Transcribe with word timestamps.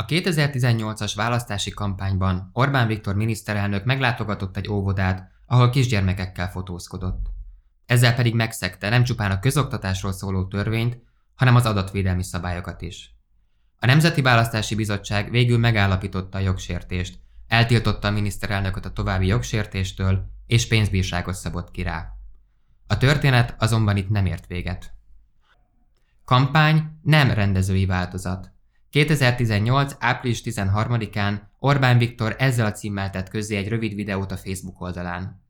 A 0.00 0.04
2018-as 0.04 1.12
választási 1.16 1.70
kampányban 1.70 2.50
Orbán 2.52 2.86
Viktor 2.86 3.14
miniszterelnök 3.14 3.84
meglátogatott 3.84 4.56
egy 4.56 4.68
óvodát, 4.68 5.30
ahol 5.46 5.70
kisgyermekekkel 5.70 6.50
fotózkodott. 6.50 7.26
Ezzel 7.86 8.14
pedig 8.14 8.34
megszegte 8.34 8.88
nem 8.88 9.04
csupán 9.04 9.30
a 9.30 9.38
közoktatásról 9.38 10.12
szóló 10.12 10.46
törvényt, 10.46 10.98
hanem 11.34 11.54
az 11.54 11.66
adatvédelmi 11.66 12.22
szabályokat 12.22 12.82
is. 12.82 13.14
A 13.78 13.86
Nemzeti 13.86 14.22
Választási 14.22 14.74
Bizottság 14.74 15.30
végül 15.30 15.58
megállapította 15.58 16.38
a 16.38 16.40
jogsértést, 16.40 17.18
eltiltotta 17.48 18.08
a 18.08 18.10
miniszterelnököt 18.10 18.84
a 18.84 18.92
további 18.92 19.26
jogsértéstől, 19.26 20.30
és 20.46 20.68
pénzbírságot 20.68 21.34
szabott 21.34 21.70
ki 21.70 21.82
rá. 21.82 22.12
A 22.86 22.96
történet 22.96 23.54
azonban 23.58 23.96
itt 23.96 24.08
nem 24.08 24.26
ért 24.26 24.46
véget. 24.46 24.92
Kampány 26.24 26.98
nem 27.02 27.30
rendezői 27.30 27.86
változat. 27.86 28.58
2018. 28.90 29.96
április 29.98 30.42
13-án 30.44 31.40
Orbán 31.58 31.98
Viktor 31.98 32.34
ezzel 32.38 32.66
a 32.66 32.72
címmel 32.72 33.10
tett 33.10 33.28
közzé 33.28 33.56
egy 33.56 33.68
rövid 33.68 33.94
videót 33.94 34.32
a 34.32 34.36
Facebook 34.36 34.80
oldalán. 34.80 35.42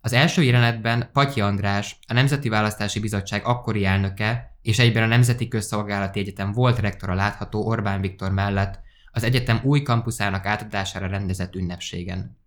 Az 0.00 0.12
első 0.12 0.42
jelenetben 0.42 1.10
Patyi 1.12 1.40
András, 1.40 1.98
a 2.06 2.12
Nemzeti 2.12 2.48
Választási 2.48 3.00
Bizottság 3.00 3.44
akkori 3.44 3.84
elnöke 3.84 4.58
és 4.62 4.78
egyben 4.78 5.02
a 5.02 5.06
Nemzeti 5.06 5.48
Közszolgálati 5.48 6.20
Egyetem 6.20 6.52
volt 6.52 6.78
rektora 6.78 7.14
látható 7.14 7.66
Orbán 7.66 8.00
Viktor 8.00 8.32
mellett 8.32 8.80
az 9.12 9.22
egyetem 9.22 9.60
új 9.62 9.82
kampuszának 9.82 10.46
átadására 10.46 11.06
rendezett 11.06 11.54
ünnepségen. 11.54 12.38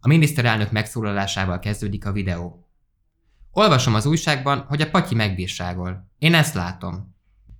A 0.00 0.08
miniszterelnök 0.08 0.70
megszólalásával 0.70 1.58
kezdődik 1.58 2.06
a 2.06 2.12
videó. 2.12 2.68
Olvasom 3.50 3.94
az 3.94 4.06
újságban, 4.06 4.64
hogy 4.68 4.80
a 4.80 4.90
Patyi 4.90 5.14
megbírságol. 5.14 6.08
Én 6.18 6.34
ezt 6.34 6.54
látom. 6.54 7.14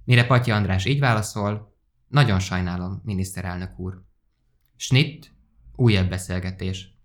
Mire 0.05 0.27
Patyi 0.27 0.51
András 0.51 0.85
így 0.85 1.01
válaszol, 1.01 1.72
nagyon 2.13 2.39
sajnálom, 2.39 3.01
miniszterelnök 3.05 3.79
úr. 3.79 4.03
Schnitt, 4.77 5.33
újabb 5.77 6.09
beszélgetés. 6.09 6.99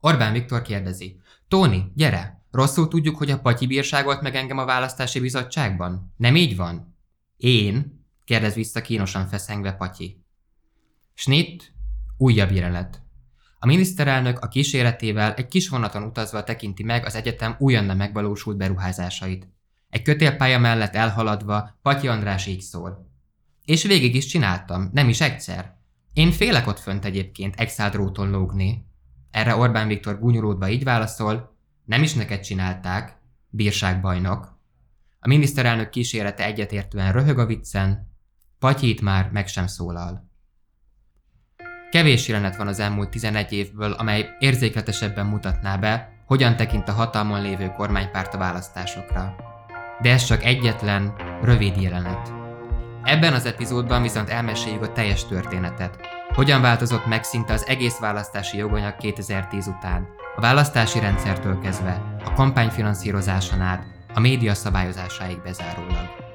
Orbán 0.00 0.32
Viktor 0.32 0.62
kérdezi. 0.62 1.20
Tóni, 1.48 1.92
gyere! 1.94 2.44
Rosszul 2.50 2.88
tudjuk, 2.88 3.16
hogy 3.16 3.30
a 3.30 3.40
Patyi 3.40 3.66
bírságolt 3.66 4.20
meg 4.20 4.34
engem 4.34 4.58
a 4.58 4.64
választási 4.64 5.20
bizottságban? 5.20 6.14
Nem 6.16 6.36
így 6.36 6.56
van? 6.56 6.96
Én? 7.36 8.04
kérdez 8.24 8.54
vissza 8.54 8.80
kínosan 8.80 9.26
feszengve 9.26 9.72
Patyi. 9.72 10.24
Schnitt, 11.14 11.72
újabb 12.16 12.50
jelenet. 12.50 13.02
A 13.58 13.66
miniszterelnök 13.66 14.38
a 14.38 14.48
kíséretével 14.48 15.34
egy 15.34 15.48
kis 15.48 15.68
vonaton 15.68 16.02
utazva 16.02 16.44
tekinti 16.44 16.82
meg 16.82 17.04
az 17.04 17.14
egyetem 17.14 17.56
újonnan 17.58 17.96
megvalósult 17.96 18.56
beruházásait. 18.56 19.48
Egy 19.88 20.02
kötélpálya 20.02 20.58
mellett 20.58 20.94
elhaladva 20.94 21.78
Patyi 21.82 22.08
András 22.08 22.46
így 22.46 22.60
szól. 22.60 23.09
És 23.64 23.82
végig 23.82 24.14
is 24.14 24.26
csináltam, 24.26 24.90
nem 24.92 25.08
is 25.08 25.20
egyszer. 25.20 25.78
Én 26.12 26.30
félek 26.32 26.66
ott 26.66 26.78
fönt 26.78 27.04
egyébként 27.04 27.60
egy 27.60 27.72
dróton 27.90 28.30
lógni. 28.30 28.86
Erre 29.30 29.56
Orbán 29.56 29.88
Viktor 29.88 30.18
gúnyolódva 30.18 30.68
így 30.68 30.84
válaszol, 30.84 31.56
nem 31.84 32.02
is 32.02 32.14
neked 32.14 32.40
csinálták, 32.40 33.18
bírságbajnok. 33.48 34.58
A 35.20 35.28
miniszterelnök 35.28 35.90
kísérete 35.90 36.44
egyetértően 36.44 37.12
röhög 37.12 37.38
a 37.38 37.46
viccen, 37.46 38.08
Patyit 38.58 39.00
már 39.00 39.30
meg 39.32 39.48
sem 39.48 39.66
szólal. 39.66 40.28
Kevés 41.90 42.28
jelenet 42.28 42.56
van 42.56 42.66
az 42.66 42.78
elmúlt 42.78 43.10
11 43.10 43.52
évből, 43.52 43.92
amely 43.92 44.28
érzékletesebben 44.38 45.26
mutatná 45.26 45.76
be, 45.76 46.22
hogyan 46.26 46.56
tekint 46.56 46.88
a 46.88 46.92
hatalmon 46.92 47.42
lévő 47.42 47.68
kormánypárt 47.68 48.34
a 48.34 48.38
választásokra. 48.38 49.36
De 50.02 50.10
ez 50.10 50.24
csak 50.24 50.44
egyetlen, 50.44 51.14
rövid 51.42 51.76
jelenet. 51.76 52.39
Ebben 53.04 53.32
az 53.32 53.46
epizódban 53.46 54.02
viszont 54.02 54.28
elmeséljük 54.28 54.82
a 54.82 54.92
teljes 54.92 55.26
történetet. 55.26 55.98
Hogyan 56.34 56.60
változott 56.60 57.06
meg 57.06 57.22
szinte 57.24 57.52
az 57.52 57.66
egész 57.66 57.98
választási 57.98 58.56
joganyag 58.56 58.96
2010 58.96 59.66
után, 59.66 60.08
a 60.36 60.40
választási 60.40 61.00
rendszertől 61.00 61.58
kezdve, 61.58 62.18
a 62.24 62.32
kampányfinanszírozáson 62.32 63.60
át, 63.60 63.84
a 64.14 64.20
média 64.20 64.54
szabályozásáig 64.54 65.42
bezárólag. 65.42 66.29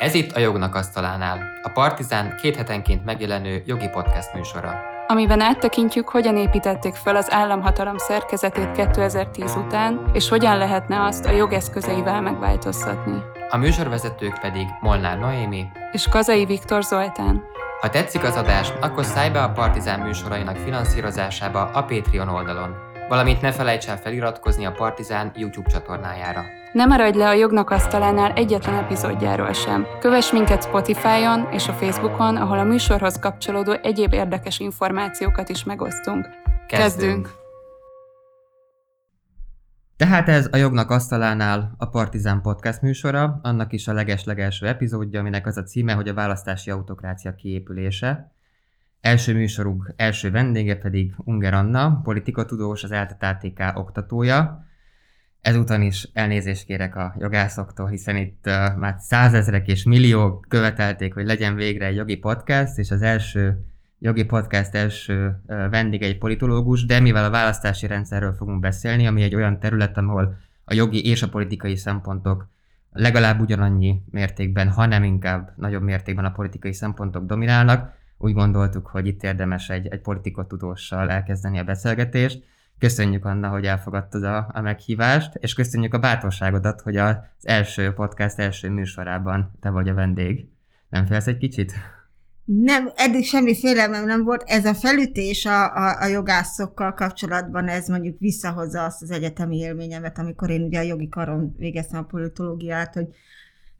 Ez 0.00 0.14
itt 0.14 0.32
a 0.32 0.40
Jognak 0.40 0.74
Asztalánál, 0.74 1.38
a 1.62 1.68
Partizán 1.68 2.36
két 2.42 2.56
hetenként 2.56 3.04
megjelenő 3.04 3.62
jogi 3.66 3.88
podcast 3.88 4.34
műsora. 4.34 4.80
Amiben 5.06 5.40
áttekintjük, 5.40 6.08
hogyan 6.08 6.36
építették 6.36 6.94
fel 6.94 7.16
az 7.16 7.32
államhatalom 7.32 7.98
szerkezetét 7.98 8.72
2010 8.72 9.54
után, 9.54 10.10
és 10.12 10.28
hogyan 10.28 10.58
lehetne 10.58 11.02
azt 11.04 11.26
a 11.26 11.30
jogeszközeivel 11.30 12.20
megváltoztatni. 12.20 13.22
A 13.50 13.56
műsorvezetők 13.56 14.38
pedig 14.40 14.66
Molnár 14.80 15.18
Noémi 15.18 15.64
és 15.92 16.08
Kazai 16.08 16.44
Viktor 16.44 16.82
Zoltán. 16.82 17.42
Ha 17.80 17.88
tetszik 17.88 18.22
az 18.22 18.36
adás, 18.36 18.72
akkor 18.80 19.04
szállj 19.04 19.30
be 19.30 19.42
a 19.42 19.50
Partizán 19.50 20.00
műsorainak 20.00 20.56
finanszírozásába 20.56 21.70
a 21.72 21.82
Patreon 21.82 22.28
oldalon, 22.28 22.89
valamint 23.10 23.40
ne 23.40 23.52
felejts 23.52 23.88
el 23.88 23.96
feliratkozni 23.96 24.64
a 24.64 24.72
Partizán 24.72 25.32
YouTube 25.34 25.70
csatornájára. 25.70 26.44
Ne 26.72 26.84
maradj 26.84 27.18
le 27.18 27.28
a 27.28 27.32
jognak 27.32 27.70
asztalánál 27.70 28.32
egyetlen 28.32 28.74
epizódjáról 28.74 29.52
sem. 29.52 29.86
Kövess 30.00 30.32
minket 30.32 30.62
Spotify-on 30.62 31.48
és 31.52 31.68
a 31.68 31.72
Facebookon, 31.72 32.36
ahol 32.36 32.58
a 32.58 32.64
műsorhoz 32.64 33.18
kapcsolódó 33.18 33.72
egyéb 33.72 34.12
érdekes 34.12 34.58
információkat 34.58 35.48
is 35.48 35.64
megosztunk. 35.64 36.28
Kezdünk! 36.66 37.30
Tehát 39.96 40.28
ez 40.28 40.48
a 40.52 40.56
Jognak 40.56 40.90
Asztalánál 40.90 41.74
a 41.78 41.86
Partizán 41.86 42.40
Podcast 42.42 42.82
műsora, 42.82 43.40
annak 43.42 43.72
is 43.72 43.88
a 43.88 43.92
legeslegelső 43.92 44.66
epizódja, 44.66 45.20
aminek 45.20 45.46
az 45.46 45.56
a 45.56 45.62
címe, 45.62 45.92
hogy 45.92 46.08
a 46.08 46.14
választási 46.14 46.70
autokrácia 46.70 47.34
kiépülése. 47.34 48.32
Első 49.00 49.34
műsorunk 49.34 49.92
első 49.96 50.30
vendége 50.30 50.76
pedig 50.76 51.14
Unger 51.16 51.54
Anna, 51.54 52.00
politikatudós, 52.04 52.84
az 52.84 52.90
ELTE 52.90 53.72
oktatója, 53.74 54.68
Ezúton 55.40 55.82
is 55.82 56.08
elnézést 56.12 56.64
kérek 56.64 56.96
a 56.96 57.14
jogászoktól, 57.18 57.88
hiszen 57.88 58.16
itt 58.16 58.44
uh, 58.46 58.76
már 58.76 58.94
százezrek 58.98 59.68
és 59.68 59.84
milliók 59.84 60.46
követelték, 60.48 61.14
hogy 61.14 61.26
legyen 61.26 61.54
végre 61.54 61.86
egy 61.86 61.96
jogi 61.96 62.16
podcast, 62.16 62.78
és 62.78 62.90
az 62.90 63.02
első 63.02 63.64
jogi 63.98 64.24
podcast 64.24 64.74
első 64.74 65.40
uh, 65.46 65.70
vendége 65.70 66.06
egy 66.06 66.18
politológus, 66.18 66.86
de 66.86 67.00
mivel 67.00 67.24
a 67.24 67.30
választási 67.30 67.86
rendszerről 67.86 68.32
fogunk 68.32 68.60
beszélni, 68.60 69.06
ami 69.06 69.22
egy 69.22 69.34
olyan 69.34 69.60
terület, 69.60 69.98
ahol 69.98 70.36
a 70.64 70.74
jogi 70.74 71.04
és 71.04 71.22
a 71.22 71.28
politikai 71.28 71.76
szempontok 71.76 72.48
legalább 72.92 73.40
ugyanannyi 73.40 74.02
mértékben, 74.10 74.68
ha 74.68 74.86
nem 74.86 75.04
inkább 75.04 75.52
nagyobb 75.56 75.82
mértékben 75.82 76.24
a 76.24 76.32
politikai 76.32 76.72
szempontok 76.72 77.26
dominálnak, 77.26 77.92
úgy 78.22 78.32
gondoltuk, 78.32 78.86
hogy 78.86 79.06
itt 79.06 79.22
érdemes 79.22 79.68
egy, 79.68 79.86
egy 79.86 80.00
politikatudóssal 80.00 81.10
elkezdeni 81.10 81.58
a 81.58 81.64
beszélgetést. 81.64 82.44
Köszönjük, 82.78 83.24
Anna, 83.24 83.48
hogy 83.48 83.64
elfogadtad 83.64 84.24
a, 84.24 84.50
a 84.52 84.60
meghívást, 84.60 85.34
és 85.34 85.54
köszönjük 85.54 85.94
a 85.94 85.98
bátorságodat, 85.98 86.80
hogy 86.80 86.96
az 86.96 87.16
első 87.42 87.92
podcast 87.92 88.38
első 88.38 88.70
műsorában 88.70 89.52
te 89.60 89.70
vagy 89.70 89.88
a 89.88 89.94
vendég. 89.94 90.48
Nem 90.88 91.06
félsz 91.06 91.26
egy 91.26 91.38
kicsit? 91.38 91.72
Nem, 92.44 92.90
eddig 92.96 93.24
semmi 93.24 93.56
félelmem 93.56 94.04
nem 94.04 94.24
volt. 94.24 94.42
Ez 94.46 94.64
a 94.64 94.74
felütés 94.74 95.46
a, 95.46 95.74
a, 95.74 96.02
a 96.02 96.06
jogászokkal 96.06 96.94
kapcsolatban, 96.94 97.68
ez 97.68 97.88
mondjuk 97.88 98.18
visszahozza 98.18 98.84
azt 98.84 99.02
az 99.02 99.10
egyetemi 99.10 99.56
élményemet, 99.56 100.18
amikor 100.18 100.50
én 100.50 100.62
ugye 100.62 100.78
a 100.78 100.82
jogi 100.82 101.08
karon 101.08 101.54
végeztem 101.58 102.00
a 102.00 102.06
politológiát, 102.06 102.94
hogy 102.94 103.06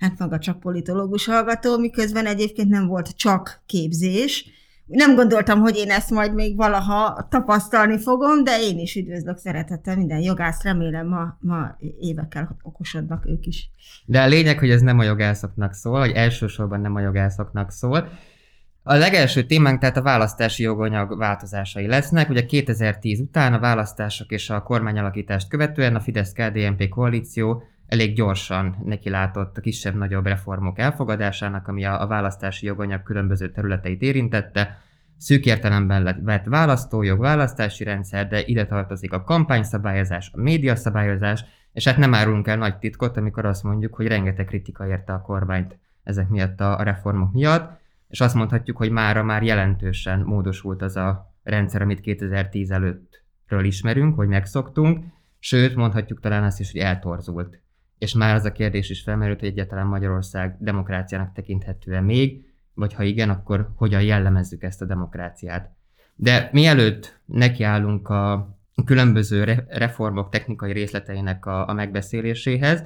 hát 0.01 0.19
maga 0.19 0.39
csak 0.39 0.61
politológus 0.61 1.27
hallgató, 1.27 1.79
miközben 1.79 2.27
egyébként 2.27 2.69
nem 2.69 2.87
volt 2.87 3.17
csak 3.17 3.63
képzés, 3.67 4.59
nem 4.91 5.15
gondoltam, 5.15 5.61
hogy 5.61 5.77
én 5.77 5.91
ezt 5.91 6.11
majd 6.11 6.35
még 6.35 6.57
valaha 6.57 7.27
tapasztalni 7.31 7.99
fogom, 7.99 8.45
de 8.45 8.61
én 8.61 8.79
is 8.79 8.95
üdvözlök 8.95 9.39
szeretettel 9.39 9.97
minden 9.97 10.21
jogász, 10.21 10.63
remélem 10.63 11.07
ma, 11.09 11.37
ma 11.41 11.77
évekkel 12.01 12.57
okosodnak 12.63 13.27
ők 13.27 13.47
is. 13.47 13.71
De 14.07 14.23
a 14.23 14.27
lényeg, 14.27 14.59
hogy 14.59 14.71
ez 14.71 14.81
nem 14.81 14.99
a 14.99 15.05
jogászoknak 15.05 15.73
szól, 15.73 15.99
hogy 15.99 16.11
elsősorban 16.11 16.81
nem 16.81 16.95
a 16.95 17.01
jogászoknak 17.01 17.71
szól. 17.71 18.09
A 18.83 18.95
legelső 18.95 19.47
témánk 19.47 19.81
tehát 19.81 19.97
a 19.97 20.03
választási 20.03 20.63
joganyag 20.63 21.19
változásai 21.19 21.87
lesznek. 21.87 22.29
Ugye 22.29 22.47
2010 22.47 23.21
után 23.21 23.53
a 23.53 23.59
választások 23.59 24.31
és 24.31 24.51
a 24.51 24.63
kormányalakítást 24.63 25.49
követően 25.49 25.95
a 25.95 26.01
Fidesz-KDNP 26.01 26.89
koalíció 26.89 27.63
elég 27.91 28.15
gyorsan 28.15 28.77
nekilátott 28.85 29.57
a 29.57 29.61
kisebb-nagyobb 29.61 30.27
reformok 30.27 30.79
elfogadásának, 30.79 31.69
ami 31.69 31.85
a, 31.85 32.03
a 32.03 32.07
választási 32.07 32.67
joganyag 32.67 33.03
különböző 33.03 33.51
területeit 33.51 34.03
érintette. 34.03 34.79
Szűk 35.17 35.47
értelemben 35.47 36.23
vett 36.25 36.45
választójog, 36.45 37.21
választási 37.21 37.85
rendszer, 37.85 38.29
de 38.29 38.45
ide 38.45 38.67
tartozik 38.67 39.13
a 39.13 39.23
kampányszabályozás, 39.23 40.31
a 40.35 40.41
médiaszabályozás, 40.41 41.45
és 41.73 41.85
hát 41.85 41.97
nem 41.97 42.15
árulunk 42.15 42.47
el 42.47 42.57
nagy 42.57 42.79
titkot, 42.79 43.17
amikor 43.17 43.45
azt 43.45 43.63
mondjuk, 43.63 43.95
hogy 43.95 44.07
rengeteg 44.07 44.47
kritika 44.47 44.87
érte 44.87 45.13
a 45.13 45.21
kormányt 45.23 45.79
ezek 46.03 46.29
miatt 46.29 46.61
a 46.61 46.83
reformok 46.83 47.33
miatt. 47.33 47.81
és 48.09 48.21
azt 48.21 48.35
mondhatjuk, 48.35 48.77
hogy 48.77 48.91
mára 48.91 49.23
már 49.23 49.43
jelentősen 49.43 50.21
módosult 50.21 50.83
az 50.83 50.97
a 50.97 51.35
rendszer, 51.43 51.83
amit 51.83 52.01
2010 52.01 52.71
előttről 52.71 53.65
ismerünk, 53.65 54.17
hogy 54.17 54.29
megszoktunk, 54.29 55.05
sőt, 55.39 55.75
mondhatjuk 55.75 56.21
talán 56.21 56.45
azt 56.45 56.61
is, 56.61 56.73
hogy 56.73 56.81
eltorzult. 56.81 57.61
És 58.01 58.15
már 58.15 58.35
az 58.35 58.45
a 58.45 58.53
kérdés 58.53 58.91
is 58.91 59.03
felmerült, 59.03 59.41
hogy 59.41 59.49
egyáltalán 59.49 59.87
Magyarország 59.87 60.57
demokráciának 60.59 61.33
tekinthető-e 61.33 62.01
még, 62.01 62.45
vagy 62.75 62.95
ha 62.95 63.03
igen, 63.03 63.31
akkor 63.31 63.73
hogyan 63.77 64.03
jellemezzük 64.03 64.63
ezt 64.63 64.83
a 64.83 64.85
demokráciát. 64.85 65.71
De 66.15 66.49
mielőtt 66.53 67.21
nekiállunk 67.25 68.09
a 68.09 68.57
különböző 68.85 69.65
reformok 69.69 70.31
technikai 70.31 70.73
részleteinek 70.73 71.47
a, 71.47 71.69
a 71.69 71.73
megbeszéléséhez, 71.73 72.81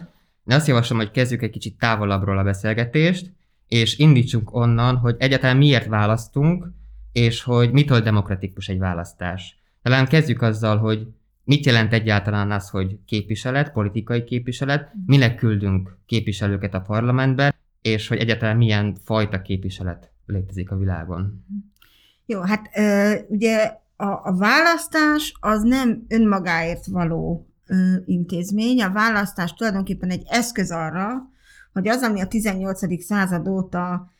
én 0.47 0.57
azt 0.57 0.67
javaslom, 0.67 0.99
hogy 0.99 1.11
kezdjük 1.11 1.43
egy 1.43 1.51
kicsit 1.51 1.79
távolabbról 1.79 2.39
a 2.39 2.43
beszélgetést, 2.43 3.33
és 3.69 3.99
indítsunk 3.99 4.55
onnan, 4.55 4.97
hogy 4.97 5.17
egyáltalán 5.19 5.57
miért 5.57 5.87
választunk, 5.87 6.73
és 7.13 7.43
hogy 7.43 7.73
mitől 7.73 8.01
demokratikus 8.01 8.69
egy 8.69 8.79
választás. 8.79 9.59
Talán 9.83 10.07
kezdjük 10.07 10.43
azzal, 10.43 10.79
hogy 10.79 11.07
mit 11.45 11.67
jelent 11.67 11.93
egyáltalán 11.93 12.51
az, 12.51 12.69
hogy 12.69 12.99
képviselet, 13.07 13.73
politikai 13.73 14.25
képviselet, 14.25 14.93
minek 15.07 15.35
küldünk 15.35 15.97
képviselőket 16.07 16.75
a 16.75 16.81
parlamentbe, 16.81 17.55
és 17.83 18.09
hogy 18.09 18.19
egyáltalán 18.19 18.57
milyen 18.57 18.97
fajta 19.05 19.43
képviselet 19.43 20.11
létezik 20.27 20.71
a 20.71 20.77
világon. 20.77 21.45
Jó, 22.27 22.41
hát 22.41 22.71
ugye 23.29 23.73
a, 23.97 24.07
a 24.07 24.37
választás 24.37 25.35
az 25.41 25.63
nem 25.63 26.05
önmagáért 26.09 26.87
való 26.87 27.49
intézmény, 28.05 28.83
a 28.83 28.91
választás 28.91 29.55
tulajdonképpen 29.55 30.11
egy 30.11 30.23
eszköz 30.27 30.71
arra, 30.71 31.33
hogy 31.73 31.89
az, 31.89 32.03
ami 32.03 32.21
a 32.21 32.27
18. 32.27 33.03
század 33.05 33.49
óta, 33.49 34.13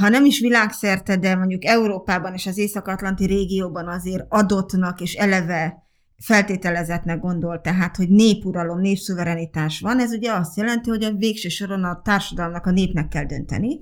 ha 0.00 0.08
nem 0.08 0.24
is 0.24 0.40
világszerte, 0.40 1.16
de 1.16 1.36
mondjuk 1.36 1.64
Európában 1.64 2.34
és 2.34 2.46
az 2.46 2.58
Észak-Atlanti 2.58 3.26
régióban 3.26 3.88
azért 3.88 4.26
adottnak 4.28 5.00
és 5.00 5.14
eleve 5.14 5.83
feltételezetnek 6.18 7.20
gondol, 7.20 7.60
tehát, 7.60 7.96
hogy 7.96 8.08
népuralom, 8.08 8.80
népszuverenitás 8.80 9.80
van, 9.80 10.00
ez 10.00 10.12
ugye 10.12 10.32
azt 10.32 10.56
jelenti, 10.56 10.90
hogy 10.90 11.04
a 11.04 11.12
végső 11.12 11.48
soron 11.48 11.84
a 11.84 12.00
társadalomnak, 12.04 12.66
a 12.66 12.70
népnek 12.70 13.08
kell 13.08 13.24
dönteni, 13.24 13.80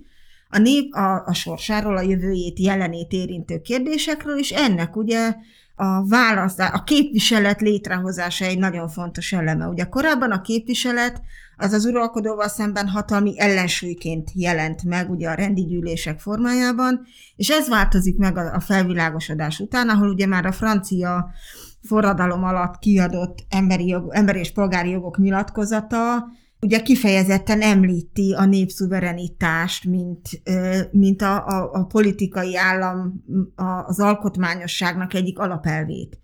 a 0.48 0.58
nép 0.58 0.94
a, 0.94 1.26
a 1.26 1.34
sorsáról, 1.34 1.96
a 1.96 2.00
jövőjét, 2.00 2.58
jelenét 2.58 3.12
érintő 3.12 3.60
kérdésekről, 3.60 4.38
és 4.38 4.50
ennek 4.50 4.96
ugye 4.96 5.34
a 5.74 6.06
választás, 6.06 6.70
a 6.72 6.82
képviselet 6.82 7.60
létrehozása 7.60 8.44
egy 8.44 8.58
nagyon 8.58 8.88
fontos 8.88 9.32
eleme. 9.32 9.66
Ugye 9.66 9.84
korábban 9.84 10.30
a 10.30 10.40
képviselet 10.40 11.22
az 11.56 11.72
az 11.72 11.84
uralkodóval 11.84 12.48
szemben 12.48 12.88
hatalmi 12.88 13.40
ellensúlyként 13.40 14.30
jelent 14.34 14.84
meg 14.84 15.10
ugye 15.10 15.28
a 15.28 15.34
rendi 15.34 15.64
gyűlések 15.64 16.20
formájában, 16.20 17.06
és 17.36 17.48
ez 17.48 17.68
változik 17.68 18.16
meg 18.16 18.36
a 18.36 18.60
felvilágosodás 18.60 19.58
után, 19.58 19.88
ahol 19.88 20.08
ugye 20.08 20.26
már 20.26 20.46
a 20.46 20.52
francia 20.52 21.30
forradalom 21.82 22.44
alatt 22.44 22.78
kiadott 22.78 23.44
emberi, 23.48 23.86
jog, 23.86 24.08
emberi 24.14 24.38
és 24.38 24.52
polgári 24.52 24.90
jogok 24.90 25.18
nyilatkozata 25.18 26.24
ugye 26.62 26.82
kifejezetten 26.82 27.60
említi 27.60 28.32
a 28.32 28.44
népszuverenitást, 28.44 29.84
mint, 29.84 30.28
mint 30.90 31.22
a, 31.22 31.46
a, 31.46 31.70
a 31.72 31.84
politikai 31.84 32.56
állam, 32.56 33.24
az 33.86 34.00
alkotmányosságnak 34.00 35.14
egyik 35.14 35.38
alapelvét. 35.38 36.21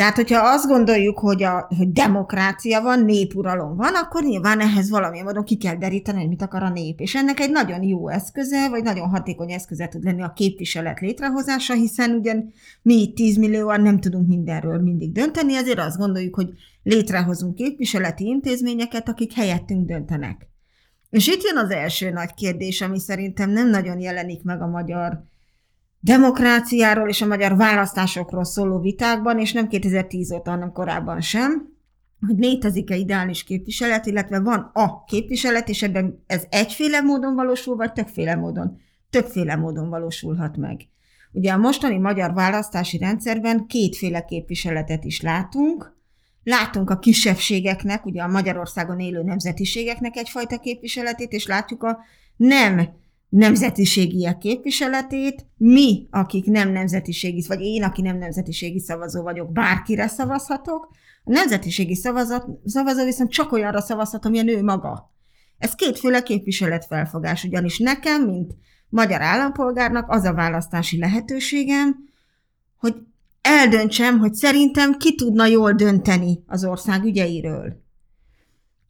Tehát, 0.00 0.16
hogyha 0.16 0.40
azt 0.44 0.66
gondoljuk, 0.66 1.18
hogy, 1.18 1.42
a, 1.42 1.66
hogy 1.76 1.92
demokrácia 1.92 2.80
van, 2.82 3.04
népuralom 3.04 3.76
van, 3.76 3.94
akkor 3.94 4.22
nyilván 4.22 4.60
ehhez 4.60 4.90
valamilyen 4.90 5.24
módon 5.24 5.44
ki 5.44 5.56
kell 5.56 5.76
deríteni, 5.76 6.18
hogy 6.18 6.28
mit 6.28 6.42
akar 6.42 6.62
a 6.62 6.70
nép. 6.70 7.00
És 7.00 7.14
ennek 7.14 7.40
egy 7.40 7.50
nagyon 7.50 7.82
jó 7.82 8.08
eszköze, 8.08 8.68
vagy 8.68 8.82
nagyon 8.82 9.08
hatékony 9.08 9.52
eszköze 9.52 9.88
tud 9.88 10.04
lenni 10.04 10.22
a 10.22 10.32
képviselet 10.32 11.00
létrehozása, 11.00 11.74
hiszen 11.74 12.10
ugyan 12.10 12.52
mi 12.82 12.94
itt 12.94 13.14
10 13.14 13.36
millióan 13.36 13.80
nem 13.80 14.00
tudunk 14.00 14.28
mindenről 14.28 14.80
mindig 14.80 15.12
dönteni, 15.12 15.56
ezért 15.56 15.78
azt 15.78 15.98
gondoljuk, 15.98 16.34
hogy 16.34 16.48
létrehozunk 16.82 17.54
képviseleti 17.54 18.24
intézményeket, 18.24 19.08
akik 19.08 19.32
helyettünk 19.32 19.86
döntenek. 19.86 20.48
És 21.10 21.26
itt 21.26 21.42
jön 21.42 21.64
az 21.64 21.70
első 21.70 22.10
nagy 22.10 22.34
kérdés, 22.34 22.80
ami 22.80 22.98
szerintem 22.98 23.50
nem 23.50 23.70
nagyon 23.70 24.00
jelenik 24.00 24.42
meg 24.42 24.62
a 24.62 24.66
magyar 24.66 25.24
demokráciáról 26.00 27.08
és 27.08 27.22
a 27.22 27.26
magyar 27.26 27.56
választásokról 27.56 28.44
szóló 28.44 28.78
vitákban, 28.78 29.38
és 29.38 29.52
nem 29.52 29.68
2010 29.68 30.32
óta, 30.32 30.50
hanem 30.50 30.72
korábban 30.72 31.20
sem, 31.20 31.78
hogy 32.26 32.38
létezik-e 32.38 32.96
ideális 32.96 33.44
képviselet, 33.44 34.06
illetve 34.06 34.40
van 34.40 34.70
a 34.72 35.04
képviselet, 35.04 35.68
és 35.68 35.82
ebben 35.82 36.24
ez 36.26 36.44
egyféle 36.48 37.00
módon 37.00 37.34
valósul, 37.34 37.76
vagy 37.76 37.92
többféle 37.92 38.34
módon? 38.34 38.78
Többféle 39.10 39.56
módon 39.56 39.88
valósulhat 39.88 40.56
meg. 40.56 40.88
Ugye 41.32 41.52
a 41.52 41.56
mostani 41.56 41.98
magyar 41.98 42.34
választási 42.34 42.98
rendszerben 42.98 43.66
kétféle 43.66 44.24
képviseletet 44.24 45.04
is 45.04 45.20
látunk. 45.20 45.98
Látunk 46.42 46.90
a 46.90 46.98
kisebbségeknek, 46.98 48.06
ugye 48.06 48.22
a 48.22 48.28
Magyarországon 48.28 49.00
élő 49.00 49.22
nemzetiségeknek 49.22 50.16
egyfajta 50.16 50.58
képviseletét, 50.58 51.32
és 51.32 51.46
látjuk 51.46 51.82
a 51.82 51.98
nem 52.36 52.88
nemzetiségiek 53.30 54.38
képviseletét, 54.38 55.46
mi, 55.56 56.06
akik 56.10 56.44
nem 56.44 56.72
nemzetiségi, 56.72 57.44
vagy 57.48 57.60
én, 57.60 57.82
aki 57.82 58.02
nem 58.02 58.18
nemzetiségi 58.18 58.80
szavazó 58.80 59.22
vagyok, 59.22 59.52
bárkire 59.52 60.06
szavazhatok, 60.06 60.88
a 61.24 61.30
nemzetiségi 61.30 61.94
szavazat, 61.94 62.46
szavazó 62.64 63.04
viszont 63.04 63.30
csak 63.30 63.52
olyanra 63.52 63.80
szavazhat, 63.80 64.24
amilyen 64.24 64.48
ő 64.48 64.62
maga. 64.62 65.12
Ez 65.58 65.74
kétféle 65.74 66.22
képviseletfelfogás, 66.22 67.44
ugyanis 67.44 67.78
nekem, 67.78 68.24
mint 68.24 68.54
magyar 68.88 69.22
állampolgárnak 69.22 70.10
az 70.10 70.24
a 70.24 70.34
választási 70.34 70.98
lehetőségem, 70.98 71.96
hogy 72.76 72.94
eldöntsem, 73.40 74.18
hogy 74.18 74.34
szerintem 74.34 74.96
ki 74.96 75.14
tudna 75.14 75.46
jól 75.46 75.72
dönteni 75.72 76.42
az 76.46 76.64
ország 76.64 77.04
ügyeiről. 77.04 77.82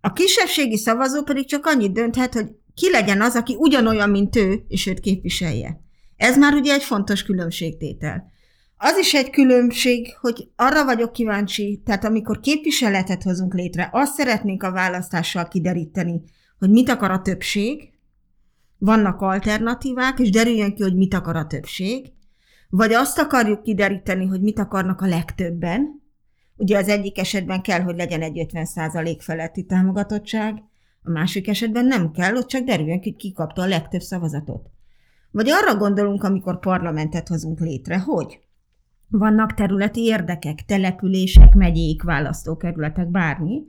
A 0.00 0.12
kisebbségi 0.12 0.76
szavazó 0.76 1.22
pedig 1.22 1.46
csak 1.46 1.66
annyit 1.66 1.92
dönthet, 1.92 2.34
hogy 2.34 2.59
ki 2.80 2.90
legyen 2.90 3.20
az, 3.20 3.36
aki 3.36 3.56
ugyanolyan, 3.58 4.10
mint 4.10 4.36
ő, 4.36 4.64
és 4.68 4.86
őt 4.86 5.00
képviselje. 5.00 5.80
Ez 6.16 6.36
már 6.36 6.54
ugye 6.54 6.72
egy 6.72 6.82
fontos 6.82 7.22
különbségtétel. 7.22 8.30
Az 8.76 8.96
is 8.96 9.14
egy 9.14 9.30
különbség, 9.30 10.16
hogy 10.20 10.48
arra 10.56 10.84
vagyok 10.84 11.12
kíváncsi, 11.12 11.82
tehát 11.84 12.04
amikor 12.04 12.40
képviseletet 12.40 13.22
hozunk 13.22 13.54
létre, 13.54 13.88
azt 13.92 14.14
szeretnénk 14.14 14.62
a 14.62 14.72
választással 14.72 15.48
kideríteni, 15.48 16.22
hogy 16.58 16.70
mit 16.70 16.88
akar 16.88 17.10
a 17.10 17.22
többség, 17.22 17.90
vannak 18.78 19.20
alternatívák, 19.20 20.18
és 20.18 20.30
derüljön 20.30 20.74
ki, 20.74 20.82
hogy 20.82 20.96
mit 20.96 21.14
akar 21.14 21.36
a 21.36 21.46
többség, 21.46 22.12
vagy 22.70 22.92
azt 22.92 23.18
akarjuk 23.18 23.62
kideríteni, 23.62 24.26
hogy 24.26 24.40
mit 24.40 24.58
akarnak 24.58 25.00
a 25.00 25.06
legtöbben, 25.06 26.02
ugye 26.56 26.78
az 26.78 26.88
egyik 26.88 27.18
esetben 27.18 27.62
kell, 27.62 27.80
hogy 27.80 27.96
legyen 27.96 28.22
egy 28.22 28.46
50% 28.52 29.16
feletti 29.20 29.64
támogatottság, 29.64 30.62
a 31.02 31.10
másik 31.10 31.48
esetben 31.48 31.84
nem 31.84 32.10
kell, 32.10 32.36
ott 32.36 32.46
csak 32.46 32.64
derüljön 32.64 33.00
ki, 33.00 33.12
ki 33.12 33.32
kapta 33.32 33.62
a 33.62 33.66
legtöbb 33.66 34.00
szavazatot. 34.00 34.70
Vagy 35.30 35.50
arra 35.50 35.76
gondolunk, 35.76 36.22
amikor 36.22 36.58
parlamentet 36.58 37.28
hozunk 37.28 37.60
létre, 37.60 37.98
hogy 37.98 38.40
vannak 39.08 39.54
területi 39.54 40.00
érdekek, 40.00 40.64
települések, 40.66 41.54
megyék, 41.54 42.02
választókerületek, 42.02 43.10
bármi, 43.10 43.62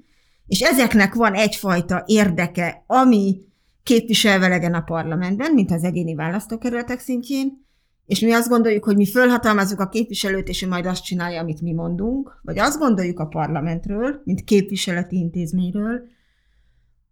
és 0.48 0.62
ezeknek 0.62 1.14
van 1.14 1.34
egyfajta 1.34 2.04
érdeke, 2.06 2.84
ami 2.88 3.38
képviselve 3.84 4.48
legyen 4.48 4.74
a 4.74 4.82
parlamentben, 4.82 5.54
mint 5.54 5.72
az 5.72 5.84
egyéni 5.84 6.16
választókerületek 6.16 7.00
szintjén, 7.00 7.66
és 8.06 8.20
mi 8.20 8.32
azt 8.32 8.50
gondoljuk, 8.50 8.84
hogy 8.84 8.96
mi 8.96 9.06
fölhatalmazzuk 9.06 9.80
a 9.80 9.88
képviselőt, 9.88 10.48
és 10.48 10.62
ő 10.62 10.68
majd 10.68 10.86
azt 10.86 11.04
csinálja, 11.04 11.40
amit 11.40 11.62
mi 11.62 11.74
mondunk, 11.74 12.40
vagy 12.42 12.60
azt 12.60 12.80
gondoljuk 12.80 13.20
a 13.20 13.26
parlamentről, 13.26 14.22
mint 14.24 14.44
képviseleti 14.44 15.16
intézményről, 15.16 16.02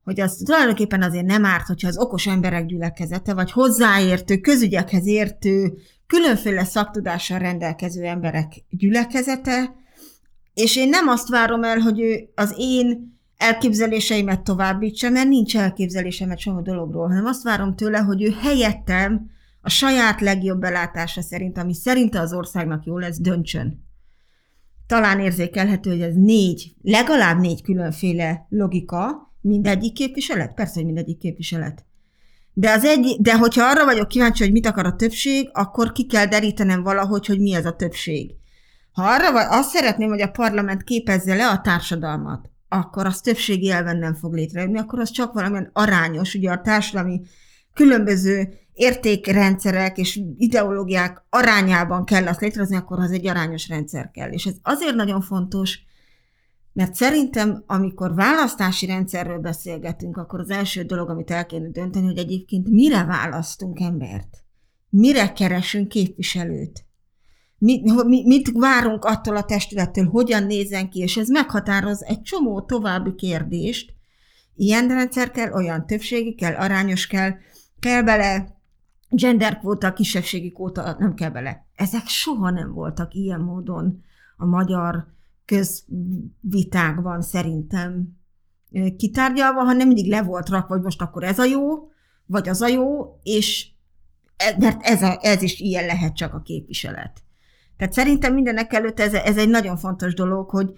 hogy 0.09 0.19
az 0.19 0.41
tulajdonképpen 0.45 1.01
azért 1.01 1.25
nem 1.25 1.45
árt, 1.45 1.67
hogyha 1.67 1.87
az 1.87 1.97
okos 1.97 2.27
emberek 2.27 2.65
gyülekezete, 2.65 3.33
vagy 3.33 3.51
hozzáértő, 3.51 4.37
közügyekhez 4.37 5.05
értő, 5.05 5.73
különféle 6.07 6.63
szaktudással 6.63 7.39
rendelkező 7.39 8.03
emberek 8.03 8.53
gyülekezete, 8.69 9.75
és 10.53 10.75
én 10.75 10.89
nem 10.89 11.07
azt 11.07 11.29
várom 11.29 11.63
el, 11.63 11.77
hogy 11.77 11.99
ő 11.99 12.29
az 12.35 12.53
én 12.57 13.17
elképzeléseimet 13.37 14.41
továbbítsa, 14.41 15.09
mert 15.09 15.27
nincs 15.27 15.57
elképzelésem 15.57 16.29
egy 16.29 16.37
csomó 16.37 16.61
dologról, 16.61 17.07
hanem 17.07 17.25
azt 17.25 17.43
várom 17.43 17.75
tőle, 17.75 17.97
hogy 17.97 18.23
ő 18.23 18.35
helyettem 18.41 19.29
a 19.61 19.69
saját 19.69 20.21
legjobb 20.21 20.59
belátása 20.59 21.21
szerint, 21.21 21.57
ami 21.57 21.73
szerinte 21.73 22.19
az 22.19 22.33
országnak 22.33 22.85
jó 22.85 22.97
lesz, 22.97 23.19
döntsön. 23.19 23.87
Talán 24.87 25.19
érzékelhető, 25.19 25.89
hogy 25.89 26.01
ez 26.01 26.15
négy, 26.15 26.75
legalább 26.81 27.39
négy 27.39 27.61
különféle 27.61 28.45
logika, 28.49 29.28
Mindegyik 29.41 29.93
képviselet? 29.93 30.53
Persze, 30.53 30.73
hogy 30.73 30.85
mindegyik 30.85 31.17
képviselet. 31.17 31.85
De, 32.53 32.71
az 32.71 32.83
egy, 32.83 33.17
de 33.19 33.37
hogyha 33.37 33.65
arra 33.65 33.85
vagyok 33.85 34.07
kíváncsi, 34.07 34.43
hogy 34.43 34.51
mit 34.51 34.65
akar 34.65 34.85
a 34.85 34.95
többség, 34.95 35.49
akkor 35.53 35.91
ki 35.91 36.05
kell 36.05 36.25
derítenem 36.25 36.83
valahogy, 36.83 37.25
hogy 37.25 37.39
mi 37.39 37.55
az 37.55 37.65
a 37.65 37.75
többség. 37.75 38.31
Ha 38.91 39.03
arra 39.03 39.31
vagy, 39.31 39.45
azt 39.49 39.69
szeretném, 39.69 40.09
hogy 40.09 40.21
a 40.21 40.31
parlament 40.31 40.83
képezze 40.83 41.35
le 41.35 41.49
a 41.49 41.61
társadalmat, 41.61 42.49
akkor 42.69 43.05
az 43.05 43.21
többségi 43.21 43.69
elven 43.71 43.97
nem 43.97 44.13
fog 44.13 44.33
létrejönni, 44.33 44.77
akkor 44.77 44.99
az 44.99 45.11
csak 45.11 45.33
valamilyen 45.33 45.69
arányos, 45.73 46.33
ugye 46.33 46.51
a 46.51 46.61
társadalmi 46.61 47.21
különböző 47.73 48.53
értékrendszerek 48.73 49.97
és 49.97 50.21
ideológiák 50.37 51.23
arányában 51.29 52.05
kell 52.05 52.27
azt 52.27 52.41
létrehozni, 52.41 52.75
akkor 52.75 52.99
az 52.99 53.11
egy 53.11 53.27
arányos 53.27 53.67
rendszer 53.67 54.11
kell. 54.11 54.29
És 54.29 54.45
ez 54.45 54.55
azért 54.61 54.95
nagyon 54.95 55.21
fontos, 55.21 55.79
mert 56.73 56.93
szerintem, 56.93 57.63
amikor 57.67 58.15
választási 58.15 58.85
rendszerről 58.85 59.39
beszélgetünk, 59.39 60.17
akkor 60.17 60.39
az 60.39 60.49
első 60.49 60.83
dolog, 60.83 61.09
amit 61.09 61.31
el 61.31 61.45
kéne 61.45 61.69
dönteni, 61.69 62.05
hogy 62.05 62.17
egyébként 62.17 62.69
mire 62.69 63.03
választunk 63.03 63.79
embert? 63.79 64.43
Mire 64.89 65.31
keresünk 65.31 65.87
képviselőt? 65.87 66.85
Mit, 67.57 68.03
mit 68.25 68.51
várunk 68.53 69.05
attól 69.05 69.35
a 69.35 69.43
testülettől, 69.43 70.05
hogyan 70.05 70.43
nézen 70.43 70.89
ki, 70.89 70.99
és 70.99 71.17
ez 71.17 71.29
meghatároz 71.29 72.03
egy 72.03 72.21
csomó 72.21 72.61
további 72.61 73.15
kérdést. 73.15 73.93
Ilyen 74.55 74.87
rendszer 74.87 75.31
kell, 75.31 75.51
olyan 75.51 75.85
többségi 75.85 76.35
kell, 76.35 76.55
arányos 76.55 77.07
kell, 77.07 77.31
kell 77.79 78.01
bele 78.01 78.57
genderkvóta, 79.09 79.93
kisebbségi 79.93 80.51
kvóta, 80.51 80.95
nem 80.99 81.13
kell 81.13 81.29
bele. 81.29 81.65
Ezek 81.75 82.07
soha 82.07 82.49
nem 82.49 82.73
voltak 82.73 83.13
ilyen 83.13 83.39
módon 83.39 84.03
a 84.37 84.45
magyar 84.45 85.07
közvitákban 85.49 87.21
szerintem 87.21 88.17
kitárgyalva, 88.97 89.63
hanem 89.63 89.87
mindig 89.87 90.09
le 90.09 90.23
volt 90.23 90.49
rakva, 90.49 90.73
hogy 90.73 90.83
most 90.83 91.01
akkor 91.01 91.23
ez 91.23 91.39
a 91.39 91.43
jó, 91.43 91.89
vagy 92.25 92.49
az 92.49 92.61
a 92.61 92.67
jó, 92.67 93.19
és 93.23 93.67
e, 94.37 94.55
mert 94.59 94.81
ez, 94.81 95.01
a, 95.01 95.17
ez 95.21 95.41
is 95.41 95.59
ilyen 95.59 95.85
lehet 95.85 96.15
csak 96.15 96.33
a 96.33 96.41
képviselet. 96.41 97.23
Tehát 97.77 97.93
szerintem 97.93 98.33
mindenek 98.33 98.73
előtt 98.73 98.99
ez, 98.99 99.13
ez 99.13 99.37
egy 99.37 99.49
nagyon 99.49 99.77
fontos 99.77 100.13
dolog, 100.13 100.49
hogy, 100.49 100.71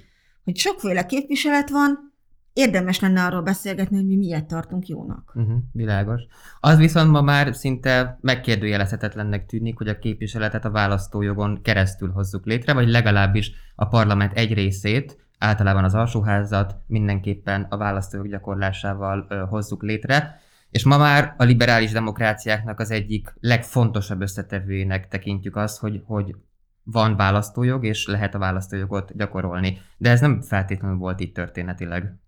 hogy 0.43 0.57
sokféle 0.57 1.05
képviselet 1.05 1.69
van, 1.69 2.10
érdemes 2.53 2.99
lenne 2.99 3.23
arról 3.23 3.41
beszélgetni, 3.41 3.95
hogy 3.95 4.05
mi 4.05 4.15
miért 4.15 4.47
tartunk 4.47 4.87
jónak. 4.87 5.31
Uh-huh, 5.35 5.57
világos. 5.71 6.21
Az 6.59 6.77
viszont 6.77 7.11
ma 7.11 7.21
már 7.21 7.55
szinte 7.55 8.17
megkérdőjelezhetetlennek 8.21 9.45
tűnik, 9.45 9.77
hogy 9.77 9.87
a 9.87 9.99
képviseletet 9.99 10.65
a 10.65 10.71
választójogon 10.71 11.61
keresztül 11.61 12.11
hozzuk 12.11 12.45
létre, 12.45 12.73
vagy 12.73 12.89
legalábbis 12.89 13.51
a 13.75 13.85
parlament 13.85 14.33
egy 14.33 14.53
részét, 14.53 15.17
általában 15.37 15.83
az 15.83 15.95
alsóházat 15.95 16.75
mindenképpen 16.87 17.67
a 17.69 17.77
választójog 17.77 18.27
gyakorlásával 18.27 19.25
ö, 19.29 19.43
hozzuk 19.49 19.83
létre. 19.83 20.39
És 20.69 20.83
ma 20.85 20.97
már 20.97 21.35
a 21.37 21.43
liberális 21.43 21.91
demokráciáknak 21.91 22.79
az 22.79 22.91
egyik 22.91 23.33
legfontosabb 23.39 24.21
összetevőjének 24.21 25.07
tekintjük 25.07 25.55
azt, 25.55 25.79
hogy, 25.79 26.01
hogy 26.05 26.35
van 26.83 27.15
választójog, 27.15 27.85
és 27.85 28.07
lehet 28.07 28.35
a 28.35 28.39
választójogot 28.39 29.15
gyakorolni. 29.15 29.77
De 29.97 30.09
ez 30.09 30.21
nem 30.21 30.41
feltétlenül 30.41 30.97
volt 30.97 31.21
így 31.21 31.31
történetileg 31.31 32.20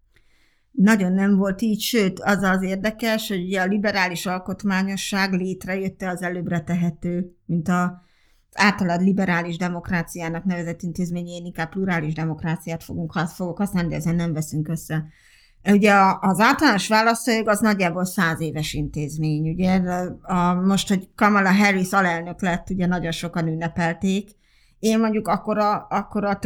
nagyon 0.74 1.14
nem 1.14 1.36
volt 1.36 1.62
így, 1.62 1.80
sőt, 1.80 2.20
az 2.20 2.44
az 2.44 2.62
érdekes, 2.62 3.28
hogy 3.28 3.44
ugye 3.44 3.62
a 3.62 3.66
liberális 3.66 4.26
alkotmányosság 4.26 5.32
létrejötte 5.32 6.10
az 6.10 6.22
előbbre 6.22 6.62
tehető, 6.62 7.36
mint 7.46 7.68
a 7.68 8.02
általad 8.54 9.02
liberális 9.02 9.58
demokráciának 9.58 10.44
nevezett 10.44 10.82
intézmény, 10.82 11.28
én 11.28 11.46
inkább 11.46 11.70
plurális 11.70 12.14
demokráciát 12.14 12.84
fogunk, 12.84 13.12
fogok 13.12 13.58
használni, 13.58 13.90
de 13.90 13.96
ezen 13.96 14.16
nem 14.16 14.34
veszünk 14.34 14.68
össze. 14.68 15.06
Ugye 15.72 15.94
az 16.20 16.40
általános 16.40 16.88
választójog 16.88 17.48
az 17.48 17.60
nagyjából 17.60 18.06
száz 18.06 18.42
éves 18.42 18.74
intézmény. 18.74 19.50
Ugye 19.50 19.82
a, 20.22 20.54
most, 20.54 20.88
hogy 20.88 21.10
Kamala 21.16 21.52
Harris 21.52 21.92
alelnök 21.92 22.42
lett, 22.42 22.70
ugye 22.70 22.86
nagyon 22.86 23.12
sokan 23.12 23.48
ünnepelték. 23.48 24.30
Én 24.80 25.00
mondjuk 25.00 25.28
akkor 25.28 25.58
a, 25.58 25.88
akkor 25.90 26.24
a 26.24 26.40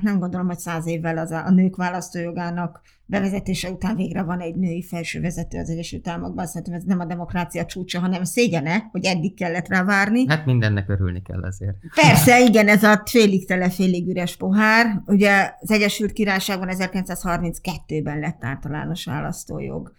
nem 0.00 0.18
gondolom, 0.18 0.46
hogy 0.46 0.58
száz 0.58 0.86
évvel 0.86 1.18
az 1.18 1.30
a, 1.30 1.46
a 1.46 1.50
nők 1.50 1.76
választójogának 1.76 2.80
bevezetése 3.06 3.70
után 3.70 3.96
végre 3.96 4.22
van 4.22 4.40
egy 4.40 4.54
női 4.54 4.82
felsővezető 4.82 5.58
az 5.58 5.70
Egyesült 5.70 6.08
Államokban. 6.08 6.46
Szerintem 6.46 6.74
ez 6.74 6.82
nem 6.84 7.00
a 7.00 7.04
demokrácia 7.04 7.64
csúcsa, 7.64 8.00
hanem 8.00 8.24
szégyene, 8.24 8.88
hogy 8.92 9.04
eddig 9.04 9.34
kellett 9.34 9.68
rá 9.68 9.84
várni. 9.84 10.28
Hát 10.28 10.46
mindennek 10.46 10.88
örülni 10.88 11.22
kell 11.22 11.42
azért. 11.42 11.76
Persze, 11.94 12.40
igen, 12.40 12.68
ez 12.68 12.82
a 12.82 13.02
félig 13.04 13.46
tele, 13.46 13.70
félig 13.70 14.08
üres 14.08 14.36
pohár. 14.36 15.02
Ugye 15.06 15.52
az 15.60 15.70
Egyesült 15.70 16.12
Királyságban 16.12 16.68
1932-ben 16.70 18.18
lett 18.18 18.44
általános 18.44 19.04
választójog. 19.04 19.92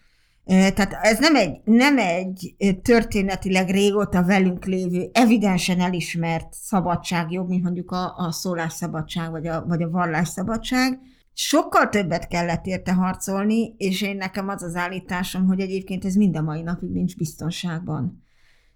Tehát 0.46 0.94
ez 1.02 1.20
nem 1.20 1.36
egy, 1.36 1.60
nem 1.64 1.98
egy 1.98 2.56
történetileg 2.82 3.70
régóta 3.70 4.24
velünk 4.24 4.66
lévő, 4.66 5.10
evidensen 5.14 5.80
elismert 5.80 6.54
szabadságjog, 6.54 7.50
mint 7.50 7.64
mondjuk 7.64 7.92
a, 7.92 8.16
a 8.18 8.32
szólásszabadság 8.32 9.32
vagy 9.32 9.48
a, 9.48 9.66
vagy 9.68 9.82
a 9.82 9.90
vallásszabadság, 9.90 11.00
Sokkal 11.38 11.90
többet 11.90 12.28
kellett 12.28 12.66
érte 12.66 12.94
harcolni, 12.94 13.76
és 13.78 14.02
én 14.02 14.16
nekem 14.16 14.50
az 14.50 14.64
az 14.64 14.76
állításom, 14.76 15.46
hogy 15.46 15.60
egyébként 15.60 16.06
ez 16.06 16.16
mind 16.16 16.36
a 16.36 16.42
mai 16.42 16.62
napig 16.62 16.92
nincs 16.92 17.16
biztonságban. 17.18 18.24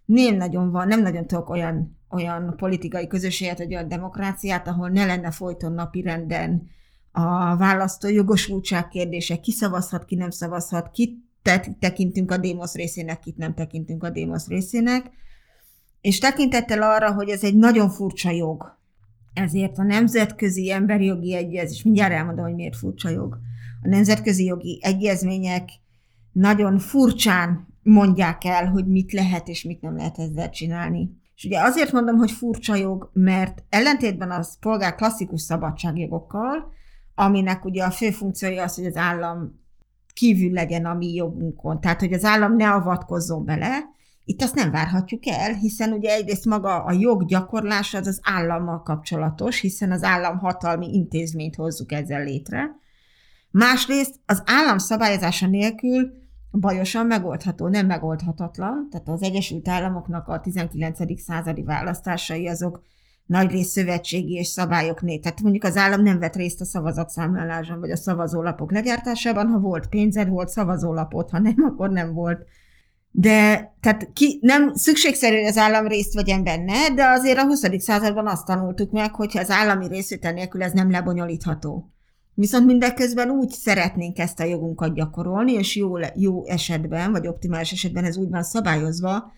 Nem 0.05 0.35
nagyon 0.35 0.71
van, 0.71 0.87
nem 0.87 1.01
nagyon 1.01 1.27
tudok 1.27 1.49
olyan, 1.49 1.97
olyan 2.09 2.55
politikai 2.57 3.07
közösséget, 3.07 3.57
vagy 3.57 3.73
olyan 3.73 3.87
demokráciát, 3.87 4.67
ahol 4.67 4.89
ne 4.89 5.05
lenne 5.05 5.31
folyton 5.31 5.71
napi 5.71 6.01
renden 6.01 6.67
a 7.11 7.57
választó 7.57 8.09
jogosultság 8.09 8.87
kérdése, 8.87 9.39
ki 9.39 9.51
szavazhat, 9.51 10.05
ki 10.05 10.15
nem 10.15 10.29
szavazhat, 10.29 10.91
kit 10.91 11.17
tekintünk 11.79 12.31
a 12.31 12.37
démosz 12.37 12.75
részének, 12.75 13.19
kit 13.19 13.37
nem 13.37 13.53
tekintünk 13.53 14.03
a 14.03 14.09
démosz 14.09 14.47
részének, 14.47 15.11
és 16.01 16.19
tekintettel 16.19 16.81
arra, 16.81 17.13
hogy 17.13 17.29
ez 17.29 17.43
egy 17.43 17.55
nagyon 17.55 17.89
furcsa 17.89 18.31
jog, 18.31 18.78
ezért 19.39 19.77
a 19.77 19.83
nemzetközi 19.83 20.71
emberi 20.71 21.05
jogi 21.05 21.35
egyezés, 21.35 21.83
mindjárt 21.83 22.13
elmondom, 22.13 22.45
hogy 22.45 22.55
miért 22.55 22.75
furcsa 22.75 23.09
jog, 23.09 23.37
a 23.81 23.87
nemzetközi 23.87 24.45
jogi 24.45 24.79
egyezmények 24.83 25.69
nagyon 26.31 26.77
furcsán 26.79 27.67
mondják 27.83 28.43
el, 28.45 28.65
hogy 28.65 28.87
mit 28.87 29.11
lehet 29.11 29.47
és 29.47 29.63
mit 29.63 29.81
nem 29.81 29.95
lehet 29.95 30.19
ezzel 30.19 30.49
csinálni. 30.49 31.09
És 31.35 31.45
ugye 31.45 31.61
azért 31.61 31.91
mondom, 31.91 32.15
hogy 32.15 32.31
furcsa 32.31 32.75
jog, 32.75 33.09
mert 33.13 33.63
ellentétben 33.69 34.31
az 34.31 34.59
polgár 34.59 34.95
klasszikus 34.95 35.41
szabadságjogokkal, 35.41 36.73
aminek 37.15 37.65
ugye 37.65 37.83
a 37.83 37.91
fő 37.91 38.11
funkciója 38.11 38.63
az, 38.63 38.75
hogy 38.75 38.85
az 38.85 38.95
állam 38.95 39.59
kívül 40.13 40.51
legyen 40.51 40.85
a 40.85 40.93
mi 40.93 41.13
jogunkon, 41.13 41.81
tehát 41.81 41.99
hogy 41.99 42.13
az 42.13 42.23
állam 42.23 42.55
ne 42.55 42.71
avatkozzon 42.71 43.45
bele, 43.45 43.77
itt 44.29 44.41
azt 44.41 44.55
nem 44.55 44.71
várhatjuk 44.71 45.27
el, 45.27 45.53
hiszen 45.53 45.91
ugye 45.91 46.13
egyrészt 46.13 46.45
maga 46.45 46.83
a 46.83 46.91
jog 46.91 47.25
gyakorlása 47.25 47.97
az 47.97 48.07
az 48.07 48.19
állammal 48.23 48.81
kapcsolatos, 48.81 49.59
hiszen 49.59 49.91
az 49.91 50.03
állam 50.03 50.37
hatalmi 50.37 50.93
intézményt 50.93 51.55
hozzuk 51.55 51.91
ezzel 51.91 52.23
létre. 52.23 52.75
Másrészt 53.51 54.15
az 54.25 54.43
állam 54.45 54.77
szabályozása 54.77 55.47
nélkül 55.47 56.11
bajosan 56.51 57.05
megoldható, 57.05 57.67
nem 57.67 57.85
megoldhatatlan. 57.85 58.87
Tehát 58.91 59.07
az 59.07 59.21
Egyesült 59.21 59.67
Államoknak 59.67 60.27
a 60.27 60.39
19. 60.39 61.21
századi 61.21 61.63
választásai 61.63 62.47
azok 62.47 62.81
nagy 63.25 63.51
rész 63.51 63.69
szövetségi 63.69 64.33
és 64.33 64.47
szabályok 64.47 65.01
né. 65.01 65.17
Tehát 65.17 65.41
mondjuk 65.41 65.63
az 65.63 65.77
állam 65.77 66.01
nem 66.01 66.19
vett 66.19 66.35
részt 66.35 66.61
a 66.61 66.65
szavazatszámláláson, 66.65 67.79
vagy 67.79 67.91
a 67.91 67.97
szavazólapok 67.97 68.71
legyártásában, 68.71 69.47
ha 69.47 69.59
volt 69.59 69.87
pénzed, 69.87 70.29
volt 70.29 70.49
szavazólapot, 70.49 71.29
ha 71.29 71.39
nem, 71.39 71.55
akkor 71.57 71.89
nem 71.89 72.13
volt 72.13 72.45
de 73.11 73.73
tehát 73.79 74.09
ki, 74.13 74.39
nem 74.41 74.73
szükségszerű, 74.73 75.35
hogy 75.35 75.45
az 75.45 75.57
állam 75.57 75.87
részt 75.87 76.13
vegyen 76.13 76.43
benne, 76.43 76.93
de 76.95 77.05
azért 77.05 77.37
a 77.37 77.45
20. 77.45 77.63
században 77.77 78.27
azt 78.27 78.45
tanultuk 78.45 78.91
meg, 78.91 79.15
hogy 79.15 79.37
az 79.37 79.49
állami 79.49 79.87
részvétel 79.87 80.33
nélkül 80.33 80.63
ez 80.63 80.71
nem 80.71 80.91
lebonyolítható. 80.91 81.91
Viszont 82.33 82.65
mindeközben 82.65 83.29
úgy 83.29 83.49
szeretnénk 83.49 84.17
ezt 84.17 84.39
a 84.39 84.43
jogunkat 84.43 84.93
gyakorolni, 84.93 85.51
és 85.51 85.75
jó, 85.75 85.97
jó 86.15 86.45
esetben, 86.45 87.11
vagy 87.11 87.27
optimális 87.27 87.71
esetben 87.71 88.05
ez 88.05 88.17
úgy 88.17 88.29
van 88.29 88.43
szabályozva, 88.43 89.31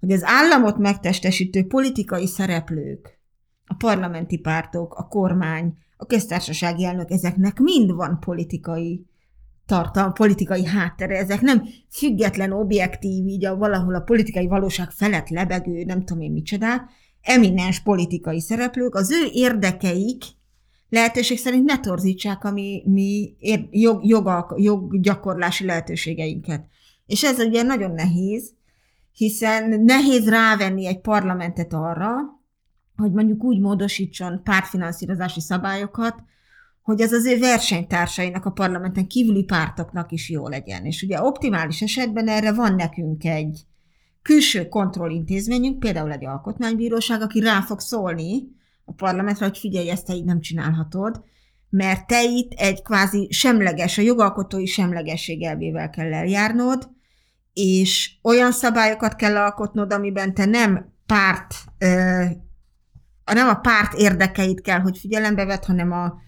hogy 0.00 0.12
az 0.12 0.22
államot 0.24 0.78
megtestesítő 0.78 1.66
politikai 1.66 2.26
szereplők, 2.26 3.18
a 3.66 3.74
parlamenti 3.74 4.38
pártok, 4.38 4.94
a 4.94 5.06
kormány, 5.06 5.74
a 5.96 6.06
köztársasági 6.06 6.84
elnök, 6.84 7.10
ezeknek 7.10 7.58
mind 7.58 7.94
van 7.94 8.20
politikai 8.20 9.06
tartalma, 9.66 10.12
politikai 10.12 10.64
háttere, 10.64 11.16
ezek 11.16 11.40
nem 11.40 11.64
független, 11.90 12.52
objektív, 12.52 13.26
így 13.26 13.44
a 13.44 13.56
valahol 13.56 13.94
a 13.94 14.00
politikai 14.00 14.46
valóság 14.46 14.90
felett 14.90 15.28
lebegő, 15.28 15.84
nem 15.84 16.04
tudom 16.04 16.22
én 16.22 16.32
micsodák, 16.32 16.82
eminens 17.22 17.82
politikai 17.82 18.40
szereplők, 18.40 18.94
az 18.94 19.10
ő 19.10 19.28
érdekeik 19.32 20.22
lehetőség 20.88 21.38
szerint 21.38 21.64
ne 21.64 21.80
torzítsák 21.80 22.44
a 22.44 22.50
mi, 22.50 22.82
mi 22.86 23.36
jog, 23.70 24.06
jog, 24.06 24.54
joggyakorlási 24.56 25.64
lehetőségeinket. 25.64 26.66
És 27.06 27.24
ez 27.24 27.38
ugye 27.38 27.62
nagyon 27.62 27.90
nehéz, 27.90 28.52
hiszen 29.12 29.80
nehéz 29.80 30.28
rávenni 30.28 30.86
egy 30.86 31.00
parlamentet 31.00 31.72
arra, 31.72 32.14
hogy 32.96 33.12
mondjuk 33.12 33.44
úgy 33.44 33.60
módosítson 33.60 34.40
pártfinanszírozási 34.42 35.40
szabályokat, 35.40 36.22
hogy 36.84 37.00
ez 37.00 37.12
az 37.12 37.26
ő 37.26 37.38
versenytársainak, 37.38 38.44
a 38.44 38.50
parlamenten 38.50 39.06
kívüli 39.06 39.44
pártoknak 39.44 40.12
is 40.12 40.30
jó 40.30 40.48
legyen. 40.48 40.84
És 40.84 41.02
ugye 41.02 41.22
optimális 41.22 41.82
esetben 41.82 42.28
erre 42.28 42.52
van 42.52 42.74
nekünk 42.74 43.24
egy 43.24 43.60
külső 44.22 44.68
kontrollintézményünk, 44.68 45.78
például 45.78 46.12
egy 46.12 46.24
alkotmánybíróság, 46.24 47.20
aki 47.20 47.40
rá 47.40 47.60
fog 47.60 47.80
szólni 47.80 48.42
a 48.84 48.92
parlamentre, 48.92 49.46
hogy 49.46 49.58
figyelj, 49.58 49.90
ezt 49.90 50.06
te 50.06 50.14
így 50.14 50.24
nem 50.24 50.40
csinálhatod, 50.40 51.24
mert 51.70 52.06
te 52.06 52.22
itt 52.22 52.52
egy 52.52 52.82
kvázi 52.82 53.28
semleges, 53.30 53.98
a 53.98 54.02
jogalkotói 54.02 54.66
semlegesség 54.66 55.42
elvével 55.42 55.90
kell 55.90 56.14
eljárnod, 56.14 56.90
és 57.52 58.12
olyan 58.22 58.52
szabályokat 58.52 59.14
kell 59.14 59.36
alkotnod, 59.36 59.92
amiben 59.92 60.34
te 60.34 60.44
nem 60.44 60.92
párt, 61.06 61.54
nem 63.24 63.48
a 63.48 63.54
párt 63.54 63.94
érdekeit 63.94 64.60
kell, 64.60 64.80
hogy 64.80 64.98
figyelembe 64.98 65.44
vett, 65.44 65.64
hanem 65.64 65.92
a, 65.92 66.22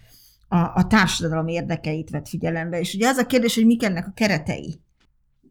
a, 0.47 0.57
a 0.57 0.87
társadalom 0.87 1.47
érdekeit 1.47 2.09
vett 2.09 2.27
figyelembe. 2.27 2.79
És 2.79 2.93
ugye 2.93 3.07
az 3.07 3.17
a 3.17 3.25
kérdés, 3.25 3.55
hogy 3.55 3.65
mik 3.65 3.83
ennek 3.83 4.07
a 4.07 4.13
keretei. 4.13 4.81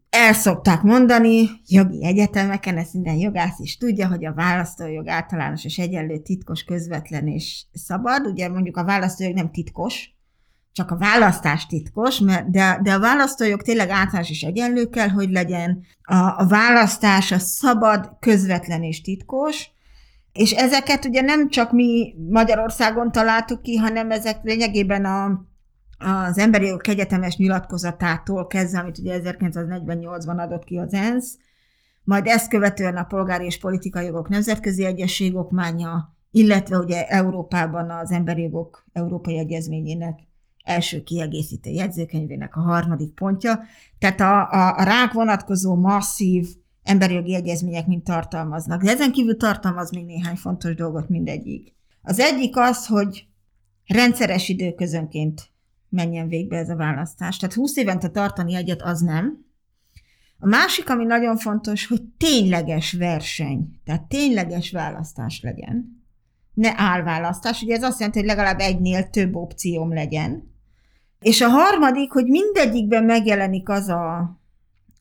El 0.09 0.33
szokták 0.33 0.81
mondani, 0.81 1.49
jogi 1.67 2.05
egyetemeken, 2.05 2.77
ezt 2.77 2.93
minden 2.93 3.15
jogász 3.15 3.59
is 3.59 3.77
tudja, 3.77 4.07
hogy 4.07 4.25
a 4.25 4.33
választójog 4.33 5.07
általános 5.07 5.65
és 5.65 5.77
egyenlő 5.77 6.17
titkos, 6.17 6.63
közvetlen 6.63 7.27
és 7.27 7.65
szabad. 7.73 8.27
Ugye 8.27 8.49
mondjuk 8.49 8.77
a 8.77 8.83
választójog 8.83 9.33
nem 9.33 9.51
titkos, 9.51 10.15
csak 10.71 10.91
a 10.91 10.97
választás 10.97 11.65
titkos, 11.65 12.19
mert 12.19 12.51
de, 12.51 12.79
de 12.83 12.93
a 12.93 12.99
választójog 12.99 13.61
tényleg 13.61 13.89
általános 13.89 14.29
és 14.29 14.41
egyenlő 14.41 14.85
kell, 14.85 15.09
hogy 15.09 15.29
legyen. 15.29 15.83
A, 16.01 16.15
a 16.15 16.45
választás 16.47 17.31
a 17.31 17.39
szabad, 17.39 18.17
közvetlen 18.19 18.83
és 18.83 19.01
titkos, 19.01 19.69
és 20.37 20.51
ezeket 20.51 21.05
ugye 21.05 21.21
nem 21.21 21.49
csak 21.49 21.71
mi 21.71 22.15
Magyarországon 22.29 23.11
találtuk 23.11 23.61
ki, 23.61 23.75
hanem 23.75 24.11
ezek 24.11 24.43
lényegében 24.43 25.05
a, 25.05 25.45
az 25.97 26.37
Emberi 26.37 26.65
Jogok 26.65 26.87
Egyetemes 26.87 27.37
nyilatkozatától 27.37 28.47
kezdve, 28.47 28.79
amit 28.79 28.97
ugye 28.97 29.21
1948-ban 29.23 30.37
adott 30.37 30.63
ki 30.63 30.77
az 30.77 30.93
ENSZ, 30.93 31.37
majd 32.03 32.27
ezt 32.27 32.49
követően 32.49 32.95
a 32.95 33.03
polgári 33.03 33.45
és 33.45 33.59
politikai 33.59 34.05
jogok 34.05 34.29
nemzetközi 34.29 34.85
egyesség 34.85 35.35
okmánya, 35.35 36.15
illetve 36.31 36.77
ugye 36.77 37.05
Európában 37.05 37.89
az 37.89 38.11
Emberi 38.11 38.41
Jogok 38.41 38.85
Európai 38.93 39.37
Egyezményének 39.37 40.19
első 40.63 41.03
kiegészítő 41.03 41.69
jegyzőkönyvének 41.69 42.55
a 42.55 42.59
harmadik 42.59 43.13
pontja. 43.13 43.59
Tehát 43.99 44.19
a, 44.19 44.51
a, 44.51 44.77
a 44.77 44.83
rák 44.83 45.11
vonatkozó 45.11 45.75
masszív 45.75 46.47
emberi 46.87 47.13
jogi 47.13 47.35
egyezmények 47.35 47.87
mind 47.87 48.03
tartalmaznak. 48.03 48.83
De 48.83 48.91
ezen 48.91 49.11
kívül 49.11 49.37
tartalmaz 49.37 49.91
még 49.91 50.05
néhány 50.05 50.35
fontos 50.35 50.75
dolgot 50.75 51.09
mindegyik. 51.09 51.75
Az 52.01 52.19
egyik 52.19 52.57
az, 52.57 52.85
hogy 52.85 53.27
rendszeres 53.85 54.49
időközönként 54.49 55.49
menjen 55.89 56.27
végbe 56.27 56.57
ez 56.57 56.69
a 56.69 56.75
választás. 56.75 57.37
Tehát 57.37 57.55
20 57.55 57.77
évente 57.77 58.09
tartani 58.09 58.55
egyet 58.55 58.81
az 58.81 59.01
nem. 59.01 59.45
A 60.39 60.47
másik, 60.47 60.89
ami 60.89 61.05
nagyon 61.05 61.37
fontos, 61.37 61.87
hogy 61.87 62.03
tényleges 62.17 62.93
verseny, 62.93 63.79
tehát 63.85 64.07
tényleges 64.07 64.71
választás 64.71 65.41
legyen. 65.41 66.03
Ne 66.53 66.71
állválasztás, 66.75 67.61
ugye 67.61 67.75
ez 67.75 67.83
azt 67.83 67.99
jelenti, 67.99 68.19
hogy 68.19 68.27
legalább 68.27 68.59
egynél 68.59 69.09
több 69.09 69.35
opcióm 69.35 69.93
legyen. 69.93 70.55
És 71.19 71.41
a 71.41 71.49
harmadik, 71.49 72.11
hogy 72.11 72.25
mindegyikben 72.25 73.03
megjelenik 73.03 73.69
az 73.69 73.87
a, 73.87 74.37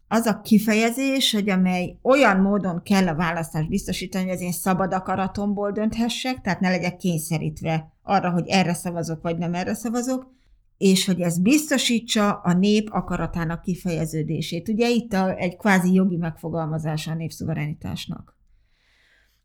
az 0.09 0.27
a 0.27 0.41
kifejezés, 0.41 1.33
hogy 1.33 1.51
amely 1.51 1.99
olyan 2.03 2.41
módon 2.41 2.83
kell 2.83 3.09
a 3.09 3.15
választást 3.15 3.69
biztosítani, 3.69 4.25
hogy 4.25 4.35
az 4.35 4.41
én 4.41 4.53
szabad 4.53 4.93
akaratomból 4.93 5.73
dönthessek, 5.73 6.41
tehát 6.41 6.61
ne 6.61 6.71
legyek 6.71 6.97
kényszerítve 6.97 7.93
arra, 8.03 8.31
hogy 8.31 8.49
erre 8.49 8.75
szavazok, 8.75 9.23
vagy 9.23 9.39
nem 9.39 9.55
erre 9.55 9.75
szavazok, 9.75 10.35
és 10.79 11.07
hogy 11.07 11.21
ez 11.21 11.39
biztosítsa 11.39 12.33
a 12.33 12.53
nép 12.53 12.89
akaratának 12.93 13.63
kifejeződését. 13.63 14.69
Ugye 14.69 14.89
itt 14.89 15.13
a, 15.13 15.37
egy 15.37 15.57
kvázi 15.57 15.93
jogi 15.93 16.17
megfogalmazása 16.17 17.11
a 17.11 17.15
népszuverenitásnak. 17.15 18.37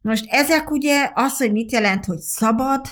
Most 0.01 0.25
ezek 0.29 0.71
ugye 0.71 1.11
az, 1.13 1.37
hogy 1.37 1.51
mit 1.51 1.71
jelent, 1.71 2.05
hogy 2.05 2.19
szabad, 2.19 2.85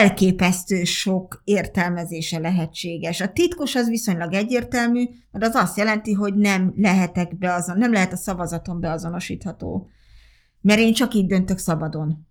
elképesztő 0.00 0.84
sok 0.84 1.42
értelmezése 1.44 2.38
lehetséges. 2.38 3.20
A 3.20 3.32
titkos 3.32 3.74
az 3.74 3.88
viszonylag 3.88 4.32
egyértelmű, 4.32 5.04
mert 5.30 5.44
az 5.44 5.54
azt 5.54 5.76
jelenti, 5.76 6.12
hogy 6.12 6.34
nem 6.34 6.72
lehetek 6.76 7.38
beazon, 7.38 7.78
nem 7.78 7.92
lehet 7.92 8.12
a 8.12 8.16
szavazaton 8.16 8.80
beazonosítható. 8.80 9.88
Mert 10.60 10.80
én 10.80 10.92
csak 10.92 11.14
így 11.14 11.26
döntök 11.26 11.58
szabadon. 11.58 12.26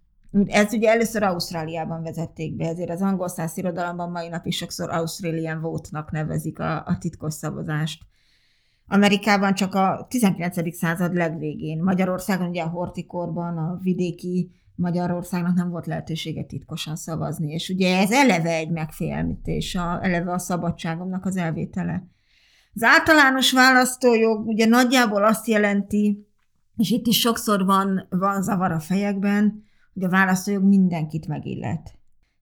Ez 0.46 0.74
ugye 0.74 0.90
először 0.90 1.24
Ausztráliában 1.24 2.04
vezették 2.04 2.56
be, 2.56 2.68
ezért 2.68 2.90
az 2.90 3.02
angol 3.02 3.28
száz 3.28 3.58
irodalomban 3.58 4.12
mai 4.12 4.28
nap 4.28 4.46
is 4.46 4.58
sokszor 4.58 4.90
Australian 4.90 5.62
vote-nak 5.62 6.12
nevezik 6.12 6.60
a, 6.60 6.86
a 6.86 6.98
titkos 7.00 7.34
szavazást. 7.34 8.02
Amerikában 8.88 9.54
csak 9.54 9.76
a 9.76 10.06
19. 10.10 10.76
század 10.76 11.14
legvégén, 11.14 11.84
Magyarországon 11.84 12.48
ugye 12.48 12.62
a 12.62 12.70
hortikorban, 12.70 13.58
a 13.58 13.80
vidéki 13.82 14.52
Magyarországnak 14.76 15.56
nem 15.56 15.70
volt 15.70 15.86
lehetősége 15.86 16.44
titkosan 16.44 16.96
szavazni, 16.96 17.52
és 17.52 17.70
ugye 17.70 17.98
ez 17.98 18.12
eleve 18.12 18.50
egy 18.50 18.70
megfélemlítés, 18.70 19.76
a, 19.76 20.00
eleve 20.04 20.32
a 20.32 20.38
szabadságomnak 20.38 21.26
az 21.26 21.38
elvétele. 21.38 22.08
Az 22.74 22.84
általános 22.84 23.52
választójog 23.52 24.48
ugye 24.48 24.66
nagyjából 24.66 25.24
azt 25.24 25.48
jelenti, 25.48 26.28
és 26.78 26.92
itt 26.92 27.08
is 27.08 27.20
sokszor 27.20 27.66
van, 27.66 28.08
van 28.10 28.44
zavar 28.44 28.72
a 28.72 28.80
fejekben, 28.80 29.64
hogy 29.94 30.04
a 30.04 30.10
választójog 30.10 30.64
mindenkit 30.64 31.28
megillet. 31.28 31.94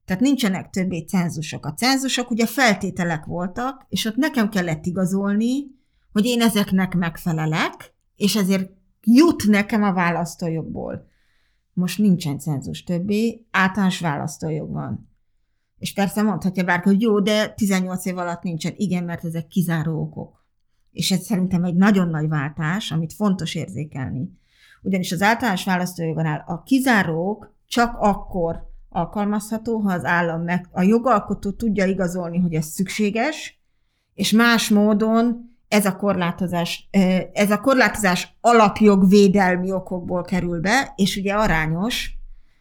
Tehát 0.04 0.22
nincsenek 0.22 0.70
többé 0.70 0.98
cenzusok. 0.98 1.66
A 1.66 1.74
cenzusok 1.74 2.30
ugye 2.30 2.46
feltételek 2.46 3.24
voltak, 3.24 3.86
és 3.88 4.04
ott 4.04 4.16
nekem 4.16 4.48
kellett 4.48 4.86
igazolni, 4.86 5.64
hogy 6.12 6.24
én 6.24 6.40
ezeknek 6.40 6.94
megfelelek, 6.94 7.94
és 8.16 8.36
ezért 8.36 8.70
jut 9.00 9.46
nekem 9.46 9.82
a 9.82 9.92
választójogból 9.92 11.10
most 11.72 11.98
nincsen 11.98 12.38
cenzus 12.38 12.84
többé, 12.84 13.46
általános 13.50 14.00
választójog 14.00 14.72
van. 14.72 15.10
És 15.78 15.92
persze 15.92 16.22
mondhatja 16.22 16.64
bárki, 16.64 16.88
hogy 16.88 17.00
jó, 17.00 17.20
de 17.20 17.48
18 17.48 18.04
év 18.04 18.18
alatt 18.18 18.42
nincsen. 18.42 18.72
Igen, 18.76 19.04
mert 19.04 19.24
ezek 19.24 19.46
kizáró 19.46 20.00
okok. 20.00 20.44
És 20.90 21.10
ez 21.10 21.20
szerintem 21.20 21.64
egy 21.64 21.74
nagyon 21.74 22.08
nagy 22.08 22.28
váltás, 22.28 22.90
amit 22.90 23.12
fontos 23.12 23.54
érzékelni. 23.54 24.30
Ugyanis 24.82 25.12
az 25.12 25.22
általános 25.22 25.64
választójogonál 25.64 26.44
a 26.46 26.62
kizárók 26.62 27.54
csak 27.66 27.96
akkor 27.98 28.70
alkalmazható, 28.88 29.78
ha 29.78 29.92
az 29.92 30.04
állam 30.04 30.42
meg, 30.42 30.68
a 30.72 30.82
jogalkotó 30.82 31.50
tudja 31.50 31.86
igazolni, 31.86 32.38
hogy 32.38 32.54
ez 32.54 32.66
szükséges, 32.66 33.60
és 34.14 34.30
más 34.30 34.68
módon 34.68 35.51
ez 35.72 35.86
a 35.86 35.96
korlátozás, 35.96 36.88
ez 37.32 37.50
a 37.50 37.60
korlátozás 37.60 38.36
alapjogvédelmi 38.40 39.72
okokból 39.72 40.22
kerül 40.22 40.60
be, 40.60 40.92
és 40.96 41.16
ugye 41.16 41.32
arányos, 41.32 42.10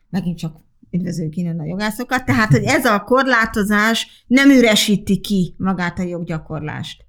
megint 0.09 0.37
csak 0.37 0.55
üdvözlők 0.91 1.35
innen 1.35 1.59
a 1.59 1.65
jogászokat, 1.65 2.25
tehát, 2.25 2.49
hogy 2.49 2.63
ez 2.63 2.85
a 2.85 3.03
korlátozás 3.03 4.25
nem 4.27 4.49
üresíti 4.49 5.19
ki 5.19 5.55
magát 5.57 5.99
a 5.99 6.03
joggyakorlást. 6.03 7.05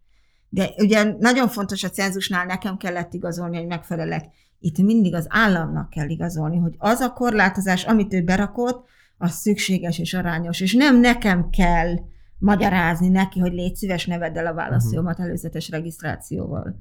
De 0.48 0.70
ugye 0.76 1.16
nagyon 1.18 1.48
fontos 1.48 1.84
a 1.84 1.90
cenzusnál, 1.90 2.46
nekem 2.46 2.76
kellett 2.76 3.14
igazolni, 3.14 3.56
hogy 3.56 3.66
megfelelek. 3.66 4.24
Itt 4.58 4.78
mindig 4.78 5.14
az 5.14 5.26
államnak 5.28 5.90
kell 5.90 6.08
igazolni, 6.08 6.58
hogy 6.58 6.74
az 6.78 7.00
a 7.00 7.12
korlátozás, 7.12 7.84
amit 7.84 8.14
ő 8.14 8.22
berakott, 8.22 8.84
az 9.18 9.32
szükséges 9.32 9.98
és 9.98 10.14
arányos, 10.14 10.60
és 10.60 10.74
nem 10.74 11.00
nekem 11.00 11.50
kell 11.50 11.94
magyarázni 12.42 13.08
neki, 13.08 13.40
hogy 13.40 13.52
légy 13.52 13.74
szíves, 13.74 14.06
ne 14.06 14.18
vedd 14.18 14.38
el 14.38 14.46
a 14.46 14.54
válaszjómat 14.54 15.18
mhm. 15.18 15.26
előzetes 15.26 15.70
regisztrációval. 15.70 16.76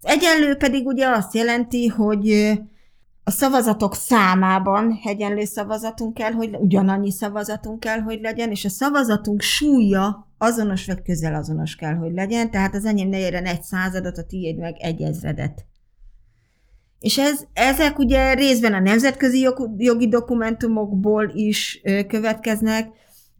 Az 0.00 0.10
egyenlő 0.10 0.56
pedig 0.56 0.86
ugye 0.86 1.08
azt 1.08 1.34
jelenti, 1.34 1.86
hogy 1.86 2.52
a 3.24 3.30
szavazatok 3.30 3.94
számában 3.94 4.98
egyenlő 5.04 5.44
szavazatunk 5.44 6.14
kell, 6.14 6.32
hogy 6.32 6.56
ugyanannyi 6.60 7.10
szavazatunk 7.10 7.80
kell, 7.80 7.98
hogy 7.98 8.20
legyen, 8.20 8.50
és 8.50 8.64
a 8.64 8.68
szavazatunk 8.68 9.40
súlya 9.40 10.28
azonos 10.38 10.86
vagy 10.86 11.02
közel 11.02 11.34
azonos 11.34 11.76
kell, 11.76 11.94
hogy 11.94 12.12
legyen, 12.12 12.50
tehát 12.50 12.74
az 12.74 12.84
enyém 12.84 13.08
ne 13.08 13.18
érjen 13.18 13.44
egy 13.44 13.62
századat, 13.62 14.18
a 14.18 14.24
tiéd 14.24 14.58
meg 14.58 14.76
egy 14.78 15.02
ezredet. 15.02 15.66
És 16.98 17.18
ez, 17.18 17.44
ezek 17.52 17.98
ugye 17.98 18.34
részben 18.34 18.72
a 18.72 18.80
nemzetközi 18.80 19.48
jogi 19.76 20.08
dokumentumokból 20.08 21.30
is 21.34 21.82
következnek, 22.08 22.88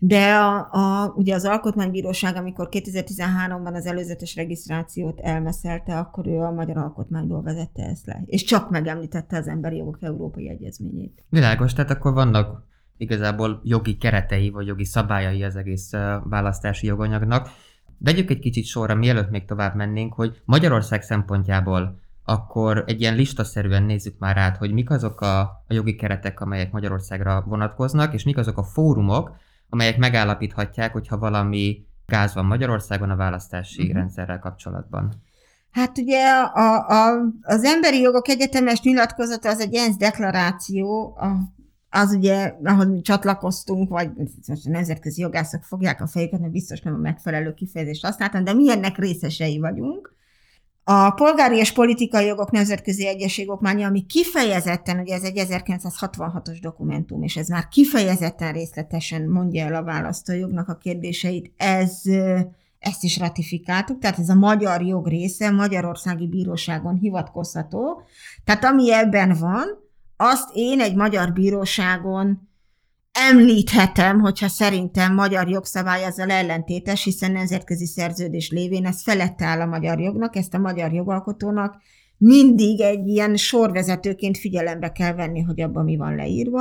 de 0.04 0.34
a, 0.34 0.68
a, 0.70 1.12
ugye 1.16 1.34
az 1.34 1.44
Alkotmánybíróság, 1.44 2.36
amikor 2.36 2.68
2013-ban 2.70 3.74
az 3.74 3.86
előzetes 3.86 4.34
regisztrációt 4.34 5.20
elmeszelte, 5.20 5.98
akkor 5.98 6.26
ő 6.26 6.38
a 6.38 6.50
Magyar 6.50 6.76
Alkotmányból 6.76 7.42
vezette 7.42 7.82
ezt 7.82 8.06
le, 8.06 8.22
és 8.26 8.44
csak 8.44 8.70
megemlítette 8.70 9.36
az 9.36 9.48
Emberi 9.48 9.76
Jogok 9.76 9.98
Európai 10.00 10.48
Egyezményét. 10.48 11.24
Világos, 11.28 11.72
tehát 11.72 11.90
akkor 11.90 12.12
vannak 12.12 12.64
igazából 12.96 13.60
jogi 13.64 13.96
keretei, 13.96 14.50
vagy 14.50 14.66
jogi 14.66 14.84
szabályai 14.84 15.42
az 15.42 15.56
egész 15.56 15.90
választási 16.24 16.86
joganyagnak. 16.86 17.48
Vegyük 17.98 18.30
egy 18.30 18.38
kicsit 18.38 18.64
sorra, 18.64 18.94
mielőtt 18.94 19.30
még 19.30 19.44
tovább 19.44 19.74
mennénk, 19.74 20.14
hogy 20.14 20.40
Magyarország 20.44 21.02
szempontjából 21.02 21.98
akkor 22.24 22.84
egy 22.86 23.00
ilyen 23.00 23.14
listaszerűen 23.14 23.82
nézzük 23.82 24.18
már 24.18 24.36
át, 24.36 24.56
hogy 24.56 24.72
mik 24.72 24.90
azok 24.90 25.20
a, 25.20 25.40
a 25.40 25.74
jogi 25.74 25.94
keretek, 25.94 26.40
amelyek 26.40 26.72
Magyarországra 26.72 27.44
vonatkoznak, 27.46 28.14
és 28.14 28.24
mik 28.24 28.38
azok 28.38 28.58
a 28.58 28.62
fórumok, 28.62 29.36
amelyek 29.72 29.98
megállapíthatják, 29.98 30.92
hogyha 30.92 31.18
valami 31.18 31.86
gáz 32.06 32.34
van 32.34 32.44
Magyarországon 32.44 33.10
a 33.10 33.16
választási 33.16 33.82
uh-huh. 33.82 33.96
rendszerrel 33.96 34.38
kapcsolatban. 34.38 35.12
Hát 35.70 35.98
ugye 35.98 36.28
a, 36.30 36.88
a, 36.88 37.20
az 37.42 37.64
Emberi 37.64 38.00
Jogok 38.00 38.28
Egyetemes 38.28 38.80
nyilatkozata 38.80 39.48
az 39.48 39.60
egy 39.60 39.74
ENSZ 39.74 39.96
deklaráció, 39.96 41.16
a, 41.20 41.36
az 41.90 42.14
ugye, 42.14 42.54
ahhoz 42.64 42.86
mi 42.86 43.00
csatlakoztunk, 43.00 43.88
vagy 43.88 44.10
most 44.46 44.66
a 44.66 44.70
nemzetközi 44.70 45.20
jogászok 45.20 45.62
fogják 45.62 46.00
a 46.00 46.06
fejüket, 46.06 46.40
mert 46.40 46.52
biztos 46.52 46.80
nem 46.80 46.94
a 46.94 46.98
megfelelő 46.98 47.54
kifejezést 47.54 48.04
használtam, 48.04 48.44
de 48.44 48.52
mi 48.52 48.70
ennek 48.70 48.98
részesei 48.98 49.58
vagyunk. 49.58 50.14
A 50.84 51.10
polgári 51.10 51.56
és 51.56 51.72
politikai 51.72 52.26
jogok 52.26 52.50
nemzetközi 52.50 53.06
egyesség 53.06 53.50
okmánya, 53.50 53.86
ami 53.86 54.06
kifejezetten, 54.06 54.98
ugye 54.98 55.14
ez 55.14 55.22
egy 55.22 55.42
1966-os 55.48 56.58
dokumentum, 56.60 57.22
és 57.22 57.36
ez 57.36 57.48
már 57.48 57.68
kifejezetten 57.68 58.52
részletesen 58.52 59.28
mondja 59.28 59.64
el 59.64 59.74
a 59.74 59.82
választójognak 59.82 60.68
a 60.68 60.76
kérdéseit, 60.76 61.52
ez, 61.56 62.00
ezt 62.78 63.02
is 63.02 63.18
ratifikáltuk, 63.18 63.98
tehát 63.98 64.18
ez 64.18 64.28
a 64.28 64.34
magyar 64.34 64.82
jog 64.82 65.06
része, 65.06 65.50
Magyarországi 65.50 66.26
Bíróságon 66.26 66.94
hivatkozható. 66.94 68.02
Tehát 68.44 68.64
ami 68.64 68.92
ebben 68.92 69.36
van, 69.40 69.66
azt 70.16 70.50
én 70.52 70.80
egy 70.80 70.94
magyar 70.94 71.32
bíróságon 71.32 72.50
említhetem, 73.12 74.20
hogyha 74.20 74.48
szerintem 74.48 75.14
magyar 75.14 75.48
jogszabály 75.48 76.04
azzal 76.04 76.30
ellentétes, 76.30 77.04
hiszen 77.04 77.32
nemzetközi 77.32 77.86
szerződés 77.86 78.50
lévén 78.50 78.86
ez 78.86 79.02
felette 79.02 79.44
áll 79.44 79.60
a 79.60 79.66
magyar 79.66 80.00
jognak, 80.00 80.36
ezt 80.36 80.54
a 80.54 80.58
magyar 80.58 80.92
jogalkotónak 80.92 81.82
mindig 82.18 82.80
egy 82.80 83.06
ilyen 83.06 83.36
sorvezetőként 83.36 84.38
figyelembe 84.38 84.92
kell 84.92 85.12
venni, 85.12 85.40
hogy 85.40 85.60
abban 85.60 85.84
mi 85.84 85.96
van 85.96 86.14
leírva, 86.14 86.60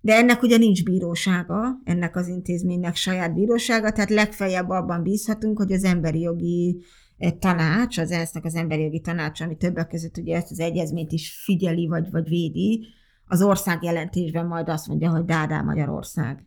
de 0.00 0.14
ennek 0.14 0.42
ugye 0.42 0.56
nincs 0.56 0.84
bírósága, 0.84 1.80
ennek 1.84 2.16
az 2.16 2.28
intézménynek 2.28 2.96
saját 2.96 3.34
bírósága, 3.34 3.92
tehát 3.92 4.10
legfeljebb 4.10 4.68
abban 4.68 5.02
bízhatunk, 5.02 5.58
hogy 5.58 5.72
az 5.72 5.84
emberi 5.84 6.20
jogi 6.20 6.82
eh, 7.18 7.30
tanács, 7.38 7.98
az 7.98 8.10
ensz 8.10 8.34
az 8.42 8.54
emberi 8.54 8.82
jogi 8.82 9.00
tanács, 9.00 9.40
ami 9.40 9.56
többek 9.56 9.88
között 9.88 10.16
ugye 10.16 10.36
ezt 10.36 10.50
az 10.50 10.60
egyezményt 10.60 11.12
is 11.12 11.42
figyeli, 11.44 11.86
vagy, 11.86 12.10
vagy 12.10 12.28
védi, 12.28 12.86
az 13.30 13.42
ország 13.42 13.82
jelentésben 13.82 14.46
majd 14.46 14.68
azt 14.68 14.86
mondja, 14.86 15.10
hogy 15.10 15.24
Dádá 15.24 15.60
Magyarország. 15.60 16.46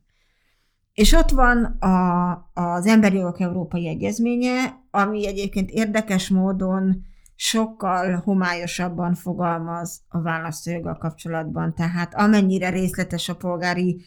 És 0.94 1.14
ott 1.14 1.30
van 1.30 1.64
a, 1.64 2.32
az 2.54 2.86
Emberi 2.86 3.18
Jogok 3.18 3.40
Európai 3.40 3.88
Egyezménye, 3.88 4.84
ami 4.92 5.28
egyébként 5.28 5.70
érdekes 5.70 6.30
módon 6.30 7.06
sokkal 7.36 8.16
homályosabban 8.16 9.14
fogalmaz 9.14 10.02
a 10.08 10.22
választójoggal 10.22 10.98
kapcsolatban. 10.98 11.74
Tehát 11.74 12.14
amennyire 12.16 12.70
részletes 12.70 13.30
a 13.30 13.36
polgári 13.36 14.02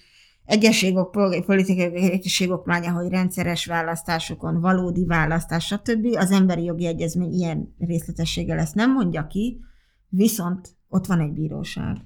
egyességok, 0.45 1.11
polgári 1.11 1.43
politikai 1.43 2.13
egyességokmánya, 2.13 2.93
hogy 2.93 3.09
rendszeres 3.09 3.67
választásokon, 3.67 4.61
valódi 4.61 5.05
választás, 5.05 5.67
stb. 5.67 6.07
Az 6.17 6.31
emberi 6.31 6.65
jogi 6.65 6.87
egyezmény 6.87 7.33
ilyen 7.33 7.75
részletességgel 7.79 8.59
ezt 8.59 8.75
nem 8.75 8.93
mondja 8.93 9.27
ki, 9.27 9.61
viszont 10.09 10.77
ott 10.89 11.07
van 11.07 11.21
egy 11.21 11.33
bíróság 11.33 11.97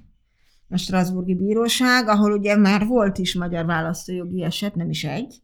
a 0.71 0.77
Strasburgi 0.77 1.35
Bíróság, 1.35 2.07
ahol 2.07 2.31
ugye 2.31 2.55
már 2.55 2.85
volt 2.87 3.17
is 3.17 3.35
magyar 3.35 3.65
választójogi 3.65 4.43
eset, 4.43 4.75
nem 4.75 4.89
is 4.89 5.03
egy, 5.03 5.41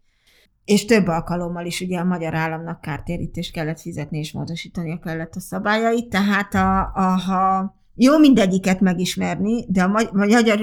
és 0.66 0.86
több 0.86 1.08
alkalommal 1.08 1.66
is 1.66 1.82
ugye 1.82 2.00
a 2.00 2.04
magyar 2.04 2.34
államnak 2.34 2.82
kártérítést 2.82 3.52
kellett 3.52 3.80
fizetni, 3.80 4.18
és 4.18 4.32
módosítania 4.32 5.00
kellett 5.00 5.36
a 5.36 5.40
szabályait, 5.40 6.10
tehát 6.10 6.54
a, 6.54 6.92
a, 6.94 7.02
ha 7.02 7.76
jó 7.96 8.18
mindegyiket 8.18 8.80
megismerni, 8.80 9.66
de 9.68 9.84
a 9.84 10.10
magyar 10.14 10.60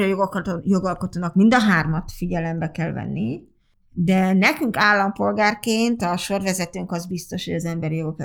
jogalkotónak 0.65 1.35
mind 1.35 1.55
a 1.55 1.61
hármat 1.61 2.13
figyelembe 2.13 2.71
kell 2.71 2.93
venni, 2.93 3.43
de 3.91 4.33
nekünk 4.33 4.77
állampolgárként 4.77 6.03
a 6.03 6.17
sorvezetőnk 6.17 6.93
az 6.93 7.07
biztos, 7.07 7.45
hogy 7.45 7.55
az 7.55 7.65
emberi 7.65 7.97
jogok 7.97 8.23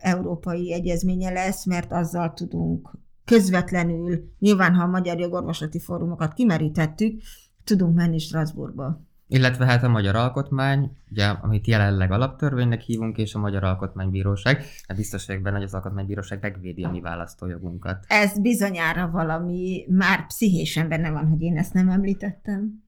európai 0.00 0.72
egyezménye 0.72 1.30
lesz, 1.30 1.66
mert 1.66 1.92
azzal 1.92 2.32
tudunk 2.32 2.90
közvetlenül, 3.28 4.32
nyilván 4.38 4.74
ha 4.74 4.82
a 4.82 4.86
magyar 4.86 5.18
jogorvoslati 5.18 5.80
fórumokat 5.80 6.32
kimerítettük, 6.32 7.20
tudunk 7.64 7.94
menni 7.94 8.18
Strasbourgba. 8.18 9.06
Illetve 9.30 9.64
hát 9.64 9.82
a 9.82 9.88
Magyar 9.88 10.16
Alkotmány, 10.16 10.90
ugye, 11.10 11.24
amit 11.24 11.66
jelenleg 11.66 12.12
alaptörvénynek 12.12 12.80
hívunk, 12.80 13.16
és 13.16 13.34
a 13.34 13.38
Magyar 13.38 13.64
Alkotmánybíróság. 13.64 14.64
Hát 14.86 14.96
biztos 14.96 15.26
vagyok 15.26 15.42
benne, 15.42 15.56
hogy 15.56 15.64
az 15.64 15.74
Alkotmánybíróság 15.74 16.38
megvédi 16.42 16.84
a 16.84 16.90
mi 16.90 17.00
választójogunkat. 17.00 18.04
Ez 18.06 18.40
bizonyára 18.40 19.10
valami 19.10 19.84
már 19.88 20.26
pszichésen 20.26 20.88
benne 20.88 21.10
van, 21.10 21.28
hogy 21.28 21.40
én 21.42 21.56
ezt 21.56 21.72
nem 21.72 21.88
említettem. 21.88 22.84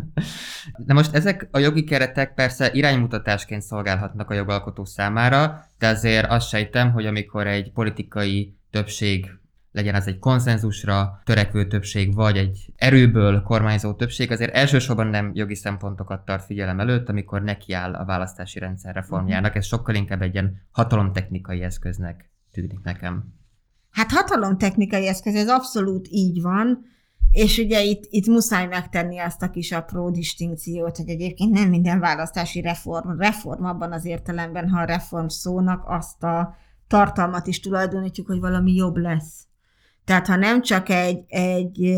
Na 0.86 0.94
most 0.94 1.14
ezek 1.14 1.48
a 1.50 1.58
jogi 1.58 1.84
keretek 1.84 2.34
persze 2.34 2.70
iránymutatásként 2.72 3.62
szolgálhatnak 3.62 4.30
a 4.30 4.34
jogalkotó 4.34 4.84
számára, 4.84 5.64
de 5.78 5.86
azért 5.86 6.30
azt 6.30 6.48
sejtem, 6.48 6.92
hogy 6.92 7.06
amikor 7.06 7.46
egy 7.46 7.72
politikai 7.72 8.56
többség 8.70 9.38
legyen 9.78 9.94
az 9.94 10.06
egy 10.06 10.18
konszenzusra 10.18 11.20
törekvő 11.24 11.66
többség, 11.66 12.14
vagy 12.14 12.36
egy 12.36 12.72
erőből 12.76 13.42
kormányzó 13.42 13.94
többség, 13.94 14.30
azért 14.30 14.54
elsősorban 14.54 15.06
nem 15.06 15.30
jogi 15.34 15.54
szempontokat 15.54 16.24
tart 16.24 16.44
figyelem 16.44 16.80
előtt, 16.80 17.08
amikor 17.08 17.42
nekiáll 17.42 17.94
a 17.94 18.04
választási 18.04 18.58
rendszer 18.58 18.94
reformjának. 18.94 19.54
Ez 19.54 19.66
sokkal 19.66 19.94
inkább 19.94 20.22
egy 20.22 20.34
ilyen 20.34 20.60
hatalomtechnikai 20.70 21.62
eszköznek 21.62 22.30
tűnik 22.52 22.80
nekem. 22.82 23.34
Hát 23.90 24.10
hatalomtechnikai 24.10 25.06
eszköz, 25.06 25.34
ez 25.34 25.48
abszolút 25.48 26.06
így 26.10 26.42
van, 26.42 26.84
és 27.30 27.58
ugye 27.58 27.82
itt, 27.82 28.02
itt 28.08 28.26
muszáj 28.26 28.66
megtenni 28.66 29.18
azt 29.18 29.42
a 29.42 29.50
kis 29.50 29.72
apró 29.72 30.10
distinkciót, 30.10 30.96
hogy 30.96 31.08
egyébként 31.08 31.50
nem 31.50 31.68
minden 31.68 32.00
választási 32.00 32.60
reform, 32.60 33.18
reform 33.18 33.64
abban 33.64 33.92
az 33.92 34.04
értelemben, 34.04 34.68
ha 34.68 34.80
a 34.80 34.84
reform 34.84 35.26
szónak 35.26 35.82
azt 35.86 36.22
a 36.22 36.56
tartalmat 36.88 37.46
is 37.46 37.60
tulajdonítjuk, 37.60 38.26
hogy 38.26 38.40
valami 38.40 38.74
jobb 38.74 38.96
lesz. 38.96 39.47
Tehát 40.08 40.26
ha 40.26 40.36
nem 40.36 40.62
csak 40.62 40.88
egy, 40.88 41.24
egy 41.26 41.96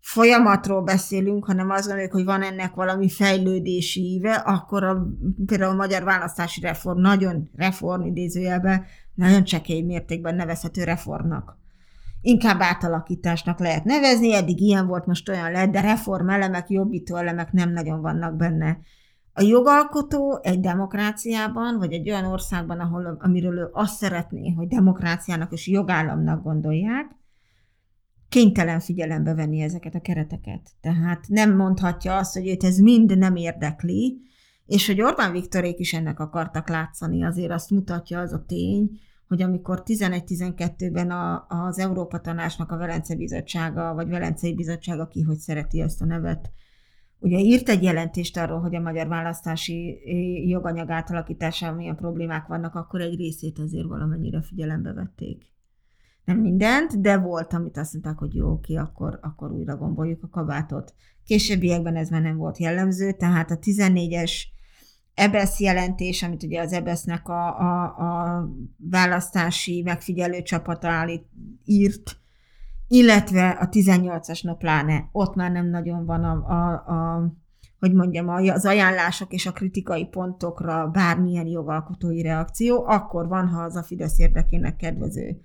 folyamatról 0.00 0.82
beszélünk, 0.82 1.44
hanem 1.44 1.70
azt 1.70 1.86
gondoljuk, 1.86 2.12
hogy 2.12 2.24
van 2.24 2.42
ennek 2.42 2.74
valami 2.74 3.08
fejlődési 3.08 4.00
íve, 4.00 4.32
akkor 4.32 4.84
a, 4.84 5.06
például 5.46 5.72
a 5.72 5.76
magyar 5.76 6.04
választási 6.04 6.60
reform 6.60 7.00
nagyon 7.00 7.50
reform 7.56 8.04
idézőjelben, 8.04 8.84
nagyon 9.14 9.44
csekély 9.44 9.80
mértékben 9.82 10.34
nevezhető 10.34 10.84
reformnak. 10.84 11.58
Inkább 12.20 12.60
átalakításnak 12.60 13.58
lehet 13.58 13.84
nevezni, 13.84 14.34
eddig 14.34 14.60
ilyen 14.60 14.86
volt, 14.86 15.06
most 15.06 15.28
olyan 15.28 15.52
lett, 15.52 15.70
de 15.70 15.80
reform 15.80 16.28
elemek, 16.28 16.70
jobbító 16.70 17.16
elemek 17.16 17.52
nem 17.52 17.72
nagyon 17.72 18.00
vannak 18.00 18.36
benne. 18.36 18.78
A 19.32 19.42
jogalkotó 19.42 20.40
egy 20.42 20.60
demokráciában, 20.60 21.78
vagy 21.78 21.92
egy 21.92 22.10
olyan 22.10 22.24
országban, 22.24 22.80
ahol, 22.80 23.16
amiről 23.20 23.58
ő 23.58 23.68
azt 23.72 23.96
szeretné, 23.96 24.50
hogy 24.50 24.66
demokráciának 24.66 25.52
és 25.52 25.68
jogállamnak 25.68 26.42
gondolják, 26.42 27.18
kénytelen 28.30 28.80
figyelembe 28.80 29.34
venni 29.34 29.60
ezeket 29.60 29.94
a 29.94 30.00
kereteket. 30.00 30.70
Tehát 30.80 31.28
nem 31.28 31.56
mondhatja 31.56 32.16
azt, 32.16 32.34
hogy 32.34 32.48
őt 32.48 32.64
ez 32.64 32.78
mind 32.78 33.18
nem 33.18 33.36
érdekli, 33.36 34.20
és 34.66 34.86
hogy 34.86 35.00
Orbán 35.00 35.32
Viktorék 35.32 35.78
is 35.78 35.92
ennek 35.92 36.20
akartak 36.20 36.68
látszani, 36.68 37.24
azért 37.24 37.50
azt 37.50 37.70
mutatja 37.70 38.20
az 38.20 38.32
a 38.32 38.44
tény, 38.46 38.90
hogy 39.28 39.42
amikor 39.42 39.82
11-12-ben 39.86 41.10
a, 41.10 41.46
az 41.48 41.78
Európa 41.78 42.20
Tanácsnak 42.20 42.72
a 42.72 42.76
Velence 42.76 43.16
Bizottsága, 43.16 43.94
vagy 43.94 44.08
Velencei 44.08 44.54
Bizottsága, 44.54 45.06
ki 45.06 45.22
hogy 45.22 45.38
szereti 45.38 45.80
ezt 45.80 46.02
a 46.02 46.04
nevet, 46.04 46.50
ugye 47.18 47.38
írt 47.38 47.68
egy 47.68 47.82
jelentést 47.82 48.36
arról, 48.36 48.60
hogy 48.60 48.74
a 48.74 48.80
magyar 48.80 49.08
választási 49.08 50.00
joganyag 50.48 50.90
átalakításában 50.90 51.76
milyen 51.76 51.96
problémák 51.96 52.46
vannak, 52.46 52.74
akkor 52.74 53.00
egy 53.00 53.16
részét 53.16 53.58
azért 53.58 53.86
valamennyire 53.86 54.42
figyelembe 54.42 54.92
vették 54.92 55.49
nem 56.24 56.38
mindent, 56.38 57.00
de 57.00 57.18
volt, 57.18 57.52
amit 57.52 57.76
azt 57.76 57.92
mondták, 57.92 58.18
hogy 58.18 58.34
jó, 58.34 58.50
oké, 58.50 58.74
akkor, 58.74 59.18
akkor 59.22 59.52
újra 59.52 59.76
gomboljuk 59.76 60.22
a 60.22 60.28
kabátot. 60.28 60.94
Későbbiekben 61.24 61.96
ez 61.96 62.08
már 62.08 62.22
nem 62.22 62.36
volt 62.36 62.58
jellemző, 62.58 63.12
tehát 63.12 63.50
a 63.50 63.58
14-es 63.58 64.32
EBESZ 65.14 65.60
jelentés, 65.60 66.22
amit 66.22 66.42
ugye 66.42 66.60
az 66.60 66.72
EBESZ-nek 66.72 67.28
a, 67.28 67.58
a, 67.60 67.84
a 67.84 68.48
választási 68.76 69.82
megfigyelő 69.82 70.42
csapata 70.42 70.88
állít, 70.88 71.24
írt, 71.64 72.16
illetve 72.88 73.48
a 73.48 73.68
18-as 73.68 74.42
nopláne, 74.42 75.08
ott 75.12 75.34
már 75.34 75.50
nem 75.50 75.66
nagyon 75.66 76.04
van 76.04 76.24
a, 76.24 76.32
a, 76.32 76.72
a 76.72 77.32
hogy 77.78 77.94
mondjam, 77.94 78.28
az 78.28 78.66
ajánlások 78.66 79.32
és 79.32 79.46
a 79.46 79.52
kritikai 79.52 80.06
pontokra 80.06 80.88
bármilyen 80.88 81.46
jogalkotói 81.46 82.22
reakció, 82.22 82.84
akkor 82.86 83.28
van, 83.28 83.48
ha 83.48 83.62
az 83.62 83.76
a 83.76 83.82
Fidesz 83.82 84.18
érdekének 84.18 84.76
kedvező. 84.76 85.40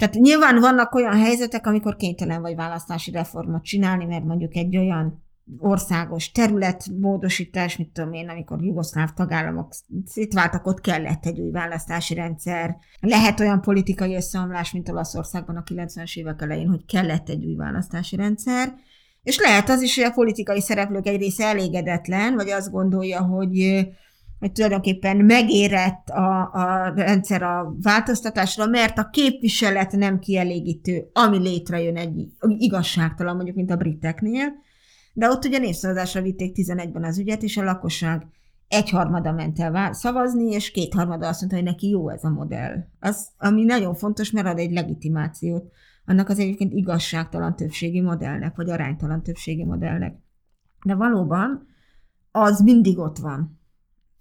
Tehát 0.00 0.14
nyilván 0.14 0.60
vannak 0.60 0.94
olyan 0.94 1.18
helyzetek, 1.18 1.66
amikor 1.66 1.96
kénytelen 1.96 2.40
vagy 2.40 2.54
választási 2.54 3.10
reformot 3.10 3.64
csinálni, 3.64 4.04
mert 4.04 4.24
mondjuk 4.24 4.56
egy 4.56 4.76
olyan 4.76 5.24
országos 5.58 6.30
területmódosítás, 6.30 7.76
mit 7.76 7.88
tudom 7.88 8.12
én, 8.12 8.28
amikor 8.28 8.62
jugoszláv 8.62 9.12
tagállamok 9.12 9.72
szétváltak, 10.04 10.66
ott 10.66 10.80
kellett 10.80 11.26
egy 11.26 11.40
új 11.40 11.50
választási 11.50 12.14
rendszer. 12.14 12.76
Lehet 13.00 13.40
olyan 13.40 13.60
politikai 13.60 14.14
összeomlás, 14.14 14.72
mint 14.72 14.88
Olaszországban 14.88 15.56
a 15.56 15.62
90-es 15.62 16.16
évek 16.16 16.42
elején, 16.42 16.68
hogy 16.68 16.84
kellett 16.84 17.28
egy 17.28 17.44
új 17.44 17.54
választási 17.54 18.16
rendszer. 18.16 18.74
És 19.22 19.38
lehet 19.38 19.68
az 19.68 19.82
is, 19.82 19.94
hogy 19.94 20.04
a 20.04 20.12
politikai 20.12 20.60
szereplők 20.60 21.06
egy 21.06 21.20
része 21.20 21.44
elégedetlen, 21.44 22.34
vagy 22.34 22.50
azt 22.50 22.70
gondolja, 22.70 23.22
hogy 23.22 23.88
hogy 24.40 24.52
tulajdonképpen 24.52 25.16
megérett 25.16 26.08
a, 26.08 26.50
a 26.52 26.92
rendszer 26.94 27.42
a 27.42 27.74
változtatásra, 27.82 28.66
mert 28.66 28.98
a 28.98 29.08
képviselet 29.10 29.92
nem 29.92 30.18
kielégítő, 30.18 31.10
ami 31.12 31.38
létrejön 31.38 31.96
egy 31.96 32.28
igazságtalan, 32.58 33.34
mondjuk, 33.34 33.56
mint 33.56 33.70
a 33.70 33.76
briteknél, 33.76 34.52
de 35.12 35.28
ott 35.28 35.44
ugye 35.44 35.58
népszavazásra 35.58 36.22
vitték 36.22 36.56
11-ben 36.56 37.04
az 37.04 37.18
ügyet, 37.18 37.42
és 37.42 37.56
a 37.56 37.62
lakosság 37.62 38.26
egyharmada 38.68 39.32
ment 39.32 39.60
el 39.60 39.92
szavazni, 39.92 40.50
és 40.50 40.70
kétharmada 40.70 41.28
azt 41.28 41.40
mondta, 41.40 41.58
hogy 41.58 41.66
neki 41.66 41.88
jó 41.88 42.08
ez 42.08 42.24
a 42.24 42.30
modell. 42.30 42.76
Az, 43.00 43.28
ami 43.38 43.64
nagyon 43.64 43.94
fontos, 43.94 44.30
mert 44.30 44.46
ad 44.46 44.58
egy 44.58 44.72
legitimációt 44.72 45.72
annak 46.04 46.28
az 46.28 46.38
egyébként 46.38 46.72
igazságtalan 46.72 47.56
többségi 47.56 48.00
modellnek, 48.00 48.56
vagy 48.56 48.70
aránytalan 48.70 49.22
többségi 49.22 49.64
modellnek. 49.64 50.18
De 50.84 50.94
valóban 50.94 51.66
az 52.30 52.60
mindig 52.60 52.98
ott 52.98 53.18
van. 53.18 53.59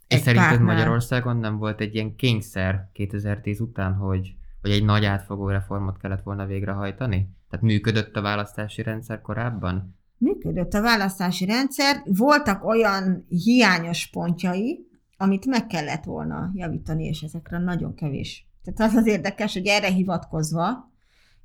És 0.10 0.19
szerinted 0.19 0.50
pártnál. 0.50 0.76
Magyarországon 0.76 1.38
nem 1.38 1.58
volt 1.58 1.82
egy 1.82 1.95
ilyen 1.95 2.15
kényszer 2.15 2.89
2010 2.93 3.60
után, 3.60 3.93
hogy, 3.93 4.36
hogy 4.62 4.72
egy 4.72 4.84
nagy 4.84 5.06
átfogó 5.06 5.50
reformot 5.50 5.98
kellett 5.98 6.24
volna 6.24 6.45
végrehajtani? 6.45 7.30
Tehát 7.50 7.65
működött 7.65 8.15
a 8.15 8.22
választási 8.22 8.82
rendszer 8.84 9.22
korábban? 9.22 9.98
Működött 10.17 10.74
a 10.74 10.82
választási 10.82 11.45
rendszer, 11.45 12.02
voltak 12.06 12.63
olyan 12.65 13.26
hiányos 13.28 14.08
pontjai, 14.08 14.88
amit 15.17 15.45
meg 15.45 15.67
kellett 15.67 16.04
volna 16.04 16.52
javítani, 16.54 17.06
és 17.06 17.22
ezekre 17.22 17.58
nagyon 17.58 17.95
kevés. 17.95 18.48
Tehát 18.63 18.91
az 18.91 18.98
az 18.98 19.08
érdekes, 19.08 19.54
hogy 19.54 19.67
erre 19.67 19.88
hivatkozva, 19.88 20.91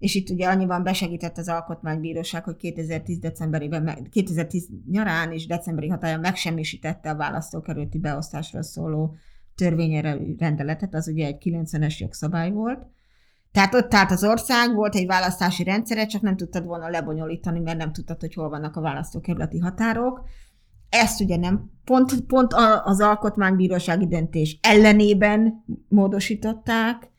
és 0.05 0.15
itt 0.15 0.31
ugye 0.31 0.49
annyiban 0.49 0.83
besegített 0.83 1.39
az 1.39 1.49
Alkotmánybíróság, 1.49 2.45
hogy 2.45 2.57
2010 2.57 3.19
decemberében, 3.19 4.09
2010 4.11 4.69
nyarán 4.91 5.33
és 5.33 5.47
decemberi 5.47 5.89
hatája 5.89 6.19
megsemmisítette 6.19 7.11
a 7.11 7.17
választókerületi 7.17 7.99
beosztásról 7.99 8.63
szóló 8.63 9.15
törvényre 9.55 10.19
rendeletet, 10.39 10.95
az 10.95 11.09
ugye 11.09 11.27
egy 11.27 11.37
90-es 11.45 11.97
jogszabály 11.97 12.51
volt, 12.51 12.87
tehát 13.53 13.75
ott 13.75 13.95
állt 13.95 14.11
az 14.11 14.25
ország, 14.25 14.75
volt 14.75 14.95
egy 14.95 15.07
választási 15.07 15.65
rendszere, 15.65 16.07
csak 16.07 16.23
nem 16.23 16.37
tudtad 16.37 16.65
volna 16.65 16.89
lebonyolítani, 16.89 17.61
mert 17.61 17.79
nem 17.79 17.93
tudtad, 17.93 18.21
hogy 18.21 18.35
hol 18.35 18.49
vannak 18.49 18.77
a 18.77 18.81
választókerületi 18.81 19.59
határok. 19.59 20.23
Ezt 20.89 21.21
ugye 21.21 21.37
nem, 21.37 21.71
pont, 21.85 22.21
pont 22.21 22.53
az 22.85 23.01
alkotmánybírósági 23.01 24.07
döntés 24.07 24.59
ellenében 24.63 25.65
módosították, 25.89 27.13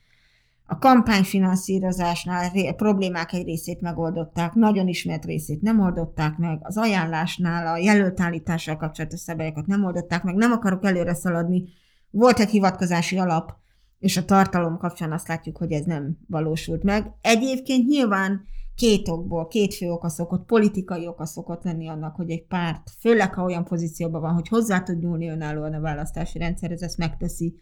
a 0.68 0.78
kampányfinanszírozásnál 0.78 2.52
problémák 2.76 3.34
egy 3.34 3.46
részét 3.46 3.82
megoldották, 3.82 4.54
nagyon 4.54 4.88
ismert 4.88 5.26
részét 5.26 5.62
nem 5.62 5.80
oldották 5.80 6.38
meg, 6.38 6.60
az 6.62 6.78
ajánlásnál 6.78 7.68
a 7.68 7.78
jelöltállítással 7.78 8.78
kapcsolatos 8.78 9.20
szabályokat 9.20 9.66
nem 9.66 9.84
oldották 9.84 10.24
meg, 10.24 10.36
nem 10.36 10.52
akarok 10.52 10.86
előre 10.86 11.14
szaladni. 11.14 11.64
Volt 12.10 12.40
egy 12.40 12.50
hivatkozási 12.50 13.18
alap, 13.18 13.54
és 14.00 14.18
a 14.18 14.26
tartalom 14.26 14.78
kapcsán 14.78 15.12
azt 15.12 15.28
látjuk, 15.28 15.58
hogy 15.58 15.72
ez 15.72 15.86
nem 15.86 16.18
valósult 16.28 16.84
meg. 16.84 17.12
Egyébként 17.22 17.88
nyilván 17.88 18.44
két 18.76 19.08
okból, 19.08 19.48
két 19.48 19.74
fő 19.74 19.90
oka 19.92 20.10
szokott, 20.10 20.46
politikai 20.46 21.08
oka 21.08 21.26
szokott 21.26 21.64
lenni 21.64 21.88
annak, 21.88 22.16
hogy 22.16 22.30
egy 22.30 22.46
párt, 22.46 22.92
főleg 23.00 23.34
ha 23.34 23.44
olyan 23.44 23.64
pozícióban 23.64 24.22
van, 24.22 24.34
hogy 24.34 24.48
hozzá 24.48 24.82
tud 24.82 25.00
nyúlni 25.00 25.30
önállóan 25.30 25.74
a 25.74 25.80
választási 25.80 26.38
rendszerhez, 26.38 26.82
ezt 26.82 26.98
megteszi. 26.98 27.60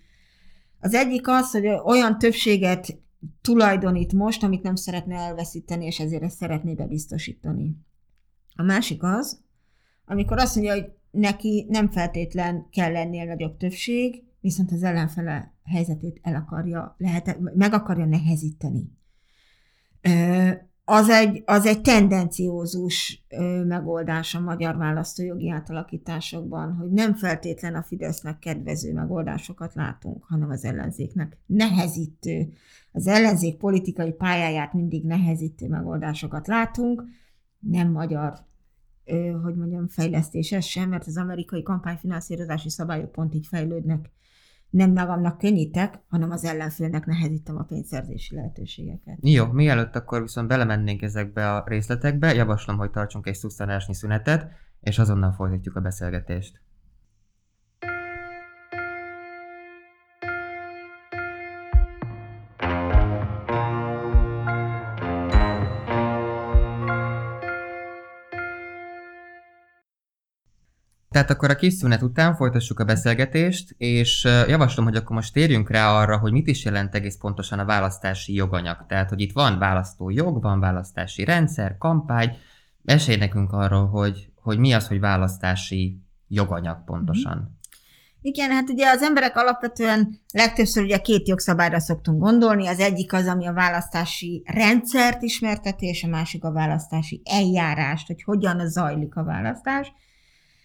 Az 0.84 0.94
egyik 0.94 1.28
az, 1.28 1.52
hogy 1.52 1.68
olyan 1.68 2.18
többséget 2.18 3.02
tulajdonít 3.42 4.14
most, 4.14 4.44
amit 4.44 4.64
nem 4.64 4.76
szeretne 4.76 5.16
elveszíteni, 5.16 5.86
és 5.86 6.00
ezért 6.00 6.24
ezt 6.24 6.38
szeretné 6.38 6.74
bebiztosítani. 6.74 7.78
A 8.56 8.64
másik 8.64 9.04
az, 9.04 9.42
amikor 10.06 10.38
azt 10.38 10.56
mondja, 10.56 10.74
hogy 10.74 10.92
neki 11.12 11.66
nem 11.70 11.92
feltétlen 11.92 12.70
kell 12.70 12.92
lennie 12.92 13.26
nagyobb 13.26 13.58
többség, 13.58 14.24
viszont 14.40 14.72
az 14.72 14.84
ellenfele 14.84 15.54
helyzetét 15.64 16.20
el 16.22 16.36
akarja, 16.36 16.96
lehet, 16.98 17.40
meg 17.54 17.74
akarja 17.74 18.06
nehezíteni. 18.06 18.92
Az 20.86 21.10
egy, 21.10 21.44
az 21.46 21.66
egy 21.66 21.82
tendenciózus 21.82 23.26
megoldás 23.66 24.36
a 24.36 24.40
magyar 24.40 24.78
választójogi 24.78 25.50
átalakításokban, 25.50 26.74
hogy 26.76 26.92
nem 26.92 27.16
feltétlen 27.16 27.76
a 27.76 27.84
Fidesznek 27.84 28.40
kedvező 28.40 28.94
megoldásokat 28.94 29.74
látunk, 29.74 30.24
hanem 30.24 30.50
az 30.50 30.64
ellenzéknek 30.64 31.38
nehezítő, 31.46 32.54
az 32.92 33.08
ellenzék 33.08 33.58
politikai 33.58 34.12
pályáját 34.12 34.74
mindig 34.74 35.06
nehezítő 35.06 35.68
megoldásokat 35.68 36.48
látunk, 36.48 37.04
nem 37.60 37.92
magyar 37.92 38.34
hogy 39.44 39.56
mondjam, 39.56 39.88
fejlesztéses 39.88 40.70
sem, 40.70 40.90
mert 40.90 41.08
az 41.08 41.18
amerikai 41.18 41.64
kampányfinanszírozási 41.64 42.70
szabályok 42.70 43.12
pont 43.12 43.34
így 43.34 43.48
fejlődnek 43.48 44.12
nem 44.74 44.92
magamnak 44.92 45.38
könnyítek, 45.38 46.00
hanem 46.08 46.32
az 46.32 46.44
ellenfélnek 46.44 47.06
nehezítem 47.06 47.58
a 47.58 47.64
pénzszerzési 47.64 48.36
lehetőségeket. 48.36 49.18
Jó, 49.22 49.46
mielőtt 49.46 49.96
akkor 49.96 50.22
viszont 50.22 50.48
belemennénk 50.48 51.02
ezekbe 51.02 51.54
a 51.56 51.64
részletekbe, 51.68 52.34
javaslom, 52.34 52.78
hogy 52.78 52.92
tartsunk 52.92 53.28
egy 53.28 53.36
szusztanásnyi 53.36 53.94
szünetet, 53.94 54.52
és 54.82 55.00
azonnal 55.00 55.32
folytatjuk 55.32 55.76
a 55.76 55.82
beszélgetést. 55.82 56.62
Tehát 71.14 71.30
akkor 71.30 71.50
a 71.50 71.56
kis 71.56 71.74
szünet 71.74 72.02
után 72.02 72.36
folytassuk 72.36 72.80
a 72.80 72.84
beszélgetést, 72.84 73.76
és 73.78 74.24
javaslom, 74.48 74.86
hogy 74.86 74.96
akkor 74.96 75.16
most 75.16 75.34
térjünk 75.34 75.70
rá 75.70 75.92
arra, 75.92 76.18
hogy 76.18 76.32
mit 76.32 76.48
is 76.48 76.66
jelent 76.66 76.96
egész 76.96 77.18
pontosan 77.18 77.60
a 77.60 77.66
választási 77.66 78.34
joganyag. 78.34 78.86
Tehát, 78.88 79.10
hogy 79.10 79.22
itt 79.22 79.32
van 79.32 79.60
választó 79.60 80.10
jog, 80.10 80.42
van 80.42 80.60
választási 80.60 81.24
rendszer, 81.24 81.78
kampány. 81.78 82.38
Esély 82.86 83.16
nekünk 83.16 83.52
arról, 83.52 83.88
hogy, 83.88 84.30
hogy 84.36 84.58
mi 84.58 84.74
az, 84.74 84.88
hogy 84.88 85.00
választási 85.00 86.02
joganyag 86.28 86.84
pontosan. 86.84 87.38
Mm-hmm. 87.38 87.62
Igen, 88.22 88.52
hát 88.52 88.70
ugye 88.70 88.90
az 88.90 89.02
emberek 89.02 89.38
alapvetően 89.38 90.20
legtöbbször 90.34 90.84
ugye 90.84 90.98
két 90.98 91.28
jogszabályra 91.28 91.80
szoktunk 91.80 92.22
gondolni. 92.22 92.68
Az 92.68 92.80
egyik 92.80 93.14
az, 93.14 93.28
ami 93.28 93.48
a 93.48 93.54
választási 93.54 94.44
rendszert 94.46 95.22
ismerteti, 95.22 95.86
és 95.86 96.04
a 96.04 96.08
másik 96.08 96.44
a 96.44 96.52
választási 96.52 97.22
eljárást, 97.26 98.08
hogy 98.08 98.24
hogyan 98.24 98.70
zajlik 98.70 99.16
a 99.16 99.24
választás. 99.24 99.94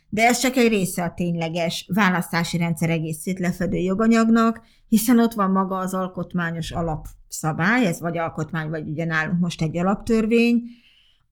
De 0.09 0.23
ez 0.27 0.39
csak 0.39 0.57
egy 0.57 0.69
része 0.69 1.03
a 1.05 1.15
tényleges 1.15 1.91
választási 1.95 2.59
rendszer 2.59 2.91
egészét 2.91 3.39
lefedő 3.39 3.77
joganyagnak, 3.77 4.61
hiszen 4.89 5.19
ott 5.19 5.33
van 5.33 5.51
maga 5.51 5.77
az 5.77 5.95
alkotmányos 5.95 6.71
alapszabály, 6.71 7.87
ez 7.87 8.01
vagy 8.01 8.19
alkotmány, 8.19 8.69
vagy 8.69 8.89
ugye 8.89 9.05
nálunk 9.05 9.41
most 9.41 9.63
egy 9.63 9.79
alaptörvény, 9.79 10.63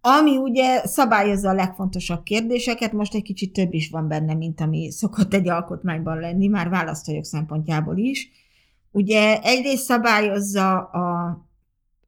ami 0.01 0.37
ugye 0.37 0.87
szabályozza 0.87 1.49
a 1.49 1.55
legfontosabb 1.55 2.23
kérdéseket, 2.23 2.93
most 2.93 3.15
egy 3.15 3.23
kicsit 3.23 3.53
több 3.53 3.73
is 3.73 3.91
van 3.91 4.09
benne, 4.09 4.35
mint 4.35 4.61
ami 4.61 4.91
szokott 4.91 5.35
egy 5.35 5.49
alkotmányban 5.49 6.21
lenni, 6.21 6.47
már 6.47 6.69
választójog 6.69 7.25
szempontjából 7.25 7.97
is. 7.97 8.29
Ugye 8.91 9.41
egyrészt 9.43 9.85
szabályozza 9.85 10.77
a 10.79 11.39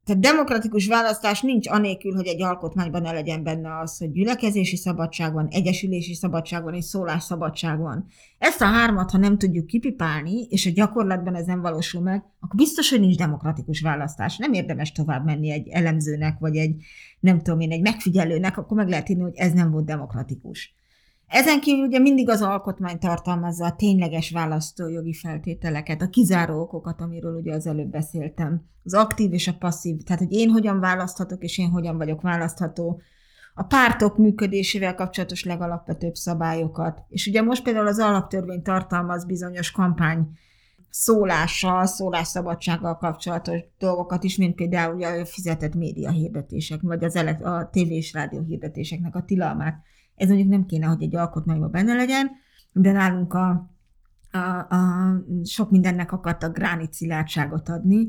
tehát 0.09 0.23
demokratikus 0.23 0.87
választás 0.87 1.41
nincs 1.41 1.67
anélkül, 1.67 2.15
hogy 2.15 2.27
egy 2.27 2.41
alkotmányban 2.41 3.01
ne 3.01 3.11
legyen 3.11 3.43
benne 3.43 3.79
az, 3.79 3.97
hogy 3.97 4.11
gyülekezési 4.11 4.75
szabadság 4.75 5.33
van, 5.33 5.47
egyesülési 5.47 6.13
szabadság 6.13 6.63
van 6.63 6.73
és 6.73 6.85
szólásszabadság 6.85 7.79
van. 7.79 8.05
Ezt 8.37 8.61
a 8.61 8.65
hármat, 8.65 9.11
ha 9.11 9.17
nem 9.17 9.37
tudjuk 9.37 9.65
kipipálni, 9.65 10.41
és 10.49 10.65
a 10.65 10.71
gyakorlatban 10.71 11.35
ez 11.35 11.45
nem 11.45 11.61
valósul 11.61 12.01
meg, 12.01 12.23
akkor 12.39 12.55
biztos, 12.55 12.89
hogy 12.89 12.99
nincs 12.99 13.17
demokratikus 13.17 13.81
választás. 13.81 14.37
Nem 14.37 14.53
érdemes 14.53 14.91
tovább 14.91 15.25
menni 15.25 15.51
egy 15.51 15.67
elemzőnek, 15.67 16.39
vagy 16.39 16.55
egy, 16.55 16.83
nem 17.19 17.37
tudom 17.41 17.59
én, 17.59 17.71
egy 17.71 17.81
megfigyelőnek, 17.81 18.57
akkor 18.57 18.77
meg 18.77 18.89
lehet 18.89 19.09
írni, 19.09 19.23
hogy 19.23 19.35
ez 19.35 19.53
nem 19.53 19.71
volt 19.71 19.85
demokratikus. 19.85 20.78
Ezen 21.29 21.59
kívül 21.59 21.85
ugye 21.85 21.99
mindig 21.99 22.29
az 22.29 22.41
alkotmány 22.41 22.99
tartalmazza 22.99 23.65
a 23.65 23.75
tényleges 23.75 24.31
választójogi 24.31 25.13
feltételeket, 25.13 26.01
a 26.01 26.09
kizáró 26.09 26.61
okokat, 26.61 27.01
amiről 27.01 27.35
ugye 27.35 27.53
az 27.53 27.67
előbb 27.67 27.89
beszéltem. 27.89 28.61
Az 28.83 28.93
aktív 28.93 29.33
és 29.33 29.47
a 29.47 29.53
passzív, 29.59 30.03
tehát 30.03 30.21
hogy 30.21 30.31
én 30.31 30.49
hogyan 30.49 30.79
választhatok, 30.79 31.43
és 31.43 31.57
én 31.57 31.69
hogyan 31.69 31.97
vagyok 31.97 32.21
választható. 32.21 33.01
A 33.53 33.63
pártok 33.63 34.17
működésével 34.17 34.95
kapcsolatos 34.95 35.43
legalapvetőbb 35.43 36.15
szabályokat. 36.15 37.03
És 37.09 37.27
ugye 37.27 37.41
most 37.41 37.63
például 37.63 37.87
az 37.87 37.99
alaptörvény 37.99 38.61
tartalmaz 38.61 39.25
bizonyos 39.25 39.71
kampány 39.71 40.27
szólással, 40.89 41.85
szólásszabadsággal 41.85 42.97
kapcsolatos 42.97 43.59
dolgokat 43.79 44.23
is, 44.23 44.37
mint 44.37 44.55
például 44.55 44.95
ugye 44.95 45.07
a 45.07 45.25
fizetett 45.25 45.75
média 45.75 46.11
hirdetések, 46.11 46.81
vagy 46.81 47.03
az 47.03 47.15
elekt- 47.15 47.43
a 47.43 47.69
tévé 47.71 47.95
és 47.95 48.13
rádió 48.13 48.41
hirdetéseknek 48.41 49.15
a 49.15 49.23
tilalmát 49.23 49.83
ez 50.19 50.27
mondjuk 50.27 50.49
nem 50.49 50.65
kéne, 50.65 50.85
hogy 50.85 51.03
egy 51.03 51.15
alkotmányban 51.15 51.71
benne 51.71 51.93
legyen, 51.93 52.29
de 52.73 52.91
nálunk 52.91 53.33
a, 53.33 53.69
a, 54.31 54.75
a 54.75 55.13
sok 55.43 55.71
mindennek 55.71 56.11
akartak 56.11 56.53
gránit 56.55 56.93
szilárdságot 56.93 57.69
adni, 57.69 58.07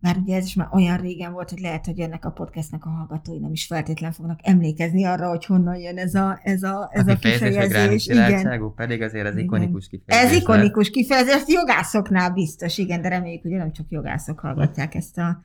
mert 0.00 0.18
ugye 0.18 0.36
ez 0.36 0.44
is 0.44 0.54
már 0.54 0.68
olyan 0.72 0.96
régen 0.96 1.32
volt, 1.32 1.50
hogy 1.50 1.60
lehet, 1.60 1.84
hogy 1.86 1.98
ennek 1.98 2.24
a 2.24 2.30
podcastnek 2.30 2.84
a 2.84 2.88
hallgatói 2.88 3.38
nem 3.38 3.52
is 3.52 3.66
feltétlen 3.66 4.12
fognak 4.12 4.38
emlékezni 4.42 5.04
arra, 5.04 5.28
hogy 5.28 5.44
honnan 5.44 5.76
jön 5.76 5.98
ez 5.98 6.14
a, 6.14 6.40
ez 6.42 6.62
a, 6.62 6.90
ez 6.92 7.08
a, 7.08 7.12
a 7.12 7.16
kifejezés. 7.16 8.06
Igen. 8.06 8.72
pedig 8.76 9.02
azért 9.02 9.26
ez 9.26 9.36
ikonikus 9.36 9.88
kifejezés. 9.88 10.30
Ez 10.30 10.42
ikonikus 10.42 10.90
kifejezés, 10.90 11.34
ezt 11.34 11.50
jogászoknál 11.50 12.30
biztos, 12.30 12.78
igen, 12.78 13.02
de 13.02 13.08
reméljük, 13.08 13.42
hogy 13.42 13.50
nem 13.50 13.72
csak 13.72 13.86
jogászok 13.88 14.40
hallgatják 14.40 14.94
ezt, 14.94 15.18
a, 15.18 15.42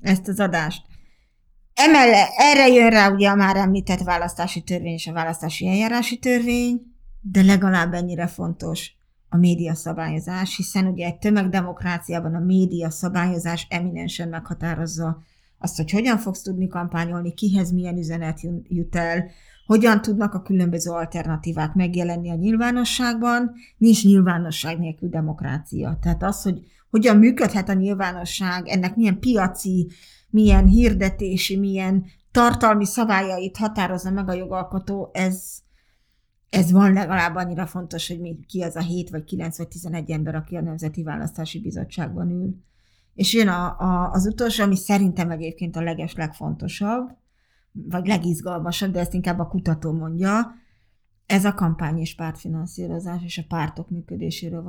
ezt 0.00 0.28
az 0.28 0.40
adást. 0.40 0.82
Emelle, 1.80 2.28
erre 2.36 2.68
jön 2.68 2.90
rá 2.90 3.10
ugye 3.10 3.28
a 3.28 3.34
már 3.34 3.56
említett 3.56 4.02
választási 4.02 4.62
törvény 4.62 4.92
és 4.92 5.06
a 5.06 5.12
választási 5.12 5.68
eljárási 5.68 6.18
törvény, 6.18 6.82
de 7.20 7.42
legalább 7.42 7.92
ennyire 7.92 8.26
fontos 8.26 8.92
a 9.28 9.36
média 9.36 9.74
szabályozás, 9.74 10.56
hiszen 10.56 10.86
ugye 10.86 11.06
egy 11.06 11.18
tömegdemokráciában 11.18 12.34
a 12.34 12.38
média 12.38 12.90
szabályozás 12.90 13.66
eminensen 13.70 14.28
meghatározza 14.28 15.22
azt, 15.58 15.76
hogy 15.76 15.90
hogyan 15.90 16.18
fogsz 16.18 16.42
tudni 16.42 16.68
kampányolni, 16.68 17.34
kihez 17.34 17.72
milyen 17.72 17.98
üzenet 17.98 18.40
jut 18.68 18.96
el, 18.96 19.30
hogyan 19.66 20.02
tudnak 20.02 20.34
a 20.34 20.42
különböző 20.42 20.90
alternatívák 20.90 21.74
megjelenni 21.74 22.30
a 22.30 22.34
nyilvánosságban, 22.34 23.52
nincs 23.76 24.04
nyilvánosság 24.04 24.78
nélkül 24.78 25.08
demokrácia. 25.08 25.98
Tehát 26.02 26.22
az, 26.22 26.42
hogy 26.42 26.60
hogyan 26.90 27.16
működhet 27.16 27.68
a 27.68 27.72
nyilvánosság, 27.72 28.68
ennek 28.68 28.96
milyen 28.96 29.20
piaci, 29.20 29.90
milyen 30.30 30.66
hirdetési, 30.66 31.58
milyen 31.58 32.04
tartalmi 32.30 32.84
szabályait 32.84 33.56
határozza 33.56 34.10
meg 34.10 34.28
a 34.28 34.32
jogalkotó, 34.32 35.10
ez, 35.12 35.58
ez 36.50 36.72
van 36.72 36.92
legalább 36.92 37.34
annyira 37.34 37.66
fontos, 37.66 38.08
hogy 38.08 38.20
mi, 38.20 38.38
ki 38.46 38.62
az 38.62 38.76
a 38.76 38.80
7 38.80 39.10
vagy 39.10 39.24
9 39.24 39.58
vagy 39.58 39.68
11 39.68 40.10
ember, 40.10 40.34
aki 40.34 40.56
a 40.56 40.60
Nemzeti 40.60 41.02
Választási 41.02 41.60
Bizottságban 41.60 42.30
ül. 42.30 42.56
És 43.14 43.34
jön 43.34 43.48
a, 43.48 43.78
a, 43.78 44.10
az 44.10 44.26
utolsó, 44.26 44.64
ami 44.64 44.76
szerintem 44.76 45.30
egyébként 45.30 45.76
a 45.76 45.82
leges 45.82 46.14
legfontosabb, 46.14 47.16
vagy 47.72 48.06
legizgalmasabb, 48.06 48.92
de 48.92 49.00
ezt 49.00 49.14
inkább 49.14 49.38
a 49.38 49.46
kutató 49.46 49.92
mondja, 49.92 50.54
ez 51.26 51.44
a 51.44 51.54
kampány 51.54 51.98
és 51.98 52.14
pártfinanszírozás 52.14 53.22
és 53.24 53.38
a 53.38 53.44
pártok 53.48 53.90
működéséről 53.90 54.62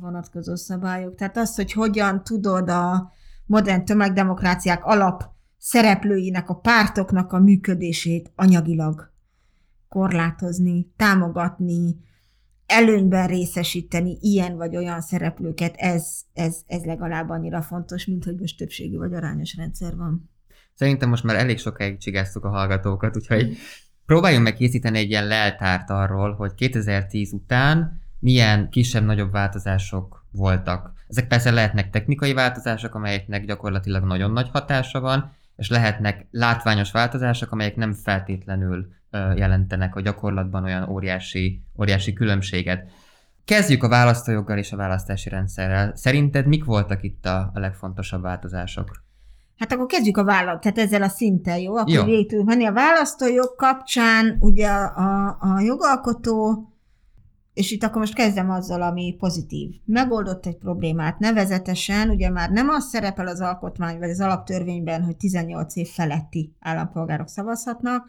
vonatkozó 0.00 0.54
szabályok. 0.54 1.14
Tehát 1.14 1.36
az, 1.36 1.54
hogy 1.54 1.72
hogyan 1.72 2.24
tudod 2.24 2.68
a 2.68 3.12
modern 3.48 3.84
tömegdemokráciák 3.84 4.84
alap 4.84 5.24
szereplőinek, 5.58 6.48
a 6.48 6.54
pártoknak 6.54 7.32
a 7.32 7.38
működését 7.38 8.32
anyagilag 8.34 9.12
korlátozni, 9.88 10.92
támogatni, 10.96 11.96
előnyben 12.66 13.26
részesíteni 13.26 14.18
ilyen 14.20 14.56
vagy 14.56 14.76
olyan 14.76 15.00
szereplőket, 15.00 15.74
ez, 15.76 16.20
ez, 16.32 16.56
ez 16.66 16.84
legalább 16.84 17.28
annyira 17.28 17.62
fontos, 17.62 18.06
mint 18.06 18.24
hogy 18.24 18.36
most 18.38 18.56
többségi 18.56 18.96
vagy 18.96 19.14
arányos 19.14 19.56
rendszer 19.56 19.96
van. 19.96 20.30
Szerintem 20.74 21.08
most 21.08 21.24
már 21.24 21.36
elég 21.36 21.58
sokáig 21.58 21.98
csigáztuk 21.98 22.44
a 22.44 22.48
hallgatókat, 22.48 23.16
úgyhogy 23.16 23.56
próbáljunk 24.06 24.44
meg 24.44 24.54
készíteni 24.54 24.98
egy 24.98 25.10
ilyen 25.10 25.26
leltárt 25.26 25.90
arról, 25.90 26.34
hogy 26.34 26.54
2010 26.54 27.32
után 27.32 28.00
milyen 28.18 28.70
kisebb-nagyobb 28.70 29.32
változások 29.32 30.17
voltak. 30.30 30.92
Ezek 31.08 31.26
persze 31.26 31.50
lehetnek 31.50 31.90
technikai 31.90 32.32
változások, 32.32 32.94
amelyeknek 32.94 33.44
gyakorlatilag 33.44 34.04
nagyon 34.04 34.30
nagy 34.30 34.48
hatása 34.52 35.00
van, 35.00 35.32
és 35.56 35.70
lehetnek 35.70 36.26
látványos 36.30 36.90
változások, 36.90 37.52
amelyek 37.52 37.76
nem 37.76 37.92
feltétlenül 37.92 38.88
jelentenek 39.10 39.96
a 39.96 40.00
gyakorlatban 40.00 40.64
olyan 40.64 40.88
óriási, 40.88 41.62
óriási 41.80 42.12
különbséget. 42.12 42.90
Kezdjük 43.44 43.82
a 43.82 43.88
választójoggal 43.88 44.58
és 44.58 44.72
a 44.72 44.76
választási 44.76 45.28
rendszerrel. 45.28 45.92
Szerinted 45.96 46.46
mik 46.46 46.64
voltak 46.64 47.02
itt 47.02 47.26
a, 47.26 47.50
a 47.54 47.58
legfontosabb 47.58 48.22
változások? 48.22 49.06
Hát 49.58 49.72
akkor 49.72 49.86
kezdjük 49.86 50.16
a 50.16 50.24
vállalat, 50.24 50.60
tehát 50.60 50.78
ezzel 50.78 51.02
a 51.02 51.08
szinten, 51.08 51.58
jó? 51.58 51.76
Akkor 51.76 51.92
jó. 51.92 52.04
végig 52.04 52.44
menni. 52.44 52.66
A 52.66 52.72
választójog 52.72 53.54
kapcsán 53.56 54.36
ugye 54.40 54.68
a, 54.68 55.36
a 55.40 55.60
jogalkotó, 55.60 56.68
és 57.58 57.70
itt 57.70 57.82
akkor 57.82 58.00
most 58.00 58.14
kezdem 58.14 58.50
azzal, 58.50 58.82
ami 58.82 59.14
pozitív. 59.18 59.74
Megoldott 59.84 60.46
egy 60.46 60.56
problémát, 60.56 61.18
nevezetesen, 61.18 62.08
ugye 62.10 62.30
már 62.30 62.50
nem 62.50 62.68
az 62.68 62.88
szerepel 62.88 63.26
az 63.26 63.40
alkotmány 63.40 63.98
vagy 63.98 64.10
az 64.10 64.20
alaptörvényben, 64.20 65.04
hogy 65.04 65.16
18 65.16 65.76
év 65.76 65.88
feletti 65.88 66.52
állampolgárok 66.60 67.28
szavazhatnak, 67.28 68.06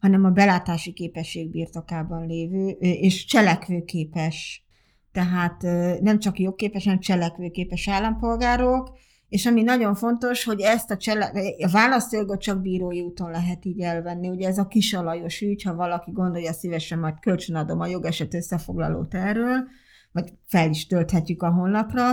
hanem 0.00 0.24
a 0.24 0.30
belátási 0.30 0.92
képesség 0.92 1.50
birtokában 1.50 2.26
lévő 2.26 2.68
és 2.78 3.24
cselekvőképes, 3.24 4.64
tehát 5.12 5.62
nem 6.00 6.18
csak 6.18 6.38
jogképes, 6.38 6.84
hanem 6.84 7.00
cselekvőképes 7.00 7.88
állampolgárok, 7.88 8.98
és 9.30 9.46
ami 9.46 9.62
nagyon 9.62 9.94
fontos, 9.94 10.44
hogy 10.44 10.60
ezt 10.60 10.90
a, 10.90 10.96
csele- 10.96 11.32
a 11.64 11.68
választójogot 11.72 12.40
csak 12.40 12.60
bírói 12.60 13.00
úton 13.00 13.30
lehet 13.30 13.64
így 13.64 13.80
elvenni. 13.80 14.28
Ugye 14.28 14.48
ez 14.48 14.58
a 14.58 14.66
kisalajos 14.66 15.40
ügy, 15.40 15.62
ha 15.62 15.74
valaki 15.74 16.10
gondolja, 16.10 16.52
szívesen 16.52 16.98
majd 16.98 17.14
kölcsönadom 17.20 17.80
a 17.80 17.86
jogeset 17.86 18.34
összefoglalót 18.34 19.14
erről, 19.14 19.64
vagy 20.12 20.32
fel 20.46 20.70
is 20.70 20.86
tölthetjük 20.86 21.42
a 21.42 21.50
honlapra, 21.50 22.04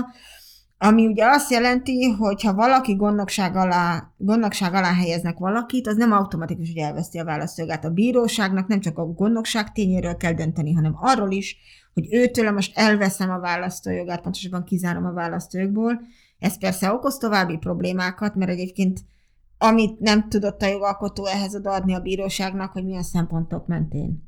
ami 0.79 1.05
ugye 1.05 1.25
azt 1.25 1.51
jelenti, 1.51 2.11
hogy 2.11 2.43
ha 2.43 2.53
valaki 2.53 2.95
gondnokság 2.95 3.55
alá, 3.55 4.13
gondnokság 4.17 4.73
alá 4.73 4.93
helyeznek 4.93 5.37
valakit, 5.37 5.87
az 5.87 5.95
nem 5.95 6.11
automatikus, 6.11 6.67
hogy 6.67 6.77
elveszti 6.77 7.19
a 7.19 7.23
választójogát. 7.23 7.85
A 7.85 7.89
bíróságnak 7.89 8.67
nem 8.67 8.79
csak 8.79 8.97
a 8.97 9.05
gondnokság 9.05 9.71
tényéről 9.71 10.15
kell 10.15 10.33
dönteni, 10.33 10.73
hanem 10.73 10.97
arról 10.99 11.31
is, 11.31 11.57
hogy 11.93 12.13
őtől 12.13 12.51
most 12.51 12.77
elveszem 12.77 13.29
a 13.29 13.39
választójogát, 13.39 14.21
pontosabban 14.21 14.63
kizárom 14.63 15.05
a 15.05 15.13
választójogból, 15.13 16.01
ez 16.39 16.57
persze 16.57 16.91
okoz 16.91 17.17
további 17.17 17.57
problémákat, 17.57 18.35
mert 18.35 18.51
egyébként 18.51 19.05
amit 19.57 19.99
nem 19.99 20.29
tudott 20.29 20.61
a 20.61 20.67
jogalkotó 20.67 21.25
ehhez 21.25 21.55
odaadni 21.55 21.93
a 21.93 21.99
bíróságnak, 21.99 22.71
hogy 22.71 22.85
milyen 22.85 23.03
szempontok 23.03 23.67
mentén. 23.67 24.25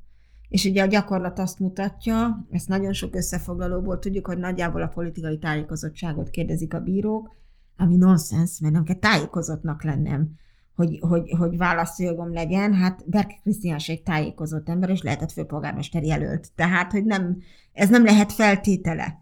És 0.50 0.66
ugye 0.66 0.84
a 0.84 0.88
gyakorlat 0.88 1.40
azt 1.40 1.60
mutatja, 1.60 2.48
ezt 2.52 2.68
nagyon 2.68 2.94
sok 2.94 3.16
összefoglalóból 3.16 4.00
tudjuk, 4.00 4.28
hogy 4.28 4.38
nagyjából 4.38 4.82
a 4.82 4.88
politikai 4.88 5.38
tájékozottságot 5.38 6.30
kérdezik 6.30 6.74
a 6.74 6.80
bírók, 6.80 7.36
ami 7.78 7.96
nonsens, 7.96 8.60
mert 8.60 8.74
nem 8.74 8.84
kell 8.84 8.96
tájékozottnak 8.96 9.84
lennem, 9.84 10.30
hogy, 10.76 11.00
hogy, 11.02 11.30
hogy 11.38 11.58
választójogom 11.58 12.34
legyen. 12.34 12.74
Hát 12.74 13.10
Berke 13.10 13.40
Krisztiáns 13.42 13.90
egy 13.90 14.04
tájékozott 14.04 14.70
ember, 14.70 14.90
és 14.90 15.02
lehetett 15.02 15.32
főpolgármester 15.32 16.04
jelölt. 16.04 16.52
Tehát, 16.56 16.92
hogy 16.92 17.06
nem, 17.06 17.38
ez 17.74 17.90
nem 17.90 18.04
lehet 18.04 18.32
feltétele. 18.32 19.18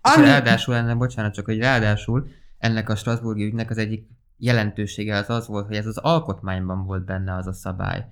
Ami... 0.00 0.24
Ráadásul 0.24 0.74
ennek, 0.74 0.96
bocsánat, 0.96 1.32
csak 1.32 1.44
hogy 1.44 1.58
ráadásul 1.58 2.28
ennek 2.58 2.88
a 2.88 2.96
Strasburgi 2.96 3.44
ügynek 3.44 3.70
az 3.70 3.78
egyik 3.78 4.08
jelentősége 4.36 5.16
az 5.16 5.30
az 5.30 5.46
volt, 5.46 5.66
hogy 5.66 5.76
ez 5.76 5.86
az 5.86 5.96
alkotmányban 5.96 6.84
volt 6.84 7.04
benne 7.04 7.34
az 7.34 7.46
a 7.46 7.52
szabály, 7.52 8.04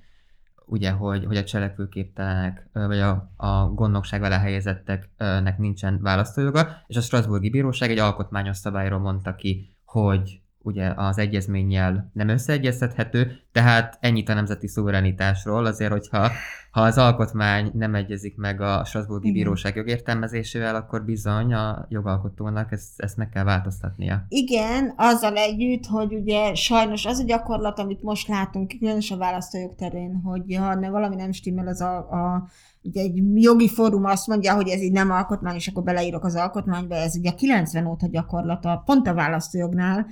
ugye, 0.67 0.91
hogy, 0.91 1.25
hogy 1.25 1.37
a 1.37 1.45
cselekvőképtelenek, 1.45 2.69
vagy 2.73 2.99
a, 2.99 3.33
a 3.37 3.69
gondnokság 3.69 4.21
vele 4.21 4.39
helyezetteknek 4.39 5.59
nincsen 5.59 6.01
választójoga, 6.03 6.83
és 6.87 6.97
a 6.97 7.01
Strasburgi 7.01 7.51
Bíróság 7.51 7.91
egy 7.91 7.99
alkotmányos 7.99 8.57
szabályról 8.57 8.99
mondta 8.99 9.35
ki, 9.35 9.77
hogy 9.85 10.41
ugye 10.63 10.93
az 10.97 11.19
egyezménnyel 11.19 12.11
nem 12.13 12.29
összeegyeztethető, 12.29 13.41
tehát 13.53 13.99
ennyit 14.01 14.29
a 14.29 14.35
nemzeti 14.35 14.69
szuverenitásról, 14.69 15.65
azért, 15.65 15.91
hogyha 15.91 16.31
ha 16.71 16.81
az 16.81 16.99
alkotmány 16.99 17.71
nem 17.75 17.95
egyezik 17.95 18.37
meg 18.37 18.61
a 18.61 18.85
Strasburgi 18.85 19.33
Bíróság 19.33 19.77
jogértelmezésével, 19.77 20.75
akkor 20.75 21.05
bizony 21.05 21.55
a 21.55 21.87
jogalkotónak 21.89 22.73
ezt, 22.73 23.01
ezt 23.01 23.17
meg 23.17 23.29
kell 23.29 23.45
változtatnia. 23.45 24.25
Igen, 24.29 24.93
azzal 24.97 25.37
együtt, 25.37 25.87
hogy 25.87 26.15
ugye 26.15 26.55
sajnos 26.55 27.07
az 27.07 27.19
a 27.19 27.25
gyakorlat, 27.25 27.79
amit 27.79 28.03
most 28.03 28.29
látunk, 28.29 28.75
különösen 28.79 29.17
a 29.17 29.21
választójog 29.21 29.75
terén, 29.75 30.21
hogy 30.25 30.55
ha 30.57 30.91
valami 30.91 31.17
nem 31.17 31.33
stimmel, 31.33 31.67
az 31.67 31.81
a, 31.81 31.97
a 31.97 32.49
ugye 32.83 33.01
egy 33.01 33.43
jogi 33.43 33.69
fórum 33.69 34.05
azt 34.05 34.27
mondja, 34.27 34.55
hogy 34.55 34.69
ez 34.69 34.81
így 34.81 34.93
nem 34.93 35.11
alkotmány, 35.11 35.55
és 35.55 35.69
akkor 35.69 35.83
beleírok 35.83 36.25
az 36.25 36.35
alkotmányba, 36.35 36.95
ez 36.95 37.17
ugye 37.17 37.31
90 37.31 37.87
óta 37.87 38.07
gyakorlata, 38.11 38.83
pont 38.85 39.07
a 39.07 39.15
választójognál, 39.15 40.07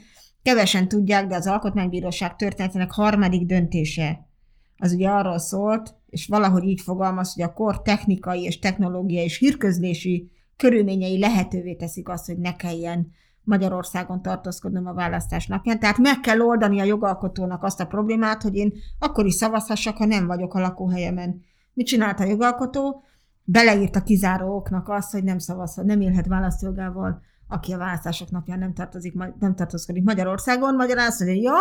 Kevesen 0.46 0.88
tudják, 0.88 1.26
de 1.26 1.34
az 1.34 1.46
Alkotmánybíróság 1.46 2.36
történetének 2.36 2.90
harmadik 2.90 3.46
döntése 3.46 4.26
az 4.76 4.92
ugye 4.92 5.08
arról 5.08 5.38
szólt, 5.38 5.94
és 6.06 6.26
valahogy 6.26 6.64
így 6.64 6.80
fogalmaz, 6.80 7.34
hogy 7.34 7.42
a 7.42 7.52
kor 7.52 7.82
technikai 7.82 8.42
és 8.42 8.58
technológiai 8.58 9.24
és 9.24 9.38
hírközlési 9.38 10.30
körülményei 10.56 11.18
lehetővé 11.18 11.74
teszik 11.74 12.08
azt, 12.08 12.26
hogy 12.26 12.38
ne 12.38 12.56
kelljen 12.56 13.10
Magyarországon 13.42 14.22
tartózkodnom 14.22 14.86
a 14.86 14.94
választás 14.94 15.46
napján. 15.46 15.78
Tehát 15.78 15.98
meg 15.98 16.20
kell 16.20 16.40
oldani 16.40 16.80
a 16.80 16.84
jogalkotónak 16.84 17.62
azt 17.62 17.80
a 17.80 17.86
problémát, 17.86 18.42
hogy 18.42 18.54
én 18.54 18.72
akkor 18.98 19.26
is 19.26 19.34
szavazhassak, 19.34 19.96
ha 19.96 20.04
nem 20.04 20.26
vagyok 20.26 20.54
a 20.54 20.60
lakóhelyemen. 20.60 21.42
Mit 21.72 21.86
csinált 21.86 22.20
a 22.20 22.24
jogalkotó? 22.24 23.02
Beleírt 23.44 23.96
a 23.96 24.02
kizáró 24.02 24.56
oknak 24.56 24.88
azt, 24.88 25.12
hogy 25.12 25.24
nem 25.24 25.38
szavazhat, 25.38 25.84
nem 25.84 26.00
élhet 26.00 26.26
választógával 26.26 27.22
aki 27.48 27.72
a 27.72 27.78
választások 27.78 28.30
napján 28.30 28.58
nem, 28.58 28.74
tartozik, 28.74 29.14
nem 29.38 29.54
tartózkodik 29.54 30.04
Magyarországon, 30.04 30.74
magyarán 30.74 31.06
azt 31.06 31.20
mondja, 31.20 31.42
ja, 31.42 31.54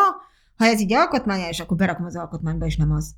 ha 0.58 0.66
ez 0.66 0.80
így 0.80 0.94
alkotmányos, 0.94 1.60
akkor 1.60 1.78
berakom 1.78 2.06
az 2.06 2.16
alkotmányba, 2.16 2.66
és 2.66 2.78
nem 2.78 2.92
az. 2.92 3.16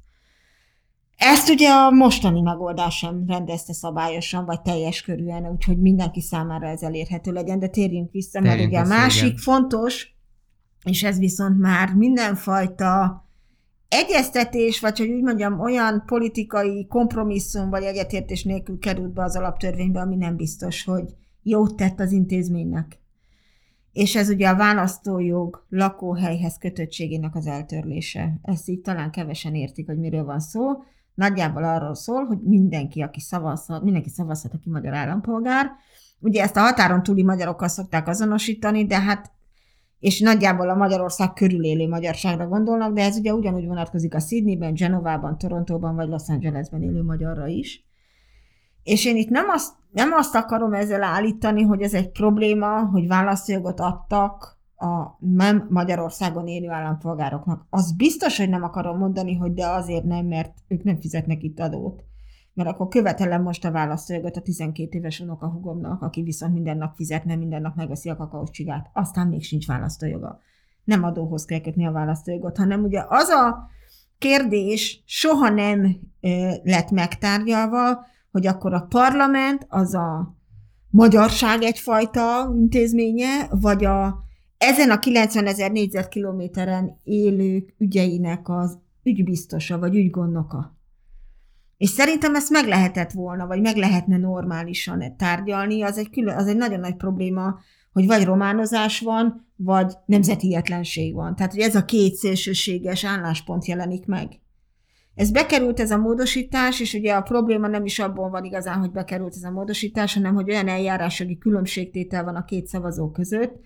Ezt 1.18 1.50
ugye 1.50 1.70
a 1.70 1.92
mostani 1.92 2.42
megoldás 2.42 2.98
sem 2.98 3.24
rendezte 3.28 3.74
szabályosan, 3.74 4.46
vagy 4.46 4.62
teljes 4.62 5.02
körűen, 5.02 5.48
úgyhogy 5.48 5.78
mindenki 5.78 6.22
számára 6.22 6.68
ez 6.68 6.82
elérhető 6.82 7.32
legyen, 7.32 7.60
de 7.60 7.68
térjünk 7.68 8.12
vissza, 8.12 8.40
mert 8.40 8.66
ugye 8.66 8.80
a 8.80 8.86
másik 8.86 9.26
igen. 9.26 9.38
fontos, 9.38 10.16
és 10.84 11.04
ez 11.04 11.18
viszont 11.18 11.60
már 11.60 11.94
mindenfajta 11.94 13.22
egyeztetés, 13.88 14.80
vagy 14.80 14.98
hogy 14.98 15.10
úgy 15.10 15.24
mondjam, 15.24 15.60
olyan 15.60 16.04
politikai 16.06 16.88
kompromisszum 16.88 17.70
vagy 17.70 17.84
egyetértés 17.84 18.44
nélkül 18.44 18.80
került 18.80 19.14
be 19.14 19.24
az 19.24 19.36
alaptörvénybe, 19.36 20.00
ami 20.00 20.16
nem 20.16 20.36
biztos, 20.36 20.84
hogy 20.84 21.16
jót 21.50 21.76
tett 21.76 22.00
az 22.00 22.12
intézménynek. 22.12 23.00
És 23.92 24.16
ez 24.16 24.30
ugye 24.30 24.50
a 24.50 24.56
választójog 24.56 25.66
lakóhelyhez 25.70 26.58
kötöttségének 26.58 27.36
az 27.36 27.48
eltörlése. 27.48 28.40
Ezt 28.42 28.70
így 28.70 28.82
talán 28.82 29.12
kevesen 29.12 29.56
értik, 29.56 29.86
hogy 29.86 29.98
miről 29.98 30.24
van 30.24 30.40
szó, 30.40 30.64
nagyjából 31.14 31.64
arról 31.64 31.96
szól, 31.96 32.26
hogy 32.26 32.40
mindenki, 32.42 33.02
aki 33.02 33.20
szavazhat, 33.20 33.84
mindenki 33.84 34.10
szavazhat, 34.10 34.54
aki 34.54 34.70
magyar 34.70 34.94
állampolgár. 34.94 35.72
Ugye 36.20 36.42
ezt 36.42 36.58
a 36.58 36.60
határon 36.60 37.04
túli 37.04 37.24
magyarokkal 37.24 37.68
szokták 37.68 38.08
azonosítani, 38.08 38.86
de 38.86 39.00
hát 39.00 39.32
és 40.00 40.20
nagyjából 40.20 40.70
a 40.70 40.76
Magyarország 40.76 41.34
körül 41.34 41.64
élő 41.64 41.88
magyarságra 41.88 42.48
gondolnak, 42.48 42.94
de 42.94 43.02
ez 43.02 43.18
ugye 43.18 43.34
ugyanúgy 43.34 43.66
vonatkozik 43.66 44.16
a 44.16 44.20
Sydneyben, 44.20 44.74
Genovában, 44.74 45.38
Torontóban 45.38 45.96
vagy 45.96 46.08
Los 46.08 46.28
Angelesben 46.28 46.84
élő 46.84 47.04
magyarra 47.04 47.48
is. 47.48 47.87
És 48.88 49.06
én 49.06 49.16
itt 49.16 49.30
nem 49.30 49.50
azt, 49.50 49.74
nem 49.92 50.12
azt 50.12 50.36
akarom 50.36 50.74
ezzel 50.74 51.04
állítani, 51.04 51.64
hogy 51.64 51.82
ez 51.82 51.94
egy 51.94 52.12
probléma, 52.12 52.86
hogy 52.86 53.08
választójogot 53.08 53.80
adtak 53.80 54.60
a 54.76 55.18
nem 55.20 55.68
Magyarországon 55.70 56.48
élő 56.48 56.70
állampolgároknak. 56.70 57.66
Az 57.70 57.96
biztos, 57.96 58.38
hogy 58.38 58.50
nem 58.50 58.64
akarom 58.64 58.98
mondani, 58.98 59.36
hogy 59.36 59.54
de 59.54 59.68
azért 59.68 60.04
nem, 60.04 60.26
mert 60.26 60.54
ők 60.68 60.84
nem 60.84 61.00
fizetnek 61.00 61.44
itt 61.44 61.60
adót. 61.60 62.04
Mert 62.54 62.70
akkor 62.70 62.88
követelem 62.88 63.42
most 63.42 63.66
a 63.66 63.72
választójogot 63.72 64.36
a 64.36 64.42
12 64.42 64.98
éves 64.98 65.20
unokahugomnak, 65.20 66.02
aki 66.02 66.22
viszont 66.22 66.54
minden 66.54 66.78
nap 66.78 66.96
fizetne, 66.96 67.36
minden 67.36 67.62
nap 67.62 67.76
megveszi 67.76 68.10
a 68.10 68.16
kakaós 68.16 68.50
csigát. 68.50 68.90
Aztán 68.94 69.28
még 69.28 69.44
sincs 69.44 69.68
választójoga. 69.68 70.40
Nem 70.84 71.04
adóhoz 71.04 71.46
kell 71.46 71.62
kötni 71.62 71.88
a 71.88 71.92
választójogot, 71.92 72.58
hanem 72.58 72.84
ugye 72.84 73.04
az 73.08 73.30
a 73.30 73.70
kérdés 74.18 75.04
soha 75.06 75.50
nem 75.50 75.98
ö, 76.22 76.52
lett 76.64 76.92
megtárgyalva, 76.92 78.06
hogy 78.38 78.48
akkor 78.48 78.74
a 78.74 78.86
parlament 78.90 79.66
az 79.70 79.94
a 79.94 80.36
magyarság 80.90 81.62
egyfajta 81.62 82.54
intézménye, 82.56 83.48
vagy 83.50 83.86
a 83.86 84.24
ezen 84.58 84.90
a 84.90 85.00
90 85.00 85.46
ezer 85.46 85.72
négyzetkilométeren 85.72 87.00
élők 87.04 87.74
ügyeinek 87.78 88.50
az 88.50 88.78
ügybiztosa, 89.04 89.80
vagy 89.80 89.96
ügygondnoka. 89.96 90.78
És 91.78 91.90
szerintem 91.90 92.36
ezt 92.36 92.50
meg 92.50 92.68
lehetett 92.68 93.12
volna, 93.12 93.48
vagy 93.48 93.62
meg 93.62 93.76
lehetne 93.76 94.18
normálisan 94.18 95.16
tárgyalni, 95.18 95.82
az 95.82 95.98
egy, 95.98 96.10
külön, 96.10 96.36
az 96.36 96.48
egy 96.48 96.58
nagyon 96.58 96.80
nagy 96.80 96.96
probléma, 96.96 97.60
hogy 97.94 98.08
vagy 98.08 98.24
románozás 98.24 99.00
van, 99.00 99.48
vagy 99.56 99.94
nemzetietlenség 100.06 101.14
van. 101.14 101.36
Tehát, 101.36 101.52
hogy 101.52 101.62
ez 101.62 101.76
a 101.76 101.86
két 101.86 102.14
szélsőséges 102.14 103.06
álláspont 103.06 103.66
jelenik 103.66 104.06
meg. 104.06 104.40
Ez 105.18 105.32
bekerült 105.32 105.80
ez 105.80 105.92
a 105.92 105.98
módosítás, 105.98 106.80
és 106.80 106.94
ugye 106.94 107.14
a 107.14 107.22
probléma 107.22 107.68
nem 107.68 107.86
is 107.86 108.00
abból 108.00 108.30
van 108.30 108.44
igazán, 108.44 108.80
hogy 108.80 108.92
bekerült 108.92 109.36
ez 109.36 109.44
a 109.44 109.52
módosítás, 109.52 110.14
hanem 110.14 110.34
hogy 110.34 110.50
olyan 110.50 110.68
eljárásjogi 110.68 111.38
különbségtétel 111.38 112.24
van 112.24 112.36
a 112.36 112.46
két 112.46 112.68
szavazó 112.68 113.12
között, 113.12 113.60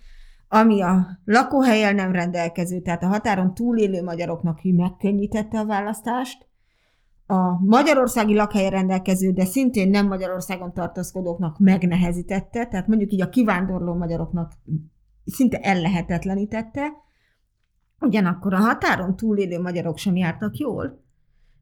ami 0.47 0.81
a 0.81 1.19
lakóhelyel 1.25 1.93
nem 1.93 2.11
rendelkező, 2.11 2.81
tehát 2.81 3.03
a 3.03 3.07
határon 3.07 3.53
túlélő 3.53 4.03
magyaroknak 4.03 4.59
megkönnyítette 4.63 5.59
a 5.59 5.65
választást, 5.65 6.47
a 7.25 7.63
magyarországi 7.65 8.35
lakhelyen 8.35 8.71
rendelkező, 8.71 9.31
de 9.31 9.45
szintén 9.45 9.89
nem 9.89 10.07
Magyarországon 10.07 10.73
tartózkodóknak 10.73 11.59
megnehezítette, 11.59 12.65
tehát 12.65 12.87
mondjuk 12.87 13.11
így 13.11 13.21
a 13.21 13.29
kivándorló 13.29 13.93
magyaroknak 13.93 14.51
szinte 15.25 15.59
ellehetetlenítette, 15.59 16.91
ugyanakkor 17.99 18.53
a 18.53 18.59
határon 18.59 19.15
túlélő 19.15 19.61
magyarok 19.61 19.97
sem 19.97 20.15
jártak 20.15 20.57
jól, 20.57 21.00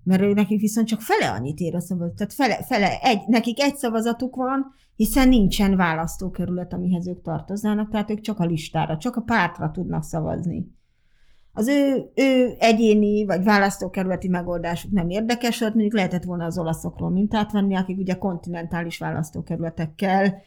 mert 0.09 0.21
ő 0.21 0.33
nekik 0.33 0.59
viszont 0.59 0.87
csak 0.87 1.01
fele 1.01 1.31
annyit 1.31 1.59
ér 1.59 1.75
a 1.75 1.79
szavazat. 1.79 2.15
Tehát 2.15 2.33
fele, 2.33 2.63
fele 2.63 2.99
egy, 3.01 3.21
nekik 3.27 3.61
egy 3.61 3.75
szavazatuk 3.75 4.35
van, 4.35 4.65
hiszen 4.95 5.27
nincsen 5.27 5.75
választókerület, 5.75 6.73
amihez 6.73 7.07
ők 7.07 7.21
tartoznának, 7.21 7.89
tehát 7.89 8.09
ők 8.09 8.19
csak 8.19 8.39
a 8.39 8.45
listára, 8.45 8.97
csak 8.97 9.15
a 9.15 9.21
pártra 9.21 9.71
tudnak 9.71 10.03
szavazni. 10.03 10.67
Az 11.53 11.67
ő, 11.67 12.11
ő 12.15 12.55
egyéni 12.59 13.25
vagy 13.25 13.43
választókerületi 13.43 14.27
megoldásuk 14.27 14.91
nem 14.91 15.09
érdekes, 15.09 15.59
mert 15.59 15.73
mondjuk 15.73 15.95
lehetett 15.95 16.23
volna 16.23 16.45
az 16.45 16.57
olaszokról 16.57 17.09
mintát 17.09 17.51
venni, 17.51 17.75
akik 17.75 17.97
ugye 17.97 18.13
kontinentális 18.13 18.97
választókerületekkel 18.97 20.41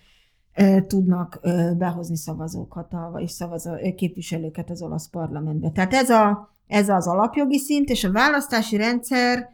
tudnak 0.87 1.41
behozni 1.77 2.17
szavazókat, 2.17 2.93
a, 2.93 3.09
vagy 3.13 3.29
szavazó, 3.29 3.71
képviselőket 3.97 4.71
az 4.71 4.83
olasz 4.83 5.09
parlamentbe. 5.09 5.71
Tehát 5.71 5.93
ez 5.93 6.11
a, 6.11 6.55
ez 6.67 6.89
az 6.89 7.07
alapjogi 7.07 7.59
szint, 7.59 7.89
és 7.89 8.05
a 8.05 8.13
választási 8.13 8.77
rendszer, 8.77 9.49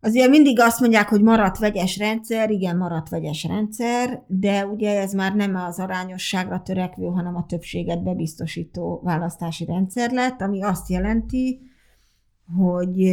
azért 0.00 0.30
mindig 0.30 0.60
azt 0.60 0.80
mondják, 0.80 1.08
hogy 1.08 1.22
maradt 1.22 1.58
vegyes 1.58 1.98
rendszer, 1.98 2.50
igen, 2.50 2.76
maradt 2.76 3.08
vegyes 3.08 3.44
rendszer, 3.44 4.24
de 4.26 4.66
ugye 4.66 5.00
ez 5.00 5.12
már 5.12 5.34
nem 5.34 5.54
az 5.54 5.78
arányosságra 5.78 6.62
törekvő, 6.62 7.06
hanem 7.06 7.36
a 7.36 7.46
többséget 7.46 8.02
bebiztosító 8.02 9.00
választási 9.04 9.64
rendszer 9.64 10.12
lett, 10.12 10.40
ami 10.40 10.62
azt 10.62 10.88
jelenti, 10.88 11.60
hogy 12.56 13.12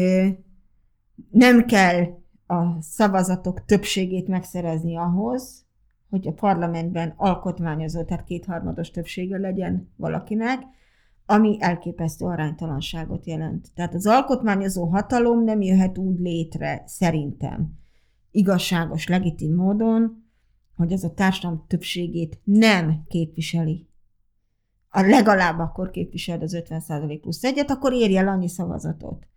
nem 1.29 1.65
kell 1.65 2.03
a 2.47 2.81
szavazatok 2.81 3.65
többségét 3.65 4.27
megszerezni 4.27 4.97
ahhoz, 4.97 5.62
hogy 6.13 6.27
a 6.27 6.33
parlamentben 6.33 7.13
alkotmányozó, 7.17 8.03
tehát 8.03 8.23
kétharmados 8.23 8.91
többsége 8.91 9.37
legyen 9.37 9.91
valakinek, 9.95 10.61
ami 11.25 11.57
elképesztő 11.59 12.25
aránytalanságot 12.25 13.25
jelent. 13.25 13.67
Tehát 13.75 13.93
az 13.93 14.07
alkotmányozó 14.07 14.85
hatalom 14.85 15.43
nem 15.43 15.61
jöhet 15.61 15.97
úgy 15.97 16.19
létre, 16.19 16.83
szerintem, 16.85 17.73
igazságos, 18.31 19.07
legitim 19.07 19.55
módon, 19.55 20.25
hogy 20.75 20.93
az 20.93 21.03
a 21.03 21.13
társadalom 21.13 21.65
többségét 21.67 22.39
nem 22.43 23.03
képviseli. 23.07 23.87
A 24.89 25.01
legalább 25.01 25.59
akkor 25.59 25.89
képviseld 25.89 26.41
az 26.41 26.63
50% 26.69 27.17
plusz 27.21 27.43
egyet, 27.43 27.69
akkor 27.69 27.93
érje 27.93 28.19
el 28.19 28.27
annyi 28.27 28.47
szavazatot. 28.47 29.27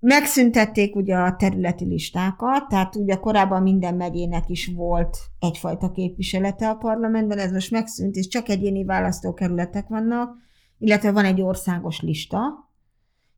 Megszüntették 0.00 0.96
ugye 0.96 1.16
a 1.16 1.36
területi 1.36 1.84
listákat, 1.84 2.68
tehát 2.68 2.96
ugye 2.96 3.14
korábban 3.14 3.62
minden 3.62 3.94
megyének 3.94 4.48
is 4.48 4.66
volt 4.74 5.18
egyfajta 5.38 5.90
képviselete 5.90 6.68
a 6.68 6.74
parlamentben, 6.74 7.38
ez 7.38 7.52
most 7.52 7.70
megszűnt, 7.70 8.14
és 8.14 8.28
csak 8.28 8.48
egyéni 8.48 8.84
választókerületek 8.84 9.88
vannak, 9.88 10.36
illetve 10.78 11.12
van 11.12 11.24
egy 11.24 11.40
országos 11.40 12.00
lista, 12.00 12.40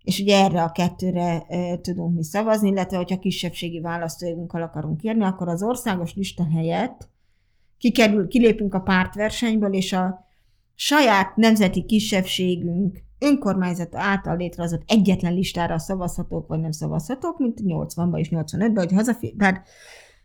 és 0.02 0.20
ugye 0.20 0.44
erre 0.44 0.62
a 0.62 0.72
kettőre 0.72 1.44
e, 1.48 1.78
tudunk 1.80 2.14
mi 2.14 2.24
szavazni, 2.24 2.68
illetve 2.68 2.96
hogyha 2.96 3.18
kisebbségi 3.18 3.80
választójogunkkal 3.80 4.62
akarunk 4.62 5.02
írni, 5.02 5.24
akkor 5.24 5.48
az 5.48 5.62
országos 5.62 6.14
lista 6.14 6.46
helyett 6.54 7.08
kikerül, 7.78 8.28
kilépünk 8.28 8.74
a 8.74 8.80
pártversenyből, 8.80 9.72
és 9.72 9.92
a 9.92 10.26
saját 10.74 11.36
nemzeti 11.36 11.84
kisebbségünk 11.84 13.06
önkormányzat 13.18 13.94
által 13.94 14.36
létrehozott 14.36 14.82
egyetlen 14.86 15.34
listára 15.34 15.78
szavazhatók, 15.78 16.48
vagy 16.48 16.60
nem 16.60 16.70
szavazhatók, 16.70 17.38
mint 17.38 17.60
80-ban 17.64 18.18
és 18.18 18.28
85-ben, 18.30 18.76
hogy 18.76 18.92
hazafér, 18.92 19.34
bár 19.36 19.62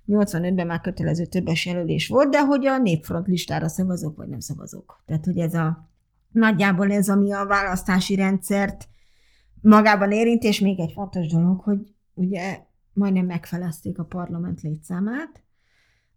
85-ben 0.07 0.67
már 0.67 0.81
kötelező 0.81 1.25
többes 1.25 1.65
jelölés 1.65 2.07
volt, 2.07 2.29
de 2.29 2.41
hogy 2.45 2.65
a 2.65 2.77
népfront 2.77 3.27
listára 3.27 3.67
szavazok, 3.67 4.17
vagy 4.17 4.27
nem 4.27 4.39
szavazok. 4.39 5.03
Tehát, 5.05 5.25
hogy 5.25 5.37
ez 5.37 5.53
a 5.53 5.91
Nagyjából 6.33 6.91
ez, 6.91 7.09
ami 7.09 7.31
a 7.31 7.45
választási 7.45 8.15
rendszert 8.15 8.87
magában 9.61 10.11
érint, 10.11 10.43
és 10.43 10.59
még 10.59 10.79
egy 10.79 10.91
fontos 10.91 11.27
dolog, 11.27 11.61
hogy 11.61 11.95
ugye 12.13 12.59
majdnem 12.93 13.25
megfelezték 13.25 13.99
a 13.99 14.03
parlament 14.03 14.61
létszámát, 14.61 15.42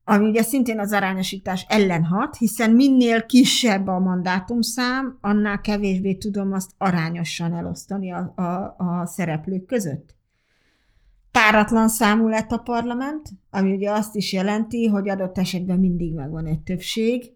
ami 0.09 0.29
ugye 0.29 0.43
szintén 0.43 0.79
az 0.79 0.93
arányosítás 0.93 1.67
ellen 1.69 2.05
hat, 2.05 2.37
hiszen 2.37 2.71
minél 2.71 3.27
kisebb 3.27 3.87
a 3.87 3.99
mandátumszám, 3.99 5.19
annál 5.21 5.61
kevésbé 5.61 6.15
tudom 6.15 6.53
azt 6.53 6.71
arányosan 6.79 7.55
elosztani 7.55 8.13
a, 8.13 8.33
a, 8.37 8.75
a 8.79 9.07
szereplők 9.07 9.67
között. 9.67 10.15
Páratlan 11.31 11.89
számú 11.89 12.29
lett 12.29 12.51
a 12.51 12.59
parlament, 12.59 13.29
ami 13.51 13.73
ugye 13.73 13.91
azt 13.91 14.15
is 14.15 14.33
jelenti, 14.33 14.87
hogy 14.87 15.09
adott 15.09 15.39
esetben 15.39 15.79
mindig 15.79 16.15
megvan 16.15 16.47
egy 16.47 16.61
többség, 16.61 17.36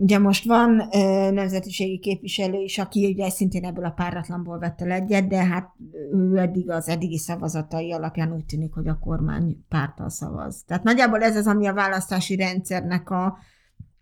Ugye 0.00 0.18
most 0.18 0.44
van 0.44 0.88
ö, 0.92 1.30
nemzetiségi 1.30 1.98
képviselő 1.98 2.60
is, 2.60 2.78
aki 2.78 3.12
ugye 3.12 3.30
szintén 3.30 3.64
ebből 3.64 3.84
a 3.84 3.90
páratlanból 3.90 4.58
vette 4.58 4.84
le 4.84 4.94
egyet, 4.94 5.26
de 5.26 5.44
hát 5.44 5.74
ő 6.12 6.36
eddig 6.36 6.70
az 6.70 6.88
eddigi 6.88 7.18
szavazatai 7.18 7.92
alapján 7.92 8.32
úgy 8.32 8.44
tűnik, 8.44 8.72
hogy 8.72 8.88
a 8.88 8.98
kormány 8.98 9.64
pártal 9.68 10.08
szavaz. 10.08 10.62
Tehát 10.66 10.82
nagyjából 10.82 11.22
ez 11.22 11.36
az, 11.36 11.46
ami 11.46 11.66
a 11.66 11.74
választási 11.74 12.36
rendszernek 12.36 13.10
a, 13.10 13.38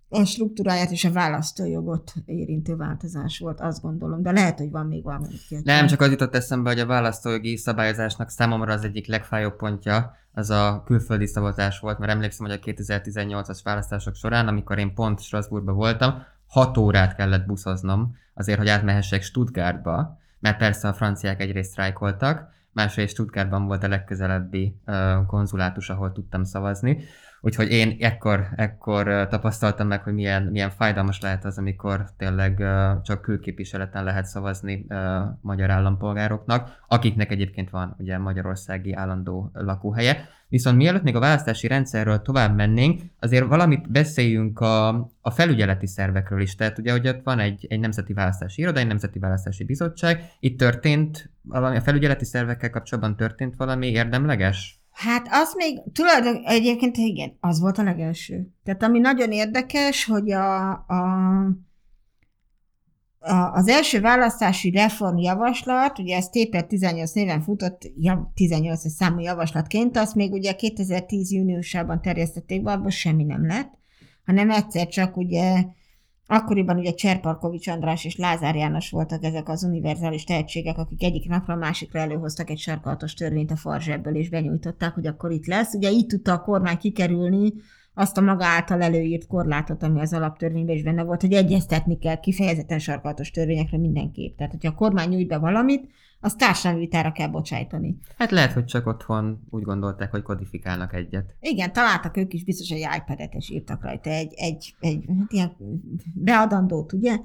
a 0.09 0.25
struktúráját 0.25 0.91
és 0.91 1.05
a 1.05 1.13
választójogot 1.13 2.13
érintő 2.25 2.77
változás 2.77 3.39
volt, 3.39 3.61
azt 3.61 3.83
gondolom. 3.83 4.23
De 4.23 4.31
lehet, 4.31 4.59
hogy 4.59 4.71
van 4.71 4.87
még 4.87 5.03
valami. 5.03 5.27
Nem, 5.63 5.87
csak 5.87 6.01
az 6.01 6.11
jutott 6.11 6.35
eszembe, 6.35 6.71
hogy 6.71 6.79
a 6.79 6.87
választójogi 6.87 7.57
szabályozásnak 7.57 8.31
számomra 8.31 8.73
az 8.73 8.85
egyik 8.85 9.07
legfájóbb 9.07 9.57
pontja, 9.57 10.15
az 10.33 10.51
a 10.51 10.83
külföldi 10.85 11.27
szavazás 11.27 11.79
volt, 11.79 11.99
mert 11.99 12.13
emlékszem, 12.13 12.47
hogy 12.47 12.59
a 12.63 12.73
2018-as 12.73 13.61
választások 13.65 14.15
során, 14.15 14.49
amikor 14.49 14.79
én 14.79 14.95
pont 14.95 15.21
Strasbourgban 15.21 15.75
voltam, 15.75 16.23
6 16.47 16.77
órát 16.77 17.15
kellett 17.15 17.47
buszoznom 17.47 18.17
azért, 18.35 18.59
hogy 18.59 18.69
átmehessek 18.69 19.23
Stuttgartba, 19.23 20.19
mert 20.39 20.59
persze 20.59 20.89
a 20.89 20.93
franciák 20.93 21.41
egyrészt 21.41 21.71
sztrájkoltak, 21.71 22.49
másrészt 22.73 23.13
Stuttgartban 23.13 23.67
volt 23.67 23.83
a 23.83 23.89
legközelebbi 23.89 24.81
uh, 24.87 25.27
konzulátus, 25.27 25.91
ahol 25.91 26.13
tudtam 26.13 26.45
szavazni. 26.45 26.99
Úgyhogy 27.41 27.71
én 27.71 27.97
ekkor, 28.01 28.47
ekkor 28.57 29.29
tapasztaltam 29.29 29.87
meg, 29.87 30.03
hogy 30.03 30.15
milyen, 30.15 30.43
milyen 30.43 30.71
fájdalmas 30.71 31.21
lehet 31.21 31.45
az, 31.45 31.59
amikor 31.59 32.05
tényleg 32.17 32.65
csak 33.03 33.23
külképviseleten 33.23 34.05
lehet 34.05 34.27
szavazni 34.27 34.87
magyar 35.41 35.71
állampolgároknak, 35.71 36.85
akiknek 36.89 37.31
egyébként 37.31 37.71
van 37.71 37.95
ugye 37.99 38.19
magyarországi 38.19 38.95
állandó 38.95 39.51
lakóhelye. 39.53 40.29
Viszont 40.49 40.77
mielőtt 40.77 41.03
még 41.03 41.17
a 41.17 41.21
választási 41.21 41.67
rendszerről 41.67 42.23
tovább 42.23 42.57
mennénk, 42.57 43.03
azért 43.21 43.47
valamit 43.47 43.91
beszéljünk 43.91 44.61
a, 44.61 44.89
a 45.21 45.31
felügyeleti 45.31 45.87
szervekről 45.87 46.41
is. 46.41 46.55
Tehát 46.55 46.79
ugye, 46.79 46.93
hogy 46.93 47.09
ott 47.09 47.21
van 47.25 47.39
egy, 47.39 47.67
egy 47.69 47.81
nemzeti 47.81 48.13
választási 48.13 48.63
iroda, 48.63 48.79
egy 48.81 48.87
nemzeti 48.87 49.19
választási 49.19 49.65
bizottság. 49.65 50.31
Itt 50.41 50.59
történt 50.59 51.31
valami, 51.43 51.77
a 51.77 51.81
felügyeleti 51.81 52.25
szervekkel 52.25 52.71
kapcsolatban 52.71 53.17
történt 53.17 53.57
valami 53.57 53.87
érdemleges? 53.87 54.81
Hát 54.97 55.27
az 55.31 55.55
még 55.55 55.81
tulajdonképpen 55.93 56.51
egyébként 56.53 56.97
igen, 56.97 57.37
az 57.41 57.61
volt 57.61 57.79
a 57.79 57.83
legelső. 57.83 58.49
Tehát 58.65 58.83
ami 58.83 58.99
nagyon 58.99 59.33
érdekes, 59.33 60.05
hogy 60.05 60.31
a, 60.31 60.71
a, 60.71 61.45
a, 63.19 63.53
az 63.53 63.69
első 63.69 64.01
választási 64.01 64.71
reformjavaslat, 64.71 65.99
ugye 65.99 66.17
ez 66.17 66.29
TP 66.29 66.67
18 66.67 67.13
néven 67.13 67.43
futott, 67.43 67.83
ja, 67.97 68.33
18 68.35 68.91
számú 68.91 69.19
javaslatként, 69.21 69.97
azt 69.97 70.15
még 70.15 70.33
ugye 70.33 70.53
2010 70.53 71.33
júniusában 71.33 72.03
terjesztették 72.03 72.63
be, 72.63 72.73
abban 72.73 72.91
semmi 72.91 73.25
nem 73.25 73.47
lett, 73.47 73.73
hanem 74.25 74.51
egyszer 74.51 74.89
csak 74.89 75.17
ugye 75.17 75.65
Akkoriban 76.29 76.79
ugye 76.79 76.95
Cserparkovics 76.95 77.69
András 77.69 78.05
és 78.05 78.17
Lázár 78.17 78.57
János 78.57 78.91
voltak 78.91 79.25
ezek 79.25 79.49
az 79.49 79.65
univerzális 79.65 80.25
tehetségek, 80.25 80.79
akik 80.79 81.03
egyik 81.03 81.29
napra 81.29 81.55
a 81.55 81.57
másikra 81.57 82.01
előhoztak 82.01 82.51
egy 82.51 82.59
sarkalatos 82.59 83.15
törvényt 83.15 83.51
a 83.51 83.57
farzsebből, 83.57 84.15
és 84.15 84.29
benyújtották, 84.29 84.95
hogy 84.95 85.07
akkor 85.07 85.31
itt 85.31 85.47
lesz. 85.47 85.75
Ugye 85.75 85.91
így 85.91 86.07
tudta 86.07 86.33
a 86.33 86.41
kormány 86.41 86.77
kikerülni 86.79 87.53
azt 87.95 88.19
a 88.19 88.21
maga 88.21 88.45
által 88.45 88.83
előírt 88.83 89.27
korlátot, 89.27 89.83
ami 89.83 90.01
az 90.01 90.13
alaptörvényben 90.13 90.77
is 90.77 90.83
benne 90.83 91.05
volt, 91.05 91.21
hogy 91.21 91.33
egyeztetni 91.33 91.99
kell 91.99 92.21
kifejezetten 92.21 92.79
sarkalatos 92.79 93.31
törvényekre 93.31 93.79
mindenképp. 93.79 94.37
Tehát, 94.37 94.53
hogyha 94.53 94.71
a 94.71 94.75
kormány 94.75 95.09
nyújt 95.09 95.29
be 95.29 95.39
valamit, 95.39 95.91
azt 96.21 96.39
társadalmi 96.39 96.85
vitára 96.85 97.13
kell 97.13 97.29
bocsájtani. 97.29 97.99
Hát 98.19 98.31
lehet, 98.31 98.53
hogy 98.53 98.65
csak 98.65 98.87
otthon 98.87 99.47
úgy 99.51 99.63
gondolták, 99.63 100.11
hogy 100.11 100.23
kodifikálnak 100.23 100.95
egyet. 100.95 101.35
Igen, 101.41 101.73
találtak 101.73 102.17
ők 102.17 102.33
is 102.33 102.45
biztos 102.45 102.71
egy 102.71 102.89
iPad-et, 102.97 103.35
és 103.35 103.51
írtak 103.51 103.83
rajta 103.83 104.11
egy, 104.11 104.33
egy, 104.37 104.75
egy 104.81 105.05
hát 105.09 105.31
ilyen 105.31 105.57
beadandót, 106.15 106.93
ugye? 106.93 107.19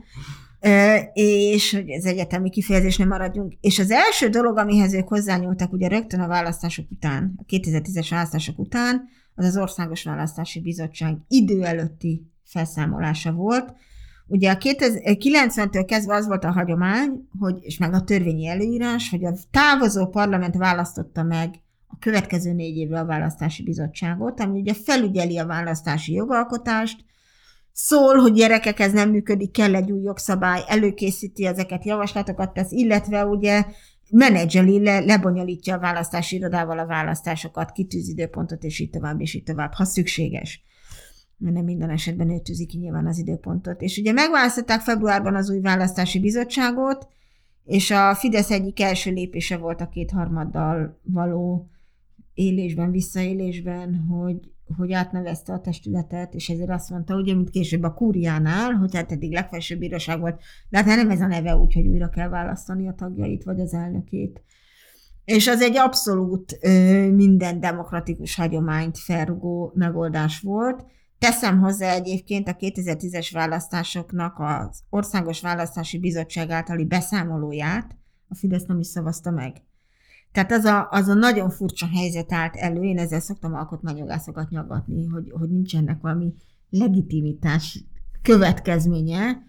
És 1.13 1.73
hogy 1.73 1.89
ez 1.89 2.05
egyetemi 2.05 2.49
kifejezés 2.49 2.97
nem 2.97 3.07
maradjunk. 3.07 3.53
És 3.61 3.79
az 3.79 3.91
első 3.91 4.29
dolog, 4.29 4.57
amihez 4.57 4.93
ők 4.93 5.07
hozzányúltak 5.07 5.71
ugye 5.71 5.87
rögtön 5.87 6.19
a 6.19 6.27
választások 6.27 6.91
után, 6.91 7.33
a 7.37 7.43
2010-es 7.47 8.07
választások 8.09 8.59
után, 8.59 9.09
az 9.35 9.45
az 9.45 9.57
Országos 9.57 10.03
Választási 10.03 10.61
Bizottság 10.61 11.17
idő 11.27 11.63
előtti 11.63 12.25
felszámolása 12.43 13.31
volt, 13.31 13.73
Ugye 14.31 14.51
a 14.51 14.57
90-től 14.57 15.83
kezdve 15.87 16.15
az 16.15 16.27
volt 16.27 16.43
a 16.43 16.51
hagyomány, 16.51 17.27
hogy, 17.39 17.57
és 17.61 17.77
meg 17.77 17.93
a 17.93 18.03
törvényi 18.03 18.47
előírás, 18.47 19.09
hogy 19.09 19.25
a 19.25 19.33
távozó 19.51 20.07
parlament 20.07 20.55
választotta 20.55 21.23
meg 21.23 21.49
a 21.87 21.97
következő 21.99 22.53
négy 22.53 22.77
évre 22.77 22.99
a 22.99 23.05
választási 23.05 23.63
bizottságot, 23.63 24.39
ami 24.39 24.59
ugye 24.59 24.73
felügyeli 24.73 25.37
a 25.37 25.45
választási 25.45 26.13
jogalkotást, 26.13 27.05
szól, 27.71 28.15
hogy 28.15 28.33
gyerekek, 28.33 28.79
ez 28.79 28.91
nem 28.91 29.09
működik, 29.09 29.51
kell 29.51 29.75
egy 29.75 29.91
új 29.91 30.01
jogszabály, 30.01 30.61
előkészíti 30.67 31.45
ezeket, 31.45 31.85
javaslatokat 31.85 32.53
tesz, 32.53 32.71
illetve 32.71 33.25
ugye 33.25 33.65
menedzseli, 34.09 34.83
le, 34.83 34.99
lebonyolítja 34.99 35.75
a 35.75 35.79
választási 35.79 36.35
irodával 36.35 36.79
a 36.79 36.85
választásokat, 36.85 37.71
kitűz 37.71 38.07
időpontot, 38.07 38.63
és 38.63 38.79
így 38.79 38.89
tovább, 38.89 39.21
és 39.21 39.33
így 39.33 39.43
tovább, 39.43 39.73
ha 39.73 39.85
szükséges 39.85 40.63
mert 41.41 41.55
nem 41.55 41.63
minden 41.63 41.89
esetben 41.89 42.29
ő 42.29 42.39
tűzi 42.39 42.65
ki 42.65 42.77
nyilván 42.77 43.07
az 43.07 43.17
időpontot. 43.17 43.81
És 43.81 43.97
ugye 43.97 44.11
megválasztották 44.11 44.81
februárban 44.81 45.35
az 45.35 45.49
új 45.49 45.59
választási 45.59 46.19
bizottságot, 46.19 47.07
és 47.65 47.91
a 47.91 48.15
Fidesz 48.15 48.51
egyik 48.51 48.81
első 48.81 49.11
lépése 49.11 49.57
volt 49.57 49.81
a 49.81 49.89
kétharmaddal 49.89 50.99
való 51.03 51.69
élésben, 52.33 52.91
visszaélésben, 52.91 53.95
hogy, 53.95 54.51
hogy 54.77 54.91
átnevezte 54.91 55.53
a 55.53 55.61
testületet, 55.61 56.33
és 56.33 56.49
ezért 56.49 56.69
azt 56.69 56.89
mondta, 56.89 57.15
ugye, 57.15 57.35
mint 57.35 57.49
később 57.49 57.83
a 57.83 57.93
kúriánál, 57.93 58.73
hogy 58.73 58.95
hát 58.95 59.11
eddig 59.11 59.31
legfelsőbb 59.31 59.79
bíróság 59.79 60.19
volt, 60.19 60.41
de 60.69 60.77
hát 60.77 60.85
nem 60.85 61.09
ez 61.09 61.21
a 61.21 61.27
neve 61.27 61.55
úgy, 61.55 61.73
hogy 61.73 61.87
újra 61.87 62.09
kell 62.09 62.29
választani 62.29 62.87
a 62.87 62.93
tagjait, 62.93 63.43
vagy 63.43 63.59
az 63.59 63.73
elnökét. 63.73 64.41
És 65.25 65.47
az 65.47 65.61
egy 65.61 65.77
abszolút 65.77 66.57
ö, 66.61 67.07
minden 67.11 67.59
demokratikus 67.59 68.35
hagyományt 68.35 68.97
felrugó 68.97 69.71
megoldás 69.75 70.39
volt, 70.39 70.85
Teszem 71.21 71.59
hozzá 71.59 71.93
egyébként 71.93 72.47
a 72.47 72.55
2010-es 72.55 73.29
választásoknak 73.31 74.35
az 74.39 74.83
Országos 74.89 75.41
Választási 75.41 75.99
Bizottság 75.99 76.49
általi 76.49 76.85
beszámolóját, 76.85 77.95
a 78.27 78.35
Fidesz 78.35 78.65
nem 78.65 78.79
is 78.79 78.87
szavazta 78.87 79.31
meg. 79.31 79.61
Tehát 80.31 80.51
az 80.51 80.65
a, 80.65 80.87
az 80.89 81.07
a 81.07 81.13
nagyon 81.13 81.49
furcsa 81.49 81.87
helyzet 81.87 82.33
állt 82.33 82.55
elő, 82.55 82.81
én 82.81 82.97
ezzel 82.97 83.19
szoktam 83.19 83.53
alkotmányjogászokat 83.53 84.49
nyagatni, 84.49 85.05
hogy, 85.05 85.31
hogy 85.39 85.49
nincs 85.49 85.75
ennek 85.75 86.01
valami 86.01 86.33
legitimitás 86.69 87.85
következménye, 88.21 89.43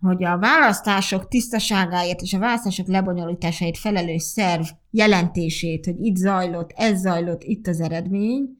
hogy 0.00 0.24
a 0.24 0.38
választások 0.38 1.28
tisztaságáért 1.28 2.20
és 2.20 2.32
a 2.32 2.38
választások 2.38 2.86
lebonyolításáért 2.86 3.78
felelős 3.78 4.22
szerv 4.22 4.64
jelentését, 4.90 5.84
hogy 5.84 6.00
itt 6.00 6.16
zajlott, 6.16 6.72
ez 6.74 7.00
zajlott, 7.00 7.42
itt 7.42 7.66
az 7.66 7.80
eredmény, 7.80 8.58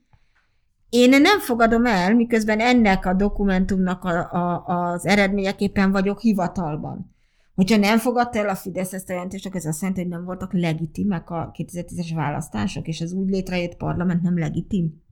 én 0.90 1.20
nem 1.20 1.38
fogadom 1.38 1.86
el, 1.86 2.14
miközben 2.14 2.60
ennek 2.60 3.06
a 3.06 3.14
dokumentumnak 3.14 4.04
a, 4.04 4.32
a, 4.32 4.64
az 4.64 5.06
eredményeképpen 5.06 5.90
vagyok 5.90 6.20
hivatalban. 6.20 7.14
Hogyha 7.54 7.76
nem 7.76 7.98
fogadta 7.98 8.38
el 8.38 8.48
a 8.48 8.54
Fidesz 8.54 8.92
ezt 8.92 9.10
a 9.10 9.12
jelentést, 9.12 9.46
akkor 9.46 9.56
ez 9.56 9.66
azt 9.66 9.80
jelenti, 9.80 10.00
hogy 10.00 10.10
nem 10.10 10.24
voltak 10.24 10.52
legitimek 10.52 11.30
a 11.30 11.50
2010-es 11.58 12.10
választások, 12.14 12.88
és 12.88 13.00
az 13.00 13.12
úgy 13.12 13.28
létrejött 13.28 13.76
parlament 13.76 14.22
nem 14.22 14.38
legitim. 14.38 15.02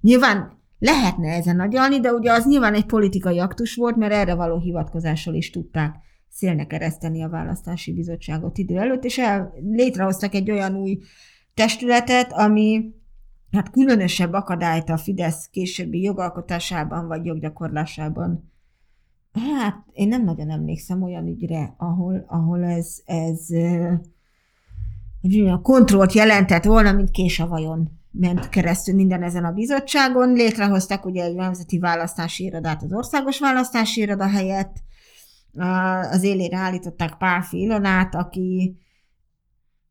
Nyilván 0.00 0.60
lehetne 0.78 1.28
ezen 1.32 1.56
nagyalni, 1.56 2.00
de 2.00 2.12
ugye 2.12 2.32
az 2.32 2.46
nyilván 2.46 2.74
egy 2.74 2.86
politikai 2.86 3.38
aktus 3.38 3.74
volt, 3.74 3.96
mert 3.96 4.12
erre 4.12 4.34
való 4.34 4.58
hivatkozással 4.58 5.34
is 5.34 5.50
tudták 5.50 5.94
szélnek 6.28 6.72
ereszteni 6.72 7.22
a 7.22 7.28
választási 7.28 7.92
bizottságot 7.92 8.58
idő 8.58 8.78
előtt, 8.78 9.04
és 9.04 9.18
el, 9.18 9.52
létrehoztak 9.70 10.34
egy 10.34 10.50
olyan 10.50 10.74
új 10.74 10.98
testületet, 11.54 12.32
ami 12.32 12.94
hát 13.52 13.70
különösebb 13.70 14.32
akadályt 14.32 14.88
a 14.88 14.96
Fidesz 14.96 15.48
későbbi 15.50 16.00
jogalkotásában 16.00 17.06
vagy 17.06 17.24
joggyakorlásában. 17.24 18.52
Hát 19.32 19.84
én 19.92 20.08
nem 20.08 20.24
nagyon 20.24 20.50
emlékszem 20.50 21.02
olyan 21.02 21.26
ügyre, 21.26 21.74
ahol, 21.78 22.24
ahol 22.28 22.64
ez, 22.64 22.96
ez 23.04 23.46
a 25.50 25.60
kontrollt 25.60 26.12
jelentett 26.12 26.64
volna, 26.64 26.92
mint 26.92 27.10
vajon 27.36 28.00
ment 28.10 28.48
keresztül 28.48 28.94
minden 28.94 29.22
ezen 29.22 29.44
a 29.44 29.52
bizottságon. 29.52 30.32
Létrehoztak 30.32 31.04
ugye 31.04 31.24
egy 31.24 31.34
nemzeti 31.34 31.78
választási 31.78 32.44
irodát 32.44 32.82
az 32.82 32.92
országos 32.92 33.38
választási 33.38 34.00
iroda 34.00 34.28
helyett. 34.28 34.76
Az 36.10 36.22
élére 36.22 36.56
állították 36.56 37.16
Pálfi 37.16 37.60
Ilonát, 37.60 38.14
aki 38.14 38.76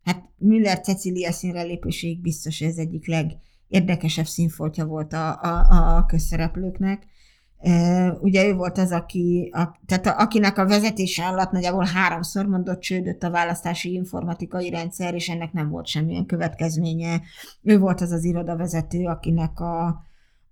hát 0.03 0.29
Müller 0.37 0.79
Cecília 0.79 1.31
színre 1.31 1.61
lépéséig 1.61 2.21
biztos 2.21 2.61
ez 2.61 2.77
egyik 2.77 3.07
leg 3.07 3.31
érdekesebb 3.71 4.25
színfoltja 4.25 4.85
volt 4.85 5.13
a, 5.13 5.41
a, 5.41 5.95
a 5.97 6.05
közszereplőknek. 6.05 7.07
Ugye 8.19 8.45
ő 8.47 8.53
volt 8.53 8.77
az, 8.77 8.91
aki, 8.91 9.51
a, 9.53 9.79
tehát 9.85 10.05
a, 10.05 10.19
akinek 10.19 10.57
a 10.57 10.67
vezetése 10.67 11.25
alatt 11.25 11.51
nagyjából 11.51 11.85
háromszor 11.85 12.45
mondott 12.45 12.79
csődött 12.79 13.23
a 13.23 13.29
választási 13.29 13.93
informatikai 13.93 14.69
rendszer, 14.69 15.13
és 15.13 15.29
ennek 15.29 15.51
nem 15.53 15.69
volt 15.69 15.87
semmilyen 15.87 16.25
következménye. 16.25 17.21
Ő 17.61 17.79
volt 17.79 18.01
az 18.01 18.11
az 18.11 18.23
irodavezető, 18.23 19.05
akinek 19.05 19.59
a, 19.59 19.85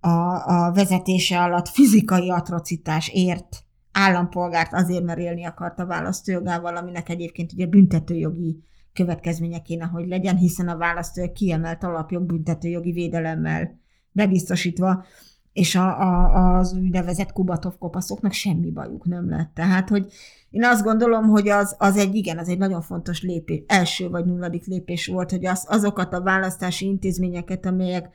a, 0.00 0.10
a 0.46 0.72
vezetése 0.72 1.40
alatt 1.40 1.68
fizikai 1.68 2.30
atrocitás 2.30 3.08
ért 3.08 3.64
állampolgárt 3.92 4.72
azért, 4.72 5.04
mert 5.04 5.18
élni 5.18 5.44
akart 5.44 5.78
a 5.78 5.86
választójogával, 5.86 6.76
aminek 6.76 7.08
egyébként 7.08 7.52
ugye 7.52 7.66
büntetőjogi 7.66 8.62
következménye 8.92 9.62
kéne, 9.62 9.84
hogy 9.84 10.08
legyen, 10.08 10.36
hiszen 10.36 10.68
a 10.68 10.76
választó 10.76 11.32
kiemelt 11.32 11.84
alapjog 11.84 12.22
büntetőjogi 12.22 12.92
védelemmel 12.92 13.78
bebiztosítva, 14.12 15.04
és 15.52 15.74
a, 15.74 16.00
a, 16.00 16.58
az 16.58 16.72
úgynevezett 16.72 17.32
Kubatov 17.32 17.78
kopaszoknak 17.78 18.32
semmi 18.32 18.70
bajuk 18.70 19.04
nem 19.04 19.28
lett. 19.28 19.50
Tehát, 19.54 19.88
hogy 19.88 20.12
én 20.50 20.64
azt 20.64 20.82
gondolom, 20.82 21.28
hogy 21.28 21.48
az, 21.48 21.76
az 21.78 21.96
egy 21.96 22.14
igen, 22.14 22.38
az 22.38 22.48
egy 22.48 22.58
nagyon 22.58 22.82
fontos 22.82 23.22
lépés, 23.22 23.62
első 23.66 24.08
vagy 24.08 24.24
nulladik 24.24 24.64
lépés 24.64 25.06
volt, 25.06 25.30
hogy 25.30 25.46
az, 25.46 25.64
azokat 25.68 26.12
a 26.12 26.22
választási 26.22 26.86
intézményeket, 26.86 27.66
amelyek 27.66 28.10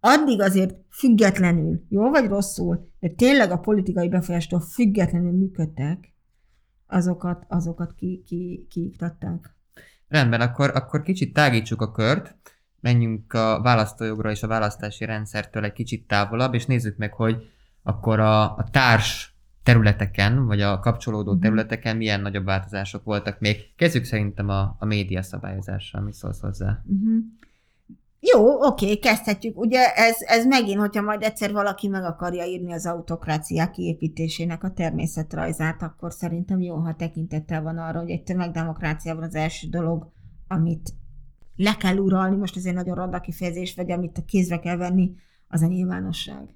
addig 0.00 0.40
azért 0.40 0.74
függetlenül, 0.90 1.84
jó 1.88 2.10
vagy 2.10 2.28
rosszul, 2.28 2.90
de 3.00 3.08
tényleg 3.08 3.50
a 3.50 3.58
politikai 3.58 4.08
befolyástól 4.08 4.60
függetlenül 4.60 5.32
működtek, 5.32 6.12
azokat, 6.86 7.44
azokat 7.48 7.94
ki, 7.94 8.22
ki, 8.26 8.66
kiiktatták. 8.70 9.56
Rendben, 10.08 10.40
akkor, 10.40 10.70
akkor 10.74 11.02
kicsit 11.02 11.32
tágítsuk 11.32 11.80
a 11.80 11.90
kört. 11.90 12.36
menjünk 12.80 13.32
a 13.32 13.60
választójogra 13.62 14.30
és 14.30 14.42
a 14.42 14.46
választási 14.46 15.04
rendszertől 15.04 15.64
egy 15.64 15.72
kicsit 15.72 16.06
távolabb, 16.06 16.54
és 16.54 16.66
nézzük 16.66 16.96
meg, 16.96 17.12
hogy 17.12 17.50
akkor 17.82 18.20
a, 18.20 18.56
a 18.56 18.68
társ 18.70 19.38
területeken, 19.62 20.46
vagy 20.46 20.60
a 20.60 20.78
kapcsolódó 20.78 21.32
mhm. 21.32 21.40
területeken 21.40 21.96
milyen 21.96 22.20
nagyobb 22.20 22.44
változások 22.44 23.04
voltak 23.04 23.40
még. 23.40 23.74
Kezdjük 23.76 24.04
szerintem 24.04 24.48
a, 24.48 24.76
a 24.78 24.84
média 24.84 25.22
szabályozással, 25.22 26.00
mi 26.00 26.12
szólsz 26.12 26.40
hozzá? 26.40 26.82
Uh-huh. 26.86 27.24
Jó, 28.20 28.66
oké, 28.66 28.98
kezdhetjük. 28.98 29.58
Ugye 29.58 29.94
ez, 29.94 30.16
ez 30.20 30.46
megint, 30.46 30.78
hogyha 30.78 31.02
majd 31.02 31.22
egyszer 31.22 31.52
valaki 31.52 31.88
meg 31.88 32.04
akarja 32.04 32.44
írni 32.44 32.72
az 32.72 32.86
autokráciák 32.86 33.70
kiépítésének 33.70 34.64
a 34.64 34.72
természetrajzát, 34.72 35.82
akkor 35.82 36.12
szerintem 36.12 36.60
jó, 36.60 36.74
ha 36.74 36.94
tekintettel 36.94 37.62
van 37.62 37.78
arra, 37.78 38.00
hogy 38.00 38.10
egy 38.10 38.22
tömegdemokráciában 38.22 39.22
az 39.22 39.34
első 39.34 39.68
dolog, 39.68 40.10
amit 40.48 40.94
le 41.56 41.76
kell 41.76 41.96
uralni, 41.96 42.36
most 42.36 42.56
ez 42.56 42.64
egy 42.64 42.74
nagyon 42.74 42.94
ronda 42.94 43.20
kifejezés, 43.20 43.74
vagy 43.74 43.90
amit 43.90 44.18
a 44.18 44.24
kézre 44.24 44.58
kell 44.58 44.76
venni, 44.76 45.12
az 45.48 45.62
a 45.62 45.66
nyilvánosság. 45.66 46.54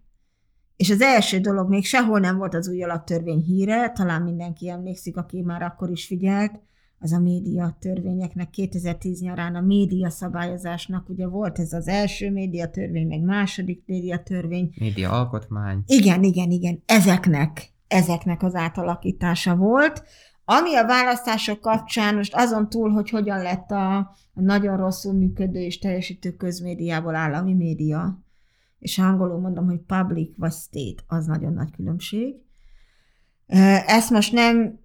És 0.76 0.90
az 0.90 1.00
első 1.00 1.38
dolog, 1.38 1.68
még 1.68 1.84
sehol 1.84 2.18
nem 2.18 2.36
volt 2.36 2.54
az 2.54 2.68
új 2.68 2.82
alaptörvény 2.82 3.40
híre, 3.40 3.90
talán 3.90 4.22
mindenki 4.22 4.68
emlékszik, 4.68 5.16
aki 5.16 5.42
már 5.42 5.62
akkor 5.62 5.90
is 5.90 6.06
figyelt, 6.06 6.60
az 7.02 7.12
a 7.12 7.18
média 7.18 7.76
törvényeknek 7.80 8.50
2010 8.50 9.20
nyarán 9.20 9.54
a 9.54 9.60
média 9.60 10.10
szabályozásnak, 10.10 11.08
ugye 11.08 11.26
volt 11.26 11.58
ez 11.58 11.72
az 11.72 11.88
első 11.88 12.30
média 12.30 12.70
törvény, 12.70 13.06
meg 13.06 13.20
második 13.20 13.82
média 13.86 14.22
törvény. 14.22 14.72
Média 14.78 15.10
alkotmány. 15.10 15.82
Igen, 15.86 16.22
igen, 16.22 16.50
igen, 16.50 16.82
ezeknek, 16.86 17.72
ezeknek 17.88 18.42
az 18.42 18.54
átalakítása 18.54 19.56
volt. 19.56 20.02
Ami 20.44 20.74
a 20.74 20.86
választások 20.86 21.60
kapcsán, 21.60 22.14
most 22.14 22.34
azon 22.34 22.68
túl, 22.68 22.90
hogy 22.90 23.10
hogyan 23.10 23.42
lett 23.42 23.70
a, 23.70 24.14
nagyon 24.32 24.76
rosszul 24.76 25.12
működő 25.12 25.60
és 25.60 25.78
teljesítő 25.78 26.32
közmédiából 26.32 27.14
állami 27.14 27.54
média, 27.54 28.22
és 28.78 28.98
angolul 28.98 29.40
mondom, 29.40 29.66
hogy 29.66 29.80
public 29.80 30.36
vagy 30.36 30.52
state, 30.52 31.02
az 31.06 31.26
nagyon 31.26 31.52
nagy 31.52 31.70
különbség. 31.70 32.34
Ezt 33.86 34.10
most 34.10 34.32
nem 34.32 34.80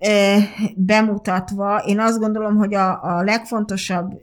bemutatva, 0.76 1.78
én 1.78 2.00
azt 2.00 2.20
gondolom, 2.20 2.56
hogy 2.56 2.74
a, 2.74 3.04
a 3.04 3.24
legfontosabb 3.24 4.22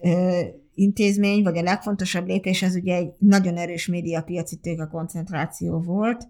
intézmény, 0.75 1.43
vagy 1.43 1.57
a 1.57 1.63
legfontosabb 1.63 2.27
lépés, 2.27 2.63
ez 2.63 2.75
ugye 2.75 2.95
egy 2.95 3.13
nagyon 3.19 3.57
erős 3.57 3.87
médiapiaci 3.87 4.57
tőke 4.57 4.89
koncentráció 4.91 5.81
volt. 5.81 6.29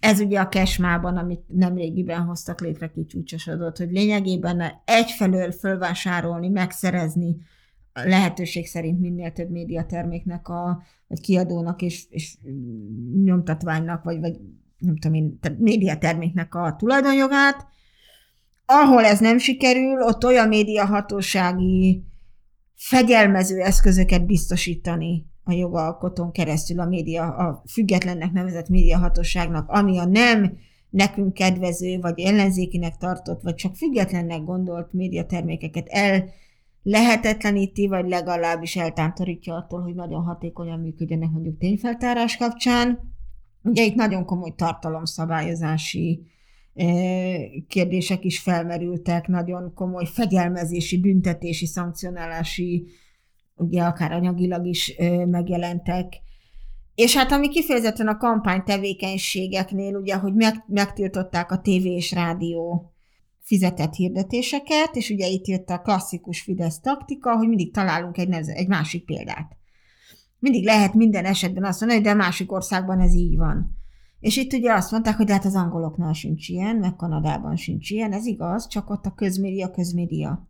Ez 0.00 0.20
ugye 0.20 0.40
a 0.40 0.48
kesmában, 0.48 1.16
amit 1.16 1.42
nemrégiben 1.46 2.20
hoztak 2.20 2.60
létre, 2.60 2.88
kicsúcsosodott, 2.88 3.76
hogy 3.76 3.90
lényegében 3.90 4.62
egyfelől 4.84 5.52
fölvásárolni, 5.52 6.48
megszerezni 6.48 7.36
lehetőség 7.92 8.66
szerint 8.66 9.00
minél 9.00 9.32
több 9.32 9.50
médiaterméknek, 9.50 10.48
a, 10.48 10.82
vagy 11.08 11.20
kiadónak 11.20 11.82
és, 11.82 12.06
és 12.10 12.38
nyomtatványnak, 13.24 14.04
vagy, 14.04 14.20
vagy 14.20 14.40
nem 14.82 14.96
tudom 14.96 15.16
én, 15.16 15.38
médiaterméknek 15.58 16.54
a 16.54 16.74
tulajdonjogát. 16.78 17.66
Ahol 18.66 19.04
ez 19.04 19.20
nem 19.20 19.38
sikerül, 19.38 20.02
ott 20.02 20.24
olyan 20.24 20.48
médiahatósági 20.48 22.04
fegyelmező 22.74 23.60
eszközöket 23.60 24.26
biztosítani 24.26 25.26
a 25.44 25.52
jogalkotón 25.52 26.32
keresztül 26.32 26.80
a 26.80 26.86
média, 26.86 27.22
a 27.22 27.62
függetlennek 27.72 28.32
nevezett 28.32 28.68
médiahatóságnak, 28.68 29.68
ami 29.68 29.98
a 29.98 30.04
nem 30.04 30.56
nekünk 30.90 31.34
kedvező, 31.34 32.00
vagy 32.00 32.20
ellenzékinek 32.20 32.96
tartott, 32.96 33.42
vagy 33.42 33.54
csak 33.54 33.76
függetlennek 33.76 34.44
gondolt 34.44 34.92
médiatermékeket 34.92 35.88
el 35.88 36.24
lehetetleníti, 36.82 37.86
vagy 37.86 38.08
legalábbis 38.08 38.76
eltántorítja 38.76 39.54
attól, 39.54 39.82
hogy 39.82 39.94
nagyon 39.94 40.22
hatékonyan 40.22 40.80
működjenek 40.80 41.30
mondjuk 41.30 41.58
tényfeltárás 41.58 42.36
kapcsán. 42.36 42.98
Ugye 43.62 43.84
itt 43.84 43.94
nagyon 43.94 44.24
komoly 44.24 44.52
tartalomszabályozási 44.56 46.26
kérdések 47.68 48.24
is 48.24 48.40
felmerültek, 48.40 49.26
nagyon 49.26 49.74
komoly 49.74 50.04
fegyelmezési, 50.04 51.00
büntetési, 51.00 51.66
szankcionálási, 51.66 52.86
ugye 53.54 53.82
akár 53.82 54.12
anyagilag 54.12 54.66
is 54.66 54.94
megjelentek. 55.26 56.20
És 56.94 57.16
hát 57.16 57.32
ami 57.32 57.48
kifejezetten 57.48 58.08
a 58.08 58.16
kampány 58.16 58.62
tevékenységeknél, 58.62 59.96
ugye, 59.96 60.14
hogy 60.14 60.32
megtiltották 60.66 61.52
a 61.52 61.60
tévé 61.60 61.94
és 61.94 62.12
rádió 62.12 62.92
fizetett 63.40 63.94
hirdetéseket, 63.94 64.96
és 64.96 65.10
ugye 65.10 65.26
itt 65.26 65.46
jött 65.46 65.68
a 65.68 65.80
klasszikus 65.80 66.40
Fidesz 66.40 66.80
taktika, 66.80 67.36
hogy 67.36 67.48
mindig 67.48 67.72
találunk 67.72 68.18
egy, 68.18 68.32
egy 68.32 68.68
másik 68.68 69.04
példát. 69.04 69.56
Mindig 70.42 70.64
lehet 70.64 70.94
minden 70.94 71.24
esetben 71.24 71.64
azt 71.64 71.80
mondani, 71.80 72.00
hogy 72.00 72.10
de 72.10 72.16
másik 72.16 72.52
országban 72.52 73.00
ez 73.00 73.14
így 73.14 73.36
van. 73.36 73.76
És 74.20 74.36
itt 74.36 74.52
ugye 74.52 74.72
azt 74.72 74.90
mondták, 74.90 75.16
hogy 75.16 75.30
hát 75.30 75.44
az 75.44 75.54
angoloknál 75.54 76.12
sincs 76.12 76.48
ilyen, 76.48 76.76
meg 76.76 76.96
Kanadában 76.96 77.56
sincs 77.56 77.90
ilyen, 77.90 78.12
ez 78.12 78.26
igaz, 78.26 78.66
csak 78.66 78.90
ott 78.90 79.06
a 79.06 79.14
közmédia 79.14 79.70
közmédia. 79.70 80.48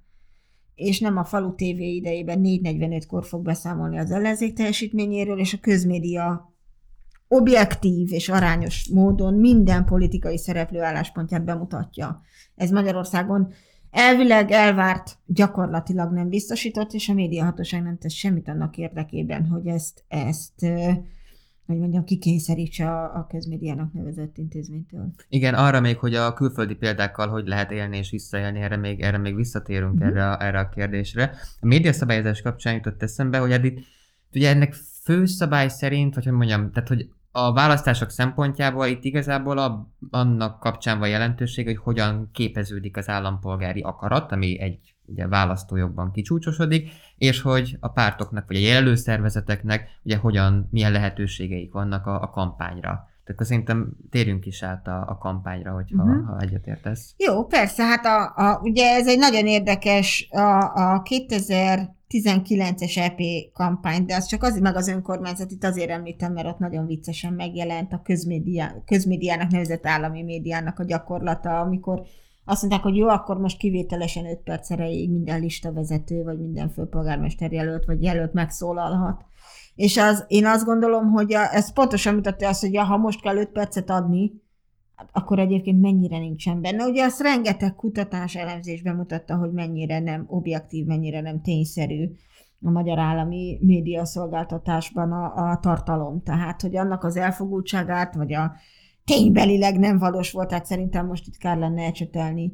És 0.74 1.00
nem 1.00 1.16
a 1.16 1.24
falu 1.24 1.54
TV 1.54 1.80
idejében 1.80 2.40
4.45-kor 2.42 3.24
fog 3.24 3.42
beszámolni 3.42 3.98
az 3.98 4.10
ellenzék 4.10 4.54
teljesítményéről, 4.54 5.38
és 5.38 5.54
a 5.54 5.58
közmédia 5.60 6.54
objektív 7.28 8.12
és 8.12 8.28
arányos 8.28 8.88
módon 8.92 9.34
minden 9.34 9.84
politikai 9.84 10.38
szereplő 10.38 10.80
álláspontját 10.80 11.44
bemutatja. 11.44 12.20
Ez 12.54 12.70
Magyarországon 12.70 13.52
elvileg 13.92 14.50
elvárt, 14.50 15.18
gyakorlatilag 15.26 16.12
nem 16.12 16.28
biztosított, 16.28 16.92
és 16.92 17.08
a 17.08 17.14
médiahatóság 17.14 17.82
nem 17.82 17.98
tesz 17.98 18.12
semmit 18.12 18.48
annak 18.48 18.76
érdekében, 18.76 19.46
hogy 19.46 19.66
ezt, 19.66 20.04
ezt 20.08 20.66
hogy 21.66 21.78
mondjam, 21.78 22.04
kikényszerítse 22.04 22.90
a, 22.90 23.16
a 23.16 23.26
közmédiának 23.26 23.92
nevezett 23.92 24.38
intézménytől. 24.38 25.12
Igen, 25.28 25.54
arra 25.54 25.80
még, 25.80 25.98
hogy 25.98 26.14
a 26.14 26.32
külföldi 26.32 26.74
példákkal 26.74 27.28
hogy 27.28 27.46
lehet 27.46 27.70
élni 27.70 27.96
és 27.96 28.10
visszaélni, 28.10 28.60
erre 28.60 28.76
még, 28.76 29.00
erre 29.00 29.18
még 29.18 29.34
visszatérünk 29.34 29.94
mm-hmm. 29.94 30.16
erre, 30.16 30.36
erre 30.36 30.58
a 30.58 30.68
kérdésre. 30.68 31.34
A 31.60 31.66
médiaszabályozás 31.66 32.42
kapcsán 32.42 32.74
jutott 32.74 33.02
eszembe, 33.02 33.38
hogy 33.38 33.52
eddig 33.52 33.84
ugye 34.32 34.48
ennek 34.48 34.74
fő 35.02 35.24
szabály 35.26 35.68
szerint, 35.68 36.14
vagy 36.14 36.24
hogy 36.24 36.32
mondjam, 36.32 36.72
tehát 36.72 36.88
hogy 36.88 37.08
a 37.32 37.52
választások 37.52 38.10
szempontjából 38.10 38.86
itt 38.86 39.04
igazából 39.04 39.58
a, 39.58 39.88
annak 40.10 40.60
kapcsán 40.60 40.98
van 40.98 41.08
jelentőség, 41.08 41.66
hogy 41.66 41.76
hogyan 41.76 42.30
képeződik 42.32 42.96
az 42.96 43.08
állampolgári 43.08 43.80
akarat, 43.80 44.32
ami 44.32 44.60
egy 44.60 44.94
ugye, 45.06 45.28
választójogban 45.28 46.12
kicsúcsosodik, 46.12 46.90
és 47.16 47.40
hogy 47.40 47.76
a 47.80 47.88
pártoknak 47.88 48.46
vagy 48.46 48.56
a 48.56 48.60
jelölőszervezeteknek 48.60 49.88
ugye 50.02 50.16
hogyan, 50.16 50.68
milyen 50.70 50.92
lehetőségeik 50.92 51.72
vannak 51.72 52.06
a, 52.06 52.22
a 52.22 52.30
kampányra. 52.30 53.10
Tehát 53.24 53.44
szerintem 53.44 53.92
térjünk 54.10 54.46
is 54.46 54.62
át 54.62 54.86
a, 54.86 55.04
a 55.08 55.18
kampányra, 55.18 55.72
hogyha 55.72 56.02
uh-huh. 56.02 56.26
ha 56.26 56.40
egyetértesz. 56.40 57.14
Jó, 57.16 57.44
persze, 57.44 57.84
hát 57.84 58.04
a, 58.04 58.32
a, 58.36 58.58
ugye 58.62 58.94
ez 58.94 59.08
egy 59.08 59.18
nagyon 59.18 59.46
érdekes, 59.46 60.28
a, 60.30 60.72
a 60.74 61.02
2000 61.02 61.90
19-es 62.12 62.96
EP 62.96 63.20
kampány, 63.52 64.04
de 64.04 64.14
az 64.14 64.26
csak 64.26 64.42
az, 64.42 64.58
meg 64.58 64.76
az 64.76 64.88
önkormányzat, 64.88 65.50
itt 65.50 65.64
azért 65.64 65.90
említem, 65.90 66.32
mert 66.32 66.46
ott 66.46 66.58
nagyon 66.58 66.86
viccesen 66.86 67.32
megjelent 67.32 67.92
a 67.92 68.02
közmédiá, 68.02 68.74
közmédiának 68.86 69.50
nevezett 69.50 69.86
állami 69.86 70.22
médiának 70.22 70.78
a 70.78 70.84
gyakorlata, 70.84 71.60
amikor 71.60 72.02
azt 72.44 72.60
mondták, 72.62 72.82
hogy 72.82 72.96
jó, 72.96 73.08
akkor 73.08 73.38
most 73.38 73.58
kivételesen 73.58 74.26
5 74.26 74.38
perc 74.38 74.70
erejéig 74.70 75.10
minden 75.10 75.40
listavezető, 75.40 76.22
vagy 76.22 76.38
minden 76.38 76.70
főpolgármester 76.70 77.52
jelölt, 77.52 77.84
vagy 77.84 78.02
jelölt 78.02 78.32
megszólalhat. 78.32 79.24
És 79.74 79.96
az, 79.96 80.24
én 80.28 80.46
azt 80.46 80.64
gondolom, 80.64 81.10
hogy 81.10 81.34
a, 81.34 81.54
ez 81.54 81.72
pontosan 81.72 82.14
mutatja 82.14 82.48
azt, 82.48 82.60
hogy 82.60 82.76
ha 82.76 82.96
most 82.96 83.20
kell 83.20 83.36
5 83.36 83.48
percet 83.48 83.90
adni, 83.90 84.41
akkor 85.12 85.38
egyébként 85.38 85.80
mennyire 85.80 86.18
nincsen 86.18 86.60
benne. 86.60 86.84
Ugye 86.84 87.04
azt 87.04 87.20
rengeteg 87.20 87.74
kutatás 87.74 88.34
elemzés 88.34 88.82
bemutatta, 88.82 89.36
hogy 89.36 89.52
mennyire 89.52 89.98
nem 89.98 90.24
objektív, 90.28 90.86
mennyire 90.86 91.20
nem 91.20 91.40
tényszerű 91.42 92.10
a 92.62 92.70
magyar 92.70 92.98
állami 92.98 93.58
média 93.60 94.04
szolgáltatásban 94.04 95.12
a, 95.12 95.50
a 95.50 95.58
tartalom. 95.58 96.22
Tehát, 96.22 96.60
hogy 96.60 96.76
annak 96.76 97.04
az 97.04 97.16
elfogultságát, 97.16 98.14
vagy 98.14 98.32
a 98.32 98.52
ténybelileg 99.04 99.78
nem 99.78 99.98
valós 99.98 100.32
volt, 100.32 100.48
tehát 100.48 100.66
szerintem 100.66 101.06
most 101.06 101.26
itt 101.26 101.36
kár 101.36 101.58
lenne 101.58 101.82
ecsetelni 101.82 102.52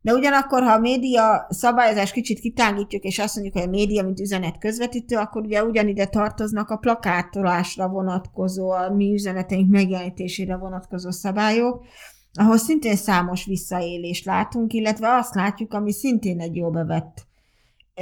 de 0.00 0.12
ugyanakkor, 0.12 0.62
ha 0.62 0.72
a 0.72 0.78
média 0.78 1.46
szabályozás 1.48 2.12
kicsit 2.12 2.40
kitágítjuk, 2.40 3.02
és 3.02 3.18
azt 3.18 3.34
mondjuk, 3.34 3.56
hogy 3.56 3.66
a 3.66 3.70
média, 3.70 4.02
mint 4.02 4.20
üzenet 4.20 4.58
közvetítő, 4.58 5.16
akkor 5.16 5.42
ugye 5.42 5.64
ugyanide 5.64 6.06
tartoznak 6.06 6.70
a 6.70 6.76
plakátolásra 6.76 7.88
vonatkozó, 7.88 8.70
a 8.70 8.90
mi 8.94 9.12
üzeneteink 9.12 9.70
megjelenítésére 9.70 10.56
vonatkozó 10.56 11.10
szabályok, 11.10 11.84
ahol 12.32 12.56
szintén 12.56 12.96
számos 12.96 13.44
visszaélést 13.44 14.24
látunk, 14.24 14.72
illetve 14.72 15.14
azt 15.14 15.34
látjuk, 15.34 15.74
ami 15.74 15.92
szintén 15.92 16.40
egy 16.40 16.56
jó 16.56 16.70
bevett 16.70 17.26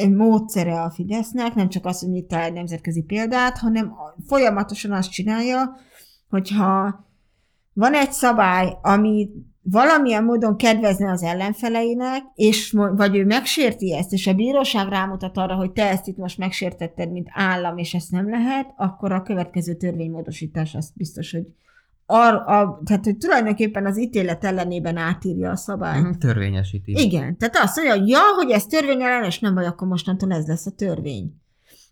módszere 0.04 0.80
a 0.80 0.90
Fidesznek, 0.90 1.54
nem 1.54 1.68
csak 1.68 1.86
az, 1.86 2.00
hogy 2.00 2.08
nyit 2.08 2.32
egy 2.34 2.52
nemzetközi 2.52 3.02
példát, 3.02 3.58
hanem 3.58 3.94
folyamatosan 4.26 4.92
azt 4.92 5.10
csinálja, 5.10 5.76
hogyha 6.28 7.04
van 7.72 7.94
egy 7.94 8.12
szabály, 8.12 8.76
ami 8.82 9.28
valamilyen 9.70 10.24
módon 10.24 10.56
kedvezne 10.56 11.10
az 11.10 11.22
ellenfeleinek, 11.22 12.22
és 12.34 12.74
vagy 12.96 13.16
ő 13.16 13.24
megsérti 13.24 13.94
ezt, 13.94 14.12
és 14.12 14.26
a 14.26 14.34
bíróság 14.34 14.88
rámutat 14.88 15.36
arra, 15.36 15.54
hogy 15.54 15.72
te 15.72 15.90
ezt 15.90 16.06
itt 16.06 16.16
most 16.16 16.38
megsértetted, 16.38 17.12
mint 17.12 17.28
állam, 17.30 17.78
és 17.78 17.94
ezt 17.94 18.10
nem 18.10 18.30
lehet, 18.30 18.72
akkor 18.76 19.12
a 19.12 19.22
következő 19.22 19.74
törvénymódosítás 19.74 20.74
azt 20.74 20.90
biztos, 20.94 21.32
hogy 21.32 21.46
ar, 22.06 22.34
a, 22.34 22.80
tehát, 22.84 23.04
hogy 23.04 23.16
tulajdonképpen 23.16 23.86
az 23.86 23.98
ítélet 23.98 24.44
ellenében 24.44 24.96
átírja 24.96 25.50
a 25.50 25.56
szabályt. 25.56 26.04
Mm, 26.04 26.10
törvényesíti. 26.10 26.92
Igen, 26.92 27.36
tehát 27.36 27.56
azt 27.56 27.76
mondja, 27.76 28.04
ja, 28.06 28.20
hogy 28.36 28.50
ez 28.50 28.64
törvényellenes, 28.64 29.38
nem 29.38 29.54
vagy, 29.54 29.64
akkor 29.64 29.88
mostantól 29.88 30.32
ez 30.32 30.46
lesz 30.46 30.66
a 30.66 30.70
törvény. 30.70 31.32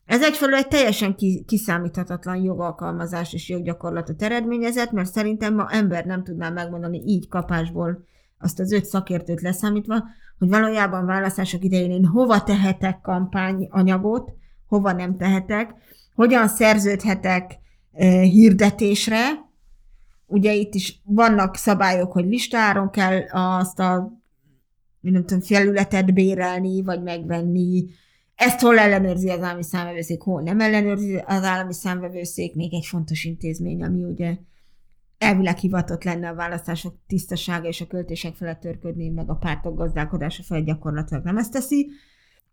Ez 0.07 0.23
egyfelől 0.23 0.55
egy 0.55 0.69
teljesen 0.69 1.17
kiszámíthatatlan 1.47 2.37
jogalkalmazás 2.37 3.33
és 3.33 3.49
joggyakorlatot 3.49 4.23
eredményezett, 4.23 4.91
mert 4.91 5.13
szerintem 5.13 5.55
ma 5.55 5.69
ember 5.71 6.05
nem 6.05 6.25
tudná 6.25 6.51
megmondani 6.51 7.03
így 7.07 7.29
kapásból 7.29 8.05
azt 8.39 8.61
az 8.61 8.73
öt 8.73 8.85
szakértőt 8.85 9.41
leszámítva, 9.41 10.05
hogy 10.39 10.49
valójában 10.49 11.07
választások 11.07 11.65
idején 11.65 11.91
én 11.91 12.05
hova 12.05 12.43
tehetek 12.43 13.01
kampányanyagot, 13.01 14.33
hova 14.67 14.93
nem 14.93 15.17
tehetek, 15.17 15.75
hogyan 16.15 16.49
szerződhetek 16.49 17.59
e, 17.93 18.21
hirdetésre. 18.21 19.19
Ugye 20.27 20.53
itt 20.53 20.75
is 20.75 21.01
vannak 21.05 21.57
szabályok, 21.57 22.13
hogy 22.13 22.25
listáron 22.25 22.91
kell 22.91 23.21
azt 23.31 23.79
a 23.79 24.13
nem 25.01 25.25
tudom, 25.25 25.41
felületet 25.43 26.15
bérelni, 26.15 26.83
vagy 26.83 27.03
megvenni, 27.03 27.85
ezt 28.35 28.61
hol 28.61 28.79
ellenőrzi 28.79 29.29
az 29.29 29.43
állami 29.43 29.63
számvevőszék, 29.63 30.23
hol 30.23 30.43
nem 30.43 30.61
ellenőrzi 30.61 31.17
az 31.27 31.43
állami 31.43 31.73
számvevőszék, 31.73 32.55
még 32.55 32.75
egy 32.75 32.87
fontos 32.87 33.25
intézmény, 33.25 33.83
ami 33.83 34.05
ugye 34.05 34.37
elvileg 35.19 35.57
hivatott 35.57 36.05
lenne 36.05 36.29
a 36.29 36.35
választások 36.35 36.95
tisztasága 37.07 37.69
és 37.69 37.81
a 37.81 37.87
költések 37.87 38.35
felett 38.35 38.61
törködni, 38.61 39.09
meg 39.09 39.31
a 39.31 39.35
pártok 39.35 39.77
gazdálkodása 39.77 40.43
felett 40.43 40.65
gyakorlatilag 40.65 41.25
nem 41.25 41.37
ezt 41.37 41.53
teszi. 41.53 41.91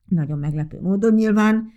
Nagyon 0.05 0.37
meglepő 0.37 0.79
módon 0.81 1.13
nyilván. 1.13 1.71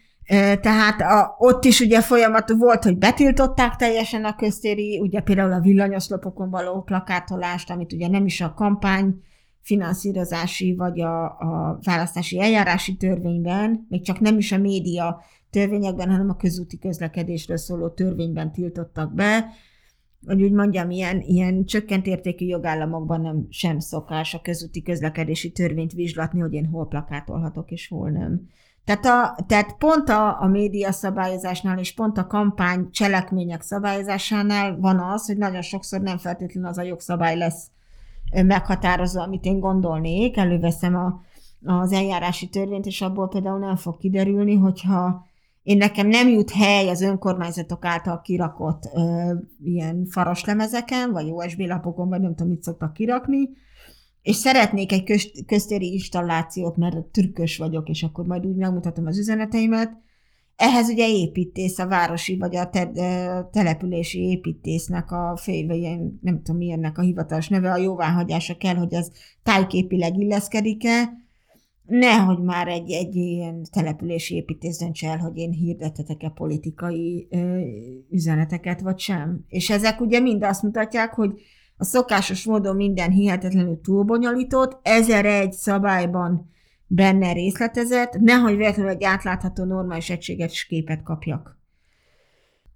Tehát 0.61 1.01
a, 1.01 1.35
ott 1.39 1.65
is 1.65 1.81
ugye 1.81 2.01
folyamat 2.01 2.51
volt, 2.51 2.85
hogy 2.85 2.99
betiltották 2.99 3.77
teljesen 3.77 4.25
a 4.25 4.37
köztéri, 4.37 4.99
ugye 4.99 5.21
például 5.21 5.53
a 5.53 5.61
villanyoszlopokon 5.61 6.51
való 6.51 6.83
plakátolást, 6.83 7.71
amit 7.71 7.93
ugye 7.93 8.09
nem 8.09 8.27
is 8.27 8.41
a 8.41 8.55
kampány 8.55 9.23
finanszírozási 9.65 10.75
vagy 10.75 11.01
a, 11.01 11.25
a 11.25 11.79
választási 11.83 12.41
eljárási 12.41 12.97
törvényben, 12.97 13.87
még 13.89 14.03
csak 14.03 14.21
nem 14.21 14.39
is 14.39 14.53
a 14.53 14.59
média 14.59 15.23
törvényekben, 15.51 16.11
hanem 16.11 16.29
a 16.29 16.37
közúti 16.37 16.79
közlekedésről 16.79 17.57
szóló 17.57 17.89
törvényben 17.89 18.53
tiltottak 18.53 19.15
be, 19.15 19.47
hogy 20.27 20.43
úgy 20.43 20.53
mondjam, 20.53 20.91
ilyen, 20.91 21.21
ilyen 21.21 21.65
csökkent 21.65 22.07
értékű 22.07 22.47
jogállamokban 22.47 23.21
nem 23.21 23.47
sem 23.49 23.79
szokás 23.79 24.35
a 24.35 24.41
közúti 24.41 24.83
közlekedési 24.83 25.53
törvényt 25.53 25.93
vizslatni, 25.93 26.41
hogy 26.41 26.53
én 26.53 26.67
hol 26.67 26.89
plakátolhatok 26.89 27.71
és 27.71 27.89
hol 27.89 28.11
nem. 28.11 28.49
Tehát, 28.85 29.05
a, 29.05 29.45
tehát 29.47 29.77
pont 29.79 30.09
a, 30.09 30.41
a 30.41 30.47
média 30.47 30.93
szabályozásnál 30.93 31.79
és 31.79 31.95
pont 31.95 32.19
a 32.19 32.27
kampány 32.27 32.91
cselekmények 32.91 33.63
szabályozásánál 33.63 34.77
van 34.77 34.99
az, 34.99 35.27
hogy 35.27 35.37
nagyon 35.37 35.63
sokszor 35.63 36.01
nem 36.01 36.19
feltétlenül 36.19 36.69
az 36.69 36.79
a 36.79 36.83
jogszabály 36.83 37.37
lesz 37.37 37.67
meghatározó, 38.43 39.21
amit 39.21 39.45
én 39.45 39.61
gondolnék, 39.61 40.37
előveszem 40.37 40.95
a, 40.95 41.21
az 41.73 41.93
eljárási 41.93 42.49
törvényt, 42.49 42.87
és 42.87 43.01
abból 43.01 43.29
például 43.29 43.59
nem 43.59 43.77
fog 43.77 43.97
kiderülni, 43.97 44.55
hogyha 44.55 45.27
én 45.63 45.77
nekem 45.77 46.07
nem 46.07 46.29
jut 46.29 46.51
hely 46.51 46.89
az 46.89 47.03
önkormányzatok 47.03 47.85
által 47.85 48.21
kirakott 48.21 48.89
ö, 48.95 49.33
ilyen 49.65 50.07
faraslemezeken, 50.11 51.13
vagy 51.13 51.31
USB 51.31 51.61
lapokon, 51.61 52.09
vagy 52.09 52.21
nem 52.21 52.35
tudom, 52.35 52.53
mit 52.53 52.63
szoktak 52.63 52.93
kirakni, 52.93 53.49
és 54.23 54.37
szeretnék 54.37 54.93
egy 54.93 55.05
köz, 55.05 55.31
köztéri 55.47 55.93
installációt, 55.93 56.77
mert 56.77 56.97
trükkös 56.97 57.57
vagyok, 57.59 57.89
és 57.89 58.03
akkor 58.03 58.27
majd 58.27 58.47
úgy 58.47 58.57
megmutatom 58.57 59.07
az 59.07 59.19
üzeneteimet, 59.19 60.03
ehhez 60.57 60.89
ugye 60.89 61.09
építész, 61.09 61.79
a 61.79 61.87
városi 61.87 62.37
vagy 62.37 62.57
a 62.57 62.71
te, 62.71 62.91
települési 63.53 64.21
építésznek 64.21 65.13
a 65.13 65.37
fél, 65.37 65.67
vagy 65.67 65.77
ilyen, 65.77 66.19
nem 66.23 66.43
tudom 66.43 66.57
milyennek 66.57 66.99
a 66.99 67.03
hivatalos 67.03 67.49
neve, 67.49 67.73
a 67.73 67.77
jóváhagyása 67.77 68.57
kell, 68.57 68.75
hogy 68.75 68.95
az 68.95 69.13
tájképileg 69.43 70.19
illeszkedik-e, 70.19 71.23
nehogy 71.87 72.43
már 72.43 72.69
egy, 72.69 72.91
egy 72.91 73.17
ilyen 73.17 73.63
települési 73.73 74.35
építész 74.35 74.79
döntse 74.79 75.09
el, 75.09 75.19
hogy 75.19 75.37
én 75.37 75.51
hirdetetek-e 75.51 76.29
politikai 76.29 77.27
ö, 77.31 77.61
üzeneteket, 78.11 78.81
vagy 78.81 78.99
sem. 78.99 79.45
És 79.49 79.71
ezek 79.71 80.01
ugye 80.01 80.21
mind 80.21 80.43
azt 80.43 80.63
mutatják, 80.63 81.15
hogy 81.15 81.33
a 81.77 81.85
szokásos 81.85 82.45
módon 82.45 82.77
minden 82.77 83.11
hihetetlenül 83.11 83.81
túlbonyolított, 83.81 84.79
ezer 84.83 85.27
egy 85.27 85.53
szabályban 85.53 86.53
benne 86.95 87.33
részletezett, 87.33 88.19
nehogy 88.21 88.57
véletlenül 88.57 88.93
egy 88.93 89.05
átlátható 89.05 89.65
normális 89.65 90.11
egységes 90.11 90.65
képet 90.65 91.03
kapjak. 91.03 91.59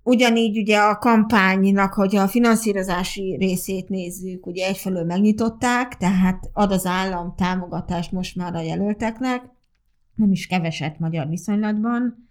Ugyanígy 0.02 0.58
ugye 0.58 0.78
a 0.78 0.98
kampánynak, 0.98 1.92
hogy 1.92 2.16
a 2.16 2.28
finanszírozási 2.28 3.36
részét 3.38 3.88
nézzük, 3.88 4.46
ugye 4.46 4.66
egyfelől 4.66 5.04
megnyitották, 5.04 5.96
tehát 5.96 6.50
ad 6.52 6.72
az 6.72 6.86
állam 6.86 7.34
támogatást 7.36 8.12
most 8.12 8.36
már 8.36 8.54
a 8.54 8.60
jelölteknek, 8.60 9.42
nem 10.14 10.32
is 10.32 10.46
keveset 10.46 10.98
magyar 10.98 11.28
viszonylatban, 11.28 12.27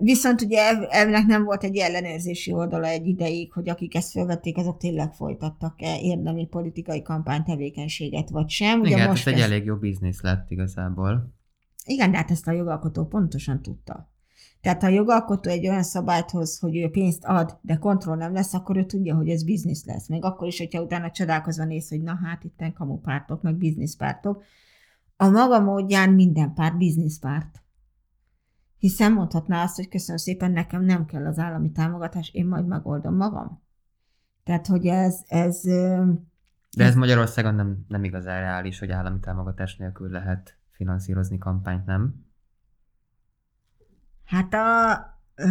Viszont 0.00 0.42
ugye 0.42 0.60
ennek 0.88 1.26
nem 1.26 1.44
volt 1.44 1.64
egy 1.64 1.76
ellenőrzési 1.76 2.52
oldala 2.52 2.86
egy 2.86 3.06
ideig, 3.06 3.52
hogy 3.52 3.68
akik 3.68 3.94
ezt 3.94 4.10
felvették, 4.10 4.56
azok 4.56 4.78
tényleg 4.78 5.12
folytattak-e 5.12 6.00
érdemi 6.00 6.46
politikai 6.46 7.02
kampánytevékenységet, 7.02 8.28
vagy 8.28 8.48
sem. 8.48 8.80
Ugye 8.80 8.90
Igen, 8.90 9.08
most 9.08 9.26
ez 9.26 9.32
egy 9.32 9.40
elég 9.40 9.64
jó 9.64 9.76
biznisz 9.76 10.20
lett 10.20 10.50
igazából. 10.50 11.34
Igen, 11.84 12.10
de 12.10 12.16
hát 12.16 12.30
ezt 12.30 12.48
a 12.48 12.52
jogalkotó 12.52 13.06
pontosan 13.06 13.62
tudta. 13.62 14.12
Tehát 14.60 14.82
ha 14.82 14.88
a 14.88 14.92
jogalkotó 14.92 15.50
egy 15.50 15.68
olyan 15.68 15.82
szabályt 15.82 16.30
hoz, 16.30 16.58
hogy 16.58 16.76
ő 16.76 16.90
pénzt 16.90 17.24
ad, 17.24 17.58
de 17.62 17.76
kontroll 17.76 18.16
nem 18.16 18.32
lesz, 18.32 18.54
akkor 18.54 18.76
ő 18.76 18.84
tudja, 18.84 19.14
hogy 19.14 19.28
ez 19.28 19.44
biznisz 19.44 19.84
lesz. 19.84 20.08
Még 20.08 20.24
akkor 20.24 20.46
is, 20.46 20.58
hogyha 20.58 20.82
utána 20.82 21.10
csodálkozva 21.10 21.64
néz, 21.64 21.88
hogy 21.88 22.02
na 22.02 22.18
hát 22.24 22.44
itt 22.44 22.72
kamupártok, 22.74 23.42
meg 23.42 23.54
bizniszpártok. 23.54 24.42
A 25.16 25.28
maga 25.28 25.60
módján 25.60 26.10
minden 26.10 26.54
párt 26.54 26.76
bizniszpárt. 26.76 27.62
Hiszen 28.78 29.12
mondhatná 29.12 29.62
azt, 29.62 29.76
hogy 29.76 29.88
köszönöm 29.88 30.16
szépen, 30.16 30.50
nekem 30.50 30.84
nem 30.84 31.04
kell 31.04 31.26
az 31.26 31.38
állami 31.38 31.72
támogatás, 31.72 32.30
én 32.32 32.46
majd 32.46 32.66
megoldom 32.66 33.16
magam. 33.16 33.62
Tehát, 34.44 34.66
hogy 34.66 34.86
ez... 34.86 35.22
ez 35.26 35.60
De 36.76 36.84
ez 36.84 36.94
Magyarországon 36.94 37.54
nem, 37.54 37.84
nem 37.88 38.04
igazán 38.04 38.40
reális, 38.40 38.78
hogy 38.78 38.90
állami 38.90 39.18
támogatás 39.20 39.76
nélkül 39.76 40.10
lehet 40.10 40.58
finanszírozni 40.70 41.38
kampányt, 41.38 41.86
nem? 41.86 42.26
Hát 44.24 44.54
a... 44.54 44.96
Ö, 45.34 45.46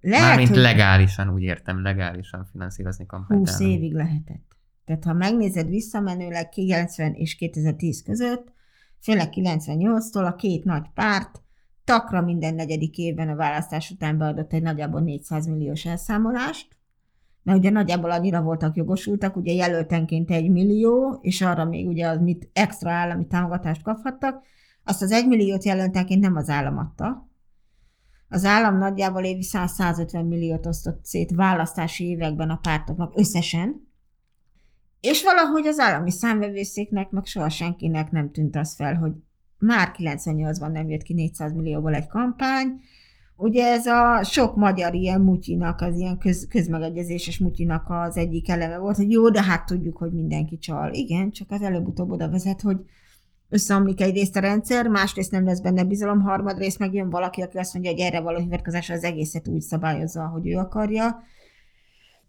lehet, 0.00 0.26
Mármint 0.26 0.48
hogy 0.48 0.58
legálisan, 0.58 1.32
úgy 1.32 1.42
értem, 1.42 1.82
legálisan 1.82 2.44
finanszírozni 2.44 3.06
kampányt. 3.06 3.48
20 3.48 3.60
évig 3.60 3.94
lehetett. 3.94 4.56
Tehát 4.84 5.04
ha 5.04 5.12
megnézed 5.12 5.68
visszamenőleg 5.68 6.48
90 6.48 7.12
és 7.12 7.34
2010 7.34 8.02
között, 8.02 8.52
főleg 9.00 9.28
98-tól 9.32 10.26
a 10.26 10.34
két 10.34 10.64
nagy 10.64 10.86
párt 10.94 11.42
takra 11.84 12.20
minden 12.20 12.54
negyedik 12.54 12.98
évben 12.98 13.28
a 13.28 13.36
választás 13.36 13.90
után 13.90 14.18
beadott 14.18 14.52
egy 14.52 14.62
nagyjából 14.62 15.00
400 15.00 15.46
milliós 15.46 15.84
elszámolást, 15.84 16.76
mert 17.42 17.58
ugye 17.58 17.70
nagyjából 17.70 18.10
annyira 18.10 18.42
voltak 18.42 18.76
jogosultak, 18.76 19.36
ugye 19.36 19.52
jelöltenként 19.52 20.30
egy 20.30 20.50
millió, 20.50 21.18
és 21.20 21.40
arra 21.40 21.64
még 21.64 21.88
ugye 21.88 22.08
az 22.08 22.20
mit 22.20 22.50
extra 22.52 22.90
állami 22.90 23.26
támogatást 23.26 23.82
kaphattak, 23.82 24.44
azt 24.84 25.02
az 25.02 25.10
egy 25.10 25.26
milliót 25.26 25.64
jelöltenként 25.64 26.20
nem 26.20 26.36
az 26.36 26.48
állam 26.48 26.78
adta. 26.78 27.30
Az 28.28 28.44
állam 28.44 28.78
nagyjából 28.78 29.24
évi 29.24 29.44
100-150 29.52 30.28
milliót 30.28 30.66
osztott 30.66 31.04
szét 31.04 31.34
választási 31.34 32.04
években 32.04 32.50
a 32.50 32.56
pártoknak 32.56 33.12
összesen, 33.18 33.90
és 35.00 35.22
valahogy 35.22 35.66
az 35.66 35.78
állami 35.78 36.10
számvevőszéknek, 36.10 37.10
meg 37.10 37.24
soha 37.24 37.48
senkinek 37.48 38.10
nem 38.10 38.30
tűnt 38.30 38.56
az 38.56 38.74
fel, 38.74 38.94
hogy 38.94 39.12
már 39.62 39.90
98-ban 39.98 40.72
nem 40.72 40.88
jött 40.88 41.02
ki 41.02 41.14
400 41.14 41.52
millióból 41.52 41.94
egy 41.94 42.06
kampány, 42.06 42.80
Ugye 43.42 43.66
ez 43.66 43.86
a 43.86 44.22
sok 44.24 44.56
magyar 44.56 44.94
ilyen 44.94 45.20
mutyinak, 45.20 45.80
az 45.80 45.96
ilyen 45.96 46.18
köz, 46.18 46.46
közmegegyezéses 46.48 47.38
mutyinak 47.38 47.84
az 47.88 48.16
egyik 48.16 48.48
eleme 48.48 48.78
volt, 48.78 48.96
hogy 48.96 49.10
jó, 49.10 49.30
de 49.30 49.42
hát 49.42 49.66
tudjuk, 49.66 49.96
hogy 49.96 50.12
mindenki 50.12 50.58
csal. 50.58 50.92
Igen, 50.92 51.30
csak 51.30 51.50
az 51.50 51.62
előbb-utóbb 51.62 52.10
oda 52.10 52.28
vezet, 52.28 52.60
hogy 52.60 52.76
összeomlik 53.48 54.00
egyrészt 54.00 54.36
a 54.36 54.40
rendszer, 54.40 54.88
másrészt 54.88 55.30
nem 55.30 55.44
lesz 55.44 55.60
benne 55.60 55.84
bizalom, 55.84 56.20
harmadrészt 56.20 56.78
meg 56.78 56.94
jön 56.94 57.10
valaki, 57.10 57.42
aki 57.42 57.58
azt 57.58 57.72
mondja, 57.74 57.90
hogy 57.90 58.00
erre 58.00 58.20
való 58.20 58.38
hivatkozás 58.38 58.90
az 58.90 59.04
egészet 59.04 59.48
úgy 59.48 59.60
szabályozza, 59.60 60.26
hogy 60.26 60.48
ő 60.48 60.56
akarja, 60.56 61.22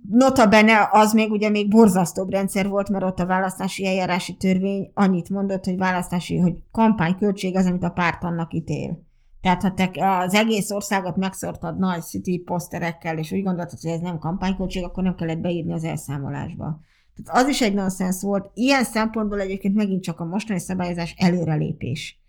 Nota 0.10 0.47
bene 0.47 0.89
az 0.91 1.14
még 1.14 1.32
ugye 1.32 1.49
még 1.49 1.70
borzasztóbb 1.70 2.30
rendszer 2.30 2.68
volt, 2.68 2.89
mert 2.89 3.04
ott 3.04 3.20
a 3.20 3.26
választási 3.26 3.86
eljárási 3.86 4.36
törvény 4.36 4.91
annyit 4.93 5.30
mondott, 5.30 5.66
hogy 5.66 5.78
választási, 5.78 6.38
hogy 6.38 6.56
kampányköltség 6.72 7.56
az, 7.56 7.66
amit 7.66 7.84
a 7.84 7.89
párt 7.89 8.24
annak 8.24 8.54
ítél. 8.54 9.04
Tehát 9.41 9.62
ha 9.62 9.74
te 9.74 9.91
az 10.20 10.34
egész 10.34 10.72
országot 10.72 11.16
megszortad 11.16 11.80
nagy 11.80 12.01
city 12.01 12.38
poszterekkel, 12.38 13.18
és 13.18 13.32
úgy 13.32 13.43
gondoltad, 13.43 13.80
hogy 13.82 13.91
ez 13.91 13.99
nem 13.99 14.20
kampányköltség, 14.20 14.84
akkor 14.84 15.04
nem 15.04 15.16
kellett 15.16 15.39
beírni 15.39 15.74
az 15.74 15.84
elszámolásba. 15.84 16.80
Tehát 17.16 17.43
az 17.43 17.49
is 17.49 17.62
egy 17.62 17.74
nonsens 17.74 18.22
volt. 18.22 18.51
Ilyen 18.54 18.84
szempontból 18.84 19.39
egyébként 19.39 19.76
megint 19.76 20.04
csak 20.04 20.20
a 20.20 20.26
mostani 20.26 20.60
szabályozás 20.60 21.16
előrelépés. 21.18 22.20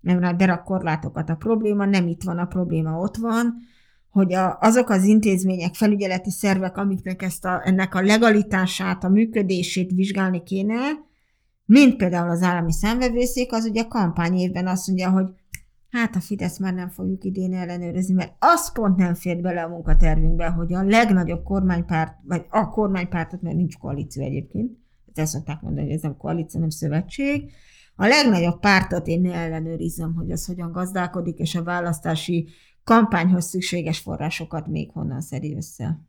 Nem 0.00 0.18
rá 0.18 0.32
berak 0.32 0.64
korlátokat. 0.64 1.30
A 1.30 1.34
probléma 1.34 1.84
nem 1.84 2.06
itt 2.06 2.22
van, 2.22 2.38
a 2.38 2.46
probléma 2.46 2.98
ott 2.98 3.16
van, 3.16 3.54
hogy 4.12 4.32
a, 4.32 4.58
azok 4.60 4.88
az 4.88 5.04
intézmények, 5.04 5.74
felügyeleti 5.74 6.30
szervek, 6.30 6.76
amiknek 6.76 7.22
ezt 7.22 7.44
a, 7.44 7.60
ennek 7.64 7.94
a 7.94 8.02
legalitását, 8.02 9.04
a 9.04 9.08
működését 9.08 9.90
vizsgálni 9.90 10.42
kéne, 10.42 10.80
mint 11.64 11.96
például 11.96 12.30
az 12.30 12.42
állami 12.42 12.72
szemvevőszék, 12.72 13.52
az 13.52 13.64
ugye 13.64 13.82
kampány 13.82 14.34
évben 14.34 14.66
azt 14.66 14.86
mondja, 14.86 15.10
hogy 15.10 15.26
hát 15.90 16.16
a 16.16 16.20
Fidesz 16.20 16.58
már 16.58 16.74
nem 16.74 16.88
fogjuk 16.88 17.24
idén 17.24 17.54
ellenőrizni, 17.54 18.14
mert 18.14 18.34
az 18.38 18.72
pont 18.72 18.96
nem 18.96 19.14
fér 19.14 19.40
bele 19.40 19.62
a 19.62 19.68
munkatervünkbe, 19.68 20.46
hogy 20.48 20.72
a 20.72 20.82
legnagyobb 20.82 21.42
kormánypárt, 21.42 22.14
vagy 22.24 22.46
a 22.48 22.68
kormánypártot, 22.68 23.42
mert 23.42 23.56
nincs 23.56 23.76
koalíció 23.78 24.24
egyébként, 24.24 24.70
ezt 25.14 25.32
szokták 25.32 25.60
mondani, 25.60 25.86
hogy 25.86 25.94
ez 25.94 26.02
nem 26.02 26.16
koalíció, 26.16 26.60
nem 26.60 26.68
szövetség, 26.68 27.50
a 27.96 28.06
legnagyobb 28.06 28.60
pártot 28.60 29.06
én 29.06 29.20
ne 29.20 29.34
ellenőrizzem, 29.34 30.14
hogy 30.14 30.30
az 30.30 30.46
hogyan 30.46 30.72
gazdálkodik, 30.72 31.38
és 31.38 31.54
a 31.54 31.62
választási 31.62 32.48
kampányhoz 32.84 33.44
szükséges 33.44 33.98
forrásokat 33.98 34.66
még 34.66 34.90
honnan 34.90 35.20
szedi 35.20 35.56
össze. 35.56 36.00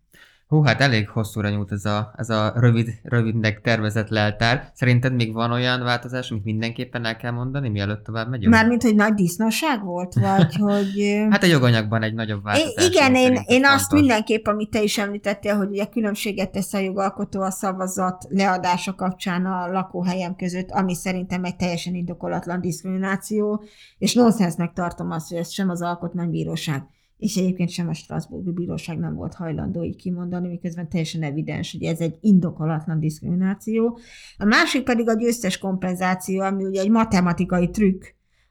Hú, 0.53 0.61
hát 0.61 0.81
elég 0.81 1.09
hosszúra 1.09 1.49
nyúlt 1.49 1.71
ez 1.71 1.85
a, 1.85 2.13
ez 2.17 2.29
a 2.29 2.53
rövid, 2.55 2.89
rövidnek 3.03 3.61
tervezett 3.61 4.09
leltár. 4.09 4.71
Szerinted 4.73 5.13
még 5.13 5.33
van 5.33 5.51
olyan 5.51 5.83
változás, 5.83 6.31
amit 6.31 6.43
mindenképpen 6.43 7.05
el 7.05 7.15
kell 7.15 7.31
mondani, 7.31 7.69
mielőtt 7.69 8.03
tovább 8.03 8.29
megyünk? 8.29 8.53
Mármint, 8.53 8.83
hogy 8.83 8.95
nagy 8.95 9.13
disznóság 9.13 9.83
volt, 9.83 10.13
vagy 10.13 10.55
hogy... 10.69 11.25
hát 11.29 11.43
a 11.43 11.45
joganyagban 11.45 12.03
egy 12.03 12.13
nagyobb 12.13 12.43
változás. 12.43 12.87
igen, 12.87 13.15
én, 13.15 13.39
én 13.45 13.65
azt 13.65 13.91
mindenképp, 13.91 14.47
amit 14.47 14.69
te 14.69 14.81
is 14.81 14.97
említettél, 14.97 15.55
hogy 15.55 15.69
ugye 15.69 15.85
különbséget 15.85 16.51
tesz 16.51 16.73
a 16.73 16.79
jogalkotó 16.79 17.41
a 17.41 17.51
szavazat 17.51 18.25
leadása 18.29 18.95
kapcsán 18.95 19.45
a 19.45 19.71
lakóhelyem 19.71 20.35
között, 20.35 20.71
ami 20.71 20.95
szerintem 20.95 21.43
egy 21.43 21.55
teljesen 21.55 21.95
indokolatlan 21.95 22.61
diszkrimináció, 22.61 23.63
és 23.97 24.13
nonsensnek 24.13 24.73
tartom 24.73 25.11
azt, 25.11 25.29
hogy 25.29 25.37
ez 25.37 25.51
sem 25.51 25.69
az 25.69 25.81
alkotmánybíróság 25.81 26.83
és 27.24 27.36
egyébként 27.36 27.69
sem 27.69 27.88
a 27.88 27.93
Strasbourgi 27.93 28.51
Bíróság 28.51 28.97
nem 28.97 29.15
volt 29.15 29.34
hajlandó 29.34 29.84
így 29.84 29.95
kimondani, 29.95 30.47
miközben 30.47 30.89
teljesen 30.89 31.24
evidens, 31.24 31.71
hogy 31.71 31.84
ez 31.84 31.99
egy 31.99 32.17
indokolatlan 32.21 32.99
diszkrimináció. 32.99 33.99
A 34.38 34.45
másik 34.45 34.84
pedig 34.84 35.09
a 35.09 35.13
győztes 35.13 35.57
kompenzáció, 35.57 36.41
ami 36.41 36.63
ugye 36.65 36.82
egy 36.82 36.89
matematikai 36.89 37.69
trükk 37.69 38.03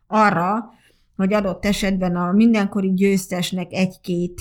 arra, 0.07 0.71
hogy 1.17 1.33
adott 1.33 1.65
esetben 1.65 2.17
a 2.17 2.33
mindenkori 2.33 2.93
győztesnek 2.93 3.73
egy-két 3.73 4.41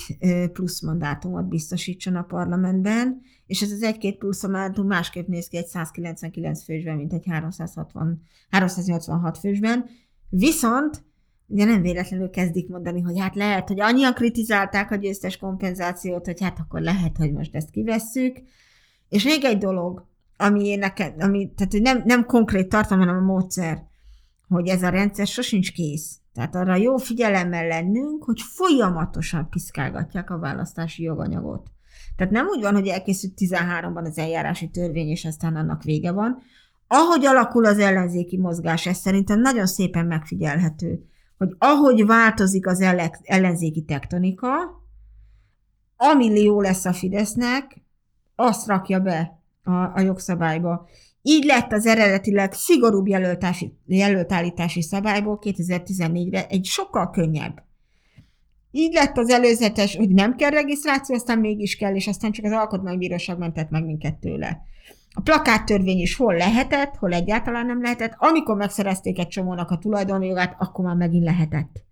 plusz 0.52 0.82
mandátumot 0.82 1.48
biztosítson 1.48 2.16
a 2.16 2.22
parlamentben, 2.22 3.20
és 3.46 3.62
ez 3.62 3.70
az 3.70 3.82
egy-két 3.82 4.18
plusz 4.18 4.42
mandátum 4.42 4.86
másképp 4.86 5.26
néz 5.26 5.48
ki 5.48 5.56
egy 5.56 5.66
199 5.66 6.64
fősben, 6.64 6.96
mint 6.96 7.12
egy 7.12 7.26
360, 7.26 8.22
386 8.50 9.38
fősben. 9.38 9.84
Viszont 10.28 11.04
ugye 11.52 11.64
nem 11.64 11.82
véletlenül 11.82 12.30
kezdik 12.30 12.68
mondani, 12.68 13.00
hogy 13.00 13.18
hát 13.18 13.34
lehet, 13.34 13.68
hogy 13.68 13.80
annyian 13.80 14.14
kritizálták 14.14 14.90
a 14.90 14.96
győztes 14.96 15.36
kompenzációt, 15.36 16.24
hogy 16.24 16.40
hát 16.40 16.58
akkor 16.58 16.80
lehet, 16.80 17.16
hogy 17.16 17.32
most 17.32 17.54
ezt 17.54 17.70
kivesszük. 17.70 18.36
És 19.08 19.24
még 19.24 19.44
egy 19.44 19.58
dolog, 19.58 20.06
ami 20.36 20.66
én 20.66 20.78
nekem, 20.78 21.14
ami, 21.18 21.52
tehát 21.56 21.72
hogy 21.72 21.82
nem, 21.82 22.02
nem 22.04 22.26
konkrét 22.26 22.68
tartom, 22.68 22.98
hanem 22.98 23.16
a 23.16 23.32
módszer, 23.32 23.82
hogy 24.48 24.68
ez 24.68 24.82
a 24.82 24.88
rendszer 24.88 25.26
sosincs 25.26 25.72
kész. 25.72 26.18
Tehát 26.34 26.54
arra 26.54 26.76
jó 26.76 26.96
figyelemmel 26.96 27.66
lennünk, 27.66 28.24
hogy 28.24 28.40
folyamatosan 28.40 29.48
piszkálgatják 29.48 30.30
a 30.30 30.38
választási 30.38 31.02
joganyagot. 31.02 31.70
Tehát 32.16 32.32
nem 32.32 32.46
úgy 32.46 32.60
van, 32.60 32.74
hogy 32.74 32.86
elkészült 32.86 33.32
13-ban 33.36 34.04
az 34.04 34.18
eljárási 34.18 34.70
törvény, 34.70 35.08
és 35.08 35.24
aztán 35.24 35.56
annak 35.56 35.82
vége 35.82 36.12
van. 36.12 36.38
Ahogy 36.86 37.24
alakul 37.24 37.64
az 37.64 37.78
ellenzéki 37.78 38.38
mozgás, 38.38 38.86
ez 38.86 38.96
szerintem 38.96 39.40
nagyon 39.40 39.66
szépen 39.66 40.06
megfigyelhető 40.06 41.06
hogy 41.42 41.54
ahogy 41.58 42.06
változik 42.06 42.66
az 42.66 42.80
ellenzéki 43.22 43.82
tektonika, 43.82 44.50
ami 45.96 46.40
jó 46.40 46.60
lesz 46.60 46.84
a 46.84 46.92
Fidesznek, 46.92 47.82
azt 48.34 48.66
rakja 48.66 49.00
be 49.00 49.40
a, 49.62 49.72
a 49.72 50.00
jogszabályba. 50.00 50.88
Így 51.22 51.44
lett 51.44 51.72
az 51.72 51.86
eredetileg 51.86 52.52
szigorúbb 52.52 53.06
jelöltási, 53.06 53.78
jelöltállítási 53.86 54.82
szabályból 54.82 55.38
2014-re 55.42 56.46
egy 56.46 56.64
sokkal 56.64 57.10
könnyebb. 57.10 57.62
Így 58.70 58.92
lett 58.92 59.16
az 59.16 59.30
előzetes, 59.30 59.96
hogy 59.96 60.08
nem 60.08 60.36
kell 60.36 60.50
regisztráció, 60.50 61.14
aztán 61.14 61.38
mégis 61.38 61.76
kell, 61.76 61.94
és 61.94 62.06
aztán 62.06 62.32
csak 62.32 62.44
az 62.44 62.52
alkotmánybíróság 62.52 63.38
mentett 63.38 63.70
meg 63.70 63.84
minket 63.84 64.14
tőle. 64.14 64.60
A 65.14 65.20
plakáttörvény 65.20 65.98
is 65.98 66.16
hol 66.16 66.34
lehetett, 66.34 66.94
hol 66.96 67.12
egyáltalán 67.12 67.66
nem 67.66 67.82
lehetett. 67.82 68.14
Amikor 68.16 68.56
megszerezték 68.56 69.18
egy 69.18 69.28
csomónak 69.28 69.70
a 69.70 69.78
tulajdonjogát, 69.78 70.56
akkor 70.58 70.84
már 70.84 70.96
megint 70.96 71.24
lehetett. 71.24 71.84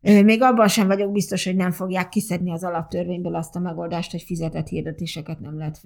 Még 0.00 0.42
abban 0.42 0.68
sem 0.68 0.86
vagyok 0.86 1.12
biztos, 1.12 1.44
hogy 1.44 1.56
nem 1.56 1.70
fogják 1.70 2.08
kiszedni 2.08 2.50
az 2.50 2.64
alaptörvényből 2.64 3.34
azt 3.34 3.56
a 3.56 3.60
megoldást, 3.60 4.10
hogy 4.10 4.22
fizetett 4.22 4.66
hirdetéseket 4.66 5.40
nem 5.40 5.58
lehet 5.58 5.82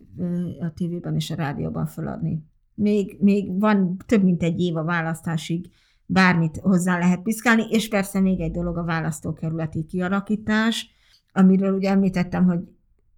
a 0.61 0.73
tévében 0.75 1.15
és 1.15 1.31
a 1.31 1.35
rádióban 1.35 1.87
feladni. 1.87 2.45
Még, 2.75 3.17
még 3.21 3.61
van 3.61 3.97
több 4.07 4.23
mint 4.23 4.43
egy 4.43 4.61
év 4.61 4.77
a 4.77 4.85
választásig, 4.85 5.71
bármit 6.07 6.57
hozzá 6.57 6.99
lehet 6.99 7.23
piszkálni, 7.23 7.63
és 7.71 7.89
persze 7.89 8.21
még 8.21 8.41
egy 8.41 8.51
dolog 8.51 8.77
a 8.77 8.85
választókerületi 8.85 9.85
kialakítás, 9.85 10.91
amiről 11.33 11.75
ugye 11.75 11.91
említettem, 11.91 12.45
hogy 12.45 12.59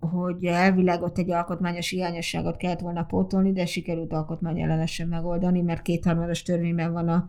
hogy 0.01 0.44
elvileg 0.44 1.03
ott 1.03 1.18
egy 1.18 1.30
alkotmányos 1.30 1.90
hiányosságot 1.90 2.57
kellett 2.57 2.80
volna 2.80 3.03
pótolni, 3.03 3.53
de 3.53 3.66
sikerült 3.66 4.12
alkotmány 4.12 4.61
ellenesen 4.61 5.09
megoldani, 5.09 5.61
mert 5.61 5.82
kétharmados 5.82 6.42
törvényben 6.42 6.92
van 6.92 7.09
az 7.09 7.22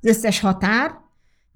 összes 0.00 0.40
határ, 0.40 1.04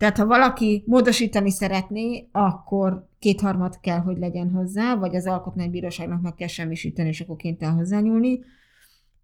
tehát 0.01 0.17
ha 0.17 0.27
valaki 0.27 0.83
módosítani 0.87 1.51
szeretné, 1.51 2.29
akkor 2.33 3.09
kétharmad 3.19 3.81
kell, 3.81 3.99
hogy 3.99 4.19
legyen 4.19 4.51
hozzá, 4.51 4.95
vagy 4.95 5.15
az 5.17 5.27
alkotmánybíróságnak 5.27 6.21
meg 6.21 6.35
kell 6.35 6.49
semmisíteni, 6.49 7.09
és 7.09 7.21
akkor 7.21 7.37
kénytelen 7.37 7.75
hozzányúlni. 7.75 8.41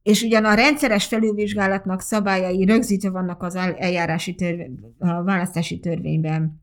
És 0.02 0.22
ugyan 0.22 0.44
a 0.44 0.54
rendszeres 0.54 1.06
felülvizsgálatnak 1.06 2.00
szabályai 2.00 2.64
rögzítve 2.64 3.10
vannak 3.10 3.42
az 3.42 3.54
eljárási 3.54 4.34
törvény, 4.34 4.94
a 4.98 5.22
választási 5.22 5.78
törvényben, 5.80 6.62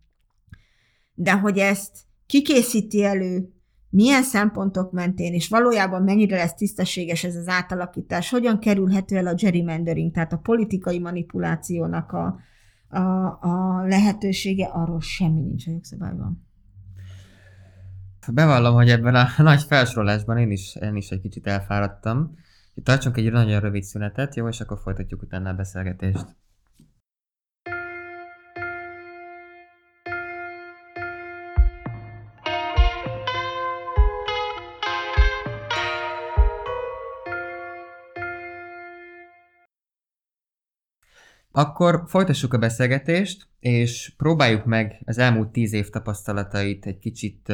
de 1.13 1.31
hogy 1.31 1.57
ezt 1.57 1.97
kikészíti 2.25 3.03
elő, 3.03 3.53
milyen 3.93 4.23
szempontok 4.23 4.91
mentén, 4.91 5.33
és 5.33 5.49
valójában 5.49 6.03
mennyire 6.03 6.37
lesz 6.37 6.53
tisztességes 6.53 7.23
ez 7.23 7.35
az 7.35 7.47
átalakítás, 7.47 8.29
hogyan 8.29 8.59
kerülhető 8.59 9.17
el 9.17 9.27
a 9.27 9.33
gerrymandering, 9.33 10.11
tehát 10.11 10.33
a 10.33 10.37
politikai 10.37 10.99
manipulációnak 10.99 12.11
a, 12.11 12.39
a, 12.87 12.99
a 13.41 13.83
lehetősége, 13.87 14.65
arról 14.65 15.01
semmi 15.01 15.41
nincs 15.41 15.67
a 15.67 15.71
jogszabályban. 15.71 16.47
Bevallom, 18.31 18.73
hogy 18.73 18.89
ebben 18.89 19.15
a 19.15 19.27
nagy 19.43 19.63
felsorolásban 19.63 20.37
én 20.37 20.51
is, 20.51 20.75
én 20.81 20.95
is 20.95 21.09
egy 21.09 21.21
kicsit 21.21 21.47
elfáradtam. 21.47 22.37
Tartsunk 22.83 23.17
egy 23.17 23.31
nagyon 23.31 23.59
rövid 23.59 23.83
szünetet, 23.83 24.35
jó, 24.35 24.47
és 24.47 24.61
akkor 24.61 24.79
folytatjuk 24.83 25.21
utána 25.21 25.49
a 25.49 25.53
beszélgetést. 25.53 26.25
Akkor 41.55 42.03
folytassuk 42.07 42.53
a 42.53 42.57
beszélgetést, 42.57 43.47
és 43.59 44.13
próbáljuk 44.17 44.65
meg 44.65 45.01
az 45.05 45.17
elmúlt 45.17 45.49
tíz 45.49 45.73
év 45.73 45.89
tapasztalatait 45.89 46.85
egy 46.85 46.99
kicsit 46.99 47.53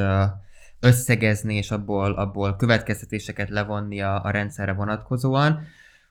összegezni, 0.79 1.55
és 1.55 1.71
abból, 1.71 2.11
abból 2.11 2.55
következtetéseket 2.55 3.49
levonni 3.49 4.01
a, 4.01 4.23
a 4.23 4.29
rendszerre 4.29 4.73
vonatkozóan. 4.73 5.59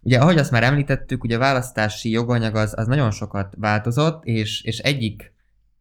Ugye, 0.01 0.19
ahogy 0.19 0.39
azt 0.39 0.51
már 0.51 0.63
említettük, 0.63 1.25
ugye 1.25 1.37
a 1.37 1.39
választási 1.39 2.11
joganyag 2.11 2.55
az, 2.55 2.73
az 2.77 2.87
nagyon 2.87 3.11
sokat 3.11 3.55
változott, 3.59 4.25
és, 4.25 4.63
és 4.63 4.79
egyik 4.79 5.33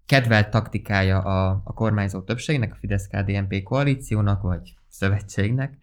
kedvelt 0.05 0.49
taktikája 0.49 1.19
a, 1.19 1.61
a 1.63 1.73
kormányzó 1.73 2.21
többségnek, 2.21 2.71
a 2.71 2.77
Fidesz-KDNP 2.79 3.63
koalíciónak, 3.63 4.41
vagy 4.41 4.75
szövetségnek, 4.89 5.77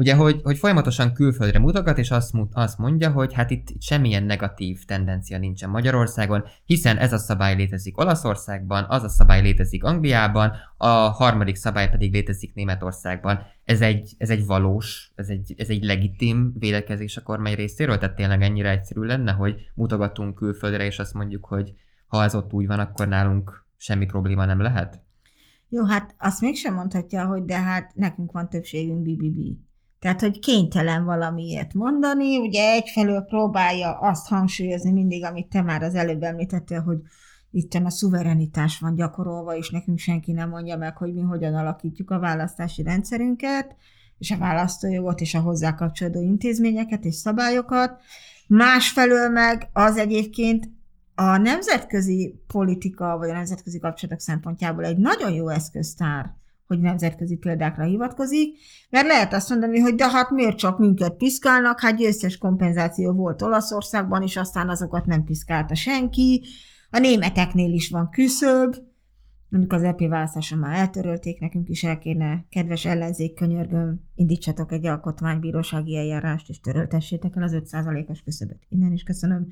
Ugye, 0.00 0.14
hogy, 0.14 0.40
hogy 0.42 0.58
folyamatosan 0.58 1.12
külföldre 1.12 1.58
mutogat, 1.58 1.98
és 1.98 2.10
azt, 2.10 2.34
azt 2.52 2.78
mondja, 2.78 3.10
hogy 3.10 3.32
hát 3.32 3.50
itt 3.50 3.66
semmilyen 3.78 4.22
negatív 4.22 4.84
tendencia 4.84 5.38
nincsen 5.38 5.70
Magyarországon, 5.70 6.44
hiszen 6.64 6.96
ez 6.96 7.12
a 7.12 7.18
szabály 7.18 7.56
létezik 7.56 7.98
Olaszországban, 7.98 8.84
az 8.88 9.02
a 9.02 9.08
szabály 9.08 9.42
létezik 9.42 9.84
Angliában, 9.84 10.52
a 10.76 10.86
harmadik 10.88 11.56
szabály 11.56 11.90
pedig 11.90 12.12
létezik 12.12 12.54
Németországban. 12.54 13.42
Ez 13.64 13.80
egy, 13.80 14.14
ez 14.18 14.30
egy 14.30 14.46
valós, 14.46 15.12
ez 15.14 15.28
egy, 15.28 15.54
ez 15.56 15.68
egy 15.68 15.84
legitim 15.84 16.52
védekezés 16.58 17.16
a 17.16 17.22
kormány 17.22 17.54
részéről, 17.54 17.98
tehát 17.98 18.16
tényleg 18.16 18.42
ennyire 18.42 18.70
egyszerű 18.70 19.00
lenne, 19.00 19.32
hogy 19.32 19.70
mutogatunk 19.74 20.34
külföldre, 20.34 20.84
és 20.84 20.98
azt 20.98 21.14
mondjuk, 21.14 21.44
hogy 21.44 21.72
ha 22.06 22.22
ez 22.22 22.34
ott 22.34 22.52
úgy 22.52 22.66
van, 22.66 22.78
akkor 22.78 23.08
nálunk 23.08 23.66
semmi 23.76 24.06
probléma 24.06 24.44
nem 24.44 24.60
lehet? 24.60 25.02
Jó, 25.68 25.84
hát 25.84 26.14
azt 26.18 26.40
mégsem 26.40 26.74
mondhatja, 26.74 27.26
hogy 27.26 27.44
de 27.44 27.58
hát 27.58 27.92
nekünk 27.94 28.32
van 28.32 28.48
többségünk 28.48 29.02
BBB. 29.02 29.68
Tehát, 30.00 30.20
hogy 30.20 30.38
kénytelen 30.38 31.04
valamiért 31.04 31.74
mondani, 31.74 32.38
ugye 32.38 32.70
egyfelől 32.72 33.22
próbálja 33.22 33.98
azt 33.98 34.28
hangsúlyozni 34.28 34.92
mindig, 34.92 35.24
amit 35.24 35.48
te 35.48 35.62
már 35.62 35.82
az 35.82 35.94
előbb 35.94 36.22
említettél, 36.22 36.80
hogy 36.80 36.98
itt 37.50 37.74
a 37.74 37.90
szuverenitás 37.90 38.78
van 38.78 38.94
gyakorolva, 38.94 39.56
és 39.56 39.70
nekünk 39.70 39.98
senki 39.98 40.32
nem 40.32 40.48
mondja 40.48 40.76
meg, 40.76 40.96
hogy 40.96 41.14
mi 41.14 41.20
hogyan 41.20 41.54
alakítjuk 41.54 42.10
a 42.10 42.18
választási 42.18 42.82
rendszerünket, 42.82 43.76
és 44.18 44.30
a 44.30 44.38
választójogot, 44.38 45.20
és 45.20 45.34
a 45.34 45.40
hozzá 45.40 45.74
kapcsolódó 45.74 46.20
intézményeket 46.20 47.04
és 47.04 47.14
szabályokat. 47.14 48.00
Másfelől 48.46 49.28
meg 49.28 49.68
az 49.72 49.96
egyébként 49.96 50.70
a 51.14 51.36
nemzetközi 51.36 52.40
politika, 52.46 53.18
vagy 53.18 53.30
a 53.30 53.32
nemzetközi 53.32 53.78
kapcsolatok 53.78 54.20
szempontjából 54.20 54.84
egy 54.84 54.98
nagyon 54.98 55.32
jó 55.32 55.48
eszköztár, 55.48 56.38
hogy 56.70 56.80
nemzetközi 56.80 57.36
példákra 57.36 57.84
hivatkozik, 57.84 58.58
mert 58.90 59.06
lehet 59.06 59.32
azt 59.32 59.48
mondani, 59.48 59.78
hogy 59.78 59.94
de 59.94 60.10
hát 60.10 60.30
miért 60.30 60.58
csak 60.58 60.78
minket 60.78 61.16
piszkálnak, 61.16 61.80
hát 61.80 61.96
győztes 61.96 62.38
kompenzáció 62.38 63.12
volt 63.12 63.42
Olaszországban, 63.42 64.22
és 64.22 64.36
aztán 64.36 64.68
azokat 64.68 65.06
nem 65.06 65.24
piszkálta 65.24 65.74
senki, 65.74 66.44
a 66.90 66.98
németeknél 66.98 67.72
is 67.72 67.90
van 67.90 68.10
küszöb, 68.10 68.76
mondjuk 69.48 69.72
az 69.72 69.82
EP 69.82 70.00
választáson 70.00 70.58
már 70.58 70.78
eltörölték, 70.78 71.40
nekünk 71.40 71.68
is 71.68 71.84
el 71.84 71.98
kéne, 71.98 72.44
kedves 72.48 72.84
ellenzék, 72.84 73.34
könyörgöm, 73.34 74.00
indítsatok 74.14 74.72
egy 74.72 74.86
alkotmánybírósági 74.86 75.96
eljárást, 75.96 76.48
és 76.48 76.60
töröltessétek 76.60 77.36
el 77.36 77.42
az 77.42 77.52
5%-os 77.54 78.22
küszöböt. 78.22 78.66
Innen 78.68 78.92
is 78.92 79.02
köszönöm. 79.02 79.46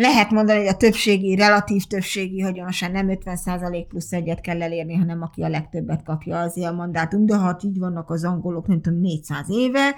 Lehet 0.00 0.30
mondani, 0.30 0.58
hogy 0.58 0.68
a 0.68 0.76
többségi, 0.76 1.34
relatív 1.34 1.84
többségi, 1.84 2.40
hogy 2.40 2.60
most 2.62 2.92
nem 2.92 3.06
50% 3.08 3.84
plusz 3.88 4.12
egyet 4.12 4.40
kell 4.40 4.62
elérni, 4.62 4.94
hanem 4.94 5.22
aki 5.22 5.42
a 5.42 5.48
legtöbbet 5.48 6.02
kapja, 6.02 6.38
az 6.38 6.56
a 6.56 6.72
mandátum, 6.72 7.26
de 7.26 7.38
hát 7.38 7.62
így 7.62 7.78
vannak 7.78 8.10
az 8.10 8.24
angolok, 8.24 8.66
nem 8.66 8.80
tudom, 8.80 9.00
400 9.00 9.50
éve, 9.50 9.94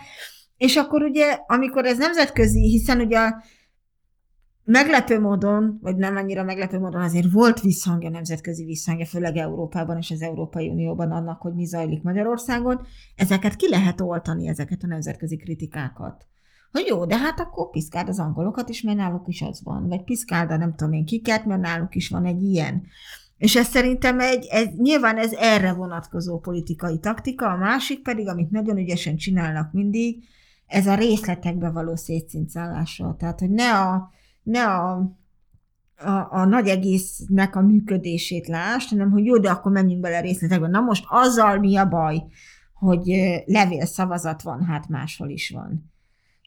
és 0.57 0.76
akkor 0.76 1.03
ugye, 1.03 1.38
amikor 1.46 1.84
ez 1.84 1.98
nemzetközi, 1.98 2.61
hiszen 2.61 3.00
ugye 3.00 3.18
a 3.18 3.42
meglepő 4.64 5.20
módon, 5.20 5.78
vagy 5.82 5.96
nem 5.96 6.16
annyira 6.16 6.42
meglepő 6.42 6.78
módon 6.78 7.03
azért 7.03 7.30
volt 7.32 7.61
visszhangja, 7.61 8.11
nemzetközi 8.11 8.64
visszhangja, 8.64 9.07
főleg 9.07 9.36
Európában 9.36 9.96
és 9.96 10.11
az 10.11 10.22
Európai 10.22 10.68
Unióban 10.68 11.11
annak, 11.11 11.40
hogy 11.40 11.55
mi 11.55 11.64
zajlik 11.64 12.03
Magyarországon, 12.03 12.86
ezeket 13.16 13.57
ki 13.57 13.68
lehet 13.68 14.00
oltani, 14.00 14.48
ezeket 14.48 14.82
a 14.82 14.86
nemzetközi 14.86 15.36
kritikákat. 15.36 16.26
Hogy 16.72 16.86
jó, 16.86 17.04
de 17.04 17.16
hát 17.16 17.40
akkor 17.40 17.70
piszkáld 17.70 18.08
az 18.08 18.18
angolokat 18.18 18.68
is, 18.68 18.82
mert 18.82 18.96
náluk 18.96 19.28
is 19.28 19.42
az 19.42 19.60
van. 19.64 19.88
Vagy 19.88 20.02
piszkáld 20.04 20.50
a 20.50 20.56
nem 20.56 20.74
tudom 20.74 20.92
én 20.92 21.04
kiket, 21.04 21.44
mert 21.44 21.60
náluk 21.60 21.94
is 21.94 22.08
van 22.08 22.24
egy 22.24 22.42
ilyen. 22.42 22.82
És 23.38 23.56
ez 23.56 23.66
szerintem 23.66 24.20
egy, 24.20 24.46
ez, 24.50 24.66
nyilván 24.76 25.18
ez 25.18 25.32
erre 25.32 25.72
vonatkozó 25.72 26.38
politikai 26.38 26.98
taktika, 26.98 27.46
a 27.46 27.56
másik 27.56 28.02
pedig, 28.02 28.28
amit 28.28 28.50
nagyon 28.50 28.78
ügyesen 28.78 29.16
csinálnak 29.16 29.72
mindig, 29.72 30.24
ez 30.66 30.86
a 30.86 30.94
részletekbe 30.94 31.70
való 31.70 31.96
szétszincálása. 31.96 33.16
Tehát, 33.18 33.40
hogy 33.40 33.50
ne 33.50 33.78
a, 33.78 34.10
ne 34.42 34.64
a, 34.64 34.92
a, 35.96 36.28
a 36.30 36.44
nagy 36.44 36.68
egésznek 36.68 37.56
a 37.56 37.60
működését 37.60 38.46
lásd, 38.46 38.88
hanem 38.88 39.10
hogy 39.10 39.24
jó, 39.24 39.38
de 39.38 39.50
akkor 39.50 39.72
menjünk 39.72 40.00
bele 40.00 40.18
a 40.18 40.20
részletekbe. 40.20 40.68
Na 40.68 40.80
most 40.80 41.04
azzal 41.08 41.58
mi 41.58 41.76
a 41.76 41.88
baj, 41.88 42.22
hogy 42.74 43.04
levél 43.46 43.86
szavazat 43.86 44.42
van, 44.42 44.64
hát 44.64 44.88
máshol 44.88 45.28
is 45.28 45.50
van. 45.50 45.91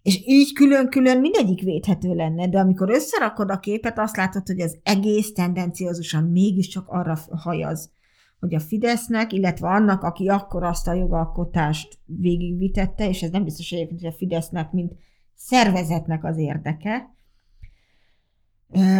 És 0.06 0.22
így 0.26 0.54
külön-külön 0.54 1.20
mindegyik 1.20 1.62
védhető 1.62 2.14
lenne, 2.14 2.50
de 2.50 2.60
amikor 2.60 2.90
összerakod 2.90 3.50
a 3.50 3.60
képet, 3.60 4.00
azt 4.00 4.16
látod, 4.18 4.48
hogy 4.48 4.60
az 4.60 4.78
egész 4.84 5.34
tendenciózusan 5.34 6.24
mégiscsak 6.24 6.88
arra 6.88 7.18
hajaz, 7.32 7.92
hogy 8.40 8.56
a 8.56 8.60
Fidesznek, 8.60 9.34
illetve 9.34 9.68
annak, 9.68 10.04
aki 10.04 10.28
akkor 10.28 10.64
azt 10.64 10.88
a 10.88 10.94
jogalkotást 10.94 11.98
végigvitette, 12.06 13.10
és 13.10 13.22
ez 13.22 13.30
nem 13.30 13.44
biztos 13.44 13.72
egyébként, 13.72 14.00
hogy 14.00 14.10
a 14.10 14.18
Fidesznek, 14.18 14.72
mint 14.72 14.94
szervezetnek 15.36 16.24
az 16.24 16.38
érdeke, 16.38 17.16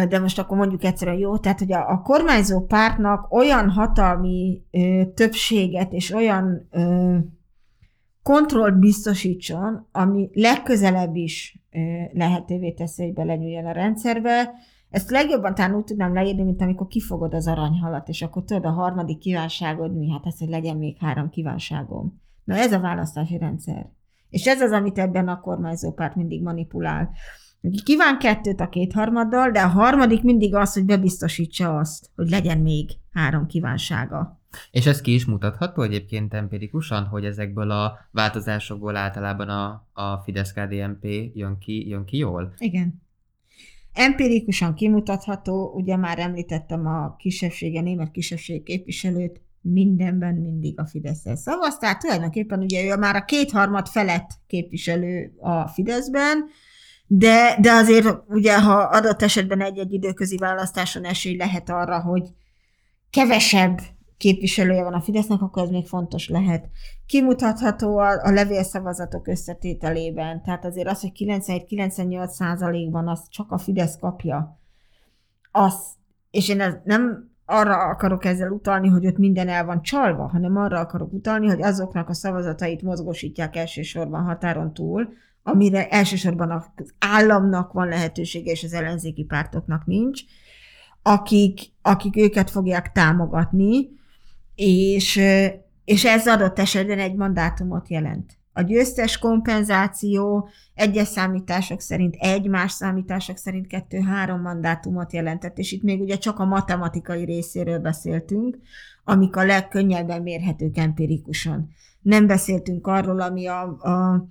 de 0.08 0.18
most 0.18 0.38
akkor 0.38 0.56
mondjuk 0.56 0.84
egyszerűen 0.84 1.18
jó, 1.18 1.38
tehát 1.38 1.58
hogy 1.58 1.72
a, 1.72 1.90
a 1.90 2.00
kormányzó 2.02 2.60
pártnak 2.60 3.32
olyan 3.32 3.70
hatalmi 3.70 4.62
ö, 4.70 5.02
többséget 5.14 5.92
és 5.92 6.10
olyan 6.10 6.68
ö, 6.70 7.16
kontrollt 8.26 8.78
biztosítson, 8.78 9.86
ami 9.92 10.30
legközelebb 10.32 11.16
is 11.16 11.58
lehetővé 12.12 12.72
teszi, 12.72 13.02
hogy 13.04 13.12
belenyúljon 13.12 13.66
a 13.66 13.72
rendszerbe. 13.72 14.50
Ezt 14.90 15.10
legjobban 15.10 15.54
talán 15.54 15.74
úgy 15.74 15.84
tudnám 15.84 16.14
leírni, 16.14 16.42
mint 16.42 16.60
amikor 16.60 16.86
kifogod 16.86 17.34
az 17.34 17.46
aranyhalat, 17.46 18.08
és 18.08 18.22
akkor 18.22 18.44
tudod 18.44 18.64
a 18.64 18.70
harmadik 18.70 19.18
kívánságod 19.18 19.96
mi? 19.96 20.10
Hát 20.10 20.26
ez, 20.26 20.38
hogy 20.38 20.48
legyen 20.48 20.76
még 20.76 20.96
három 21.00 21.30
kívánságom. 21.30 22.22
Na 22.44 22.54
ez 22.54 22.72
a 22.72 22.80
választási 22.80 23.38
rendszer. 23.38 23.90
És 24.28 24.46
ez 24.46 24.60
az, 24.60 24.70
amit 24.70 24.98
ebben 24.98 25.28
a 25.28 25.40
kormányzó 25.40 25.92
párt 25.92 26.14
mindig 26.14 26.42
manipulál 26.42 27.10
Kíván 27.84 28.18
kettőt 28.18 28.60
a 28.60 28.68
kétharmaddal, 28.68 29.50
de 29.50 29.60
a 29.60 29.68
harmadik 29.68 30.22
mindig 30.22 30.54
az, 30.54 30.72
hogy 30.72 30.84
bebiztosítsa 30.84 31.78
azt, 31.78 32.10
hogy 32.14 32.30
legyen 32.30 32.58
még 32.58 32.90
három 33.12 33.46
kívánsága. 33.46 34.35
És 34.70 34.86
ez 34.86 35.00
ki 35.00 35.14
is 35.14 35.24
mutatható 35.24 35.82
egyébként 35.82 36.34
empirikusan, 36.34 37.04
hogy 37.04 37.24
ezekből 37.24 37.70
a 37.70 37.98
változásokból 38.10 38.96
általában 38.96 39.48
a, 39.48 39.88
a 39.92 40.16
Fidesz-KDNP 40.24 41.04
jön 41.34 41.58
ki, 41.58 41.88
jön 41.88 42.04
ki 42.04 42.16
jól? 42.16 42.54
Igen. 42.58 43.02
Empirikusan 43.92 44.74
kimutatható, 44.74 45.72
ugye 45.74 45.96
már 45.96 46.18
említettem 46.18 46.86
a 46.86 47.16
kisebbsége, 47.16 47.80
német 47.80 48.10
kisebbség 48.10 48.62
képviselőt, 48.62 49.40
mindenben 49.72 50.34
mindig 50.34 50.80
a 50.80 50.86
fidesz 50.86 51.22
szavaz, 51.34 51.78
tehát 51.78 52.00
tulajdonképpen 52.00 52.58
ugye 52.58 52.84
ő 52.84 52.96
már 52.96 53.16
a 53.16 53.24
kétharmad 53.24 53.86
felett 53.86 54.30
képviselő 54.46 55.36
a 55.40 55.68
Fideszben, 55.68 56.44
de, 57.06 57.58
de 57.60 57.72
azért 57.72 58.06
ugye, 58.28 58.60
ha 58.60 58.74
adott 58.74 59.22
esetben 59.22 59.60
egy-egy 59.60 59.92
időközi 59.92 60.36
választáson 60.36 61.04
esély 61.04 61.36
lehet 61.36 61.70
arra, 61.70 62.00
hogy 62.00 62.22
kevesebb 63.10 63.80
képviselője 64.16 64.82
van 64.82 64.94
a 64.94 65.00
Fidesznek, 65.00 65.40
akkor 65.40 65.62
ez 65.62 65.70
még 65.70 65.86
fontos 65.86 66.28
lehet. 66.28 66.68
Kimutatható 67.06 67.98
a, 67.98 68.22
a 68.22 68.30
levélszavazatok 68.30 69.28
összetételében, 69.28 70.42
tehát 70.42 70.64
azért 70.64 70.88
az, 70.88 71.00
hogy 71.00 71.12
97-98 71.14 72.26
százalékban 72.26 73.08
azt 73.08 73.30
csak 73.30 73.52
a 73.52 73.58
Fidesz 73.58 73.98
kapja, 73.98 74.60
az, 75.50 75.74
és 76.30 76.48
én 76.48 76.60
ez 76.60 76.74
nem 76.84 77.30
arra 77.44 77.76
akarok 77.76 78.24
ezzel 78.24 78.50
utalni, 78.50 78.88
hogy 78.88 79.06
ott 79.06 79.18
minden 79.18 79.48
el 79.48 79.64
van 79.64 79.82
csalva, 79.82 80.28
hanem 80.28 80.56
arra 80.56 80.78
akarok 80.78 81.12
utalni, 81.12 81.46
hogy 81.46 81.62
azoknak 81.62 82.08
a 82.08 82.14
szavazatait 82.14 82.82
mozgósítják 82.82 83.56
elsősorban 83.56 84.24
határon 84.24 84.74
túl, 84.74 85.08
amire 85.42 85.88
elsősorban 85.88 86.50
az 86.50 86.92
államnak 86.98 87.72
van 87.72 87.88
lehetősége, 87.88 88.50
és 88.50 88.64
az 88.64 88.72
ellenzéki 88.72 89.24
pártoknak 89.24 89.84
nincs, 89.84 90.22
akik, 91.02 91.60
akik 91.82 92.16
őket 92.16 92.50
fogják 92.50 92.92
támogatni, 92.92 93.88
és, 94.56 95.20
és 95.84 96.04
ez 96.04 96.26
adott 96.28 96.58
esetben 96.58 96.98
egy 96.98 97.14
mandátumot 97.14 97.88
jelent. 97.88 98.38
A 98.52 98.62
győztes 98.62 99.18
kompenzáció 99.18 100.48
egyes 100.74 101.08
számítások 101.08 101.80
szerint 101.80 102.14
egy, 102.18 102.48
más 102.48 102.72
számítások 102.72 103.36
szerint 103.36 103.66
kettő-három 103.66 104.40
mandátumot 104.40 105.12
jelentett, 105.12 105.58
és 105.58 105.72
itt 105.72 105.82
még 105.82 106.00
ugye 106.00 106.18
csak 106.18 106.38
a 106.38 106.44
matematikai 106.44 107.24
részéről 107.24 107.78
beszéltünk, 107.78 108.58
amik 109.04 109.36
a 109.36 109.44
legkönnyebben 109.44 110.22
mérhetők 110.22 110.76
empirikusan. 110.78 111.68
Nem 112.02 112.26
beszéltünk 112.26 112.86
arról, 112.86 113.20
ami 113.20 113.46
a, 113.46 113.62
a 113.62 114.26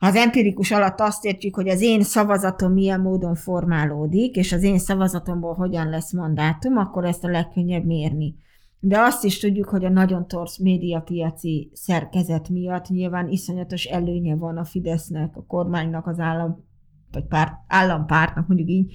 ha 0.00 0.06
az 0.06 0.14
empirikus 0.14 0.70
alatt 0.70 1.00
azt 1.00 1.24
értjük, 1.24 1.54
hogy 1.54 1.68
az 1.68 1.80
én 1.80 2.02
szavazatom 2.02 2.72
milyen 2.72 3.00
módon 3.00 3.34
formálódik, 3.34 4.36
és 4.36 4.52
az 4.52 4.62
én 4.62 4.78
szavazatomból 4.78 5.54
hogyan 5.54 5.88
lesz 5.88 6.12
mandátum, 6.12 6.76
akkor 6.76 7.04
ezt 7.04 7.24
a 7.24 7.28
legkönnyebb 7.28 7.84
mérni. 7.84 8.34
De 8.82 8.98
azt 8.98 9.24
is 9.24 9.38
tudjuk, 9.38 9.68
hogy 9.68 9.84
a 9.84 9.88
nagyon 9.88 10.28
torsz 10.28 10.58
médiapiaci 10.58 11.70
szerkezet 11.72 12.48
miatt 12.48 12.88
nyilván 12.88 13.28
iszonyatos 13.28 13.84
előnye 13.84 14.36
van 14.36 14.56
a 14.56 14.64
Fidesznek, 14.64 15.36
a 15.36 15.44
kormánynak, 15.46 16.06
az 16.06 16.18
állam, 16.18 16.64
vagy 17.12 17.24
párt, 17.24 17.52
állampártnak, 17.66 18.46
mondjuk 18.46 18.68
így, 18.68 18.92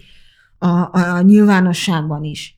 a, 0.57 0.67
a, 0.67 1.15
a 1.15 1.21
nyilvánosságban 1.21 2.23
is 2.23 2.54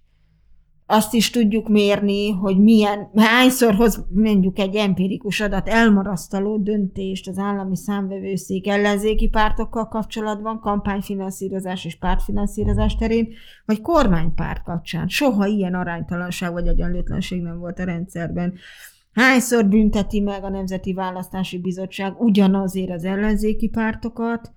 azt 0.90 1.14
is 1.14 1.30
tudjuk 1.30 1.70
mérni, 1.70 2.32
hogy 2.32 2.58
milyen, 2.58 3.10
hányszor 3.16 3.74
hoz 3.74 4.06
mondjuk 4.10 4.60
egy 4.60 4.76
empirikus 4.76 5.40
adat 5.40 5.68
elmarasztaló 5.68 6.58
döntést 6.58 7.28
az 7.28 7.38
állami 7.38 7.76
számvevőszék 7.76 8.68
ellenzéki 8.68 9.28
pártokkal 9.28 9.88
kapcsolatban, 9.88 10.60
kampányfinanszírozás 10.60 11.86
és 11.86 11.98
pártfinanszírozás 11.98 12.96
terén, 12.96 13.28
vagy 13.66 13.82
kormánypárt 13.82 14.64
kapcsán. 14.64 15.08
Soha 15.08 15.46
ilyen 15.46 15.74
aránytalanság 15.74 16.52
vagy 16.52 16.68
egyenlőtlenség 16.68 17.42
nem 17.42 17.60
volt 17.60 17.80
a 17.80 17.84
rendszerben. 17.84 18.54
Hányszor 19.14 19.66
bünteti 19.66 20.20
meg 20.20 20.44
a 20.44 20.50
Nemzeti 20.50 20.94
Választási 20.94 21.60
Bizottság 21.60 22.22
ugyanazért 22.22 22.92
az 22.92 23.04
ellenzéki 23.04 23.70
pártokat, 23.70 24.52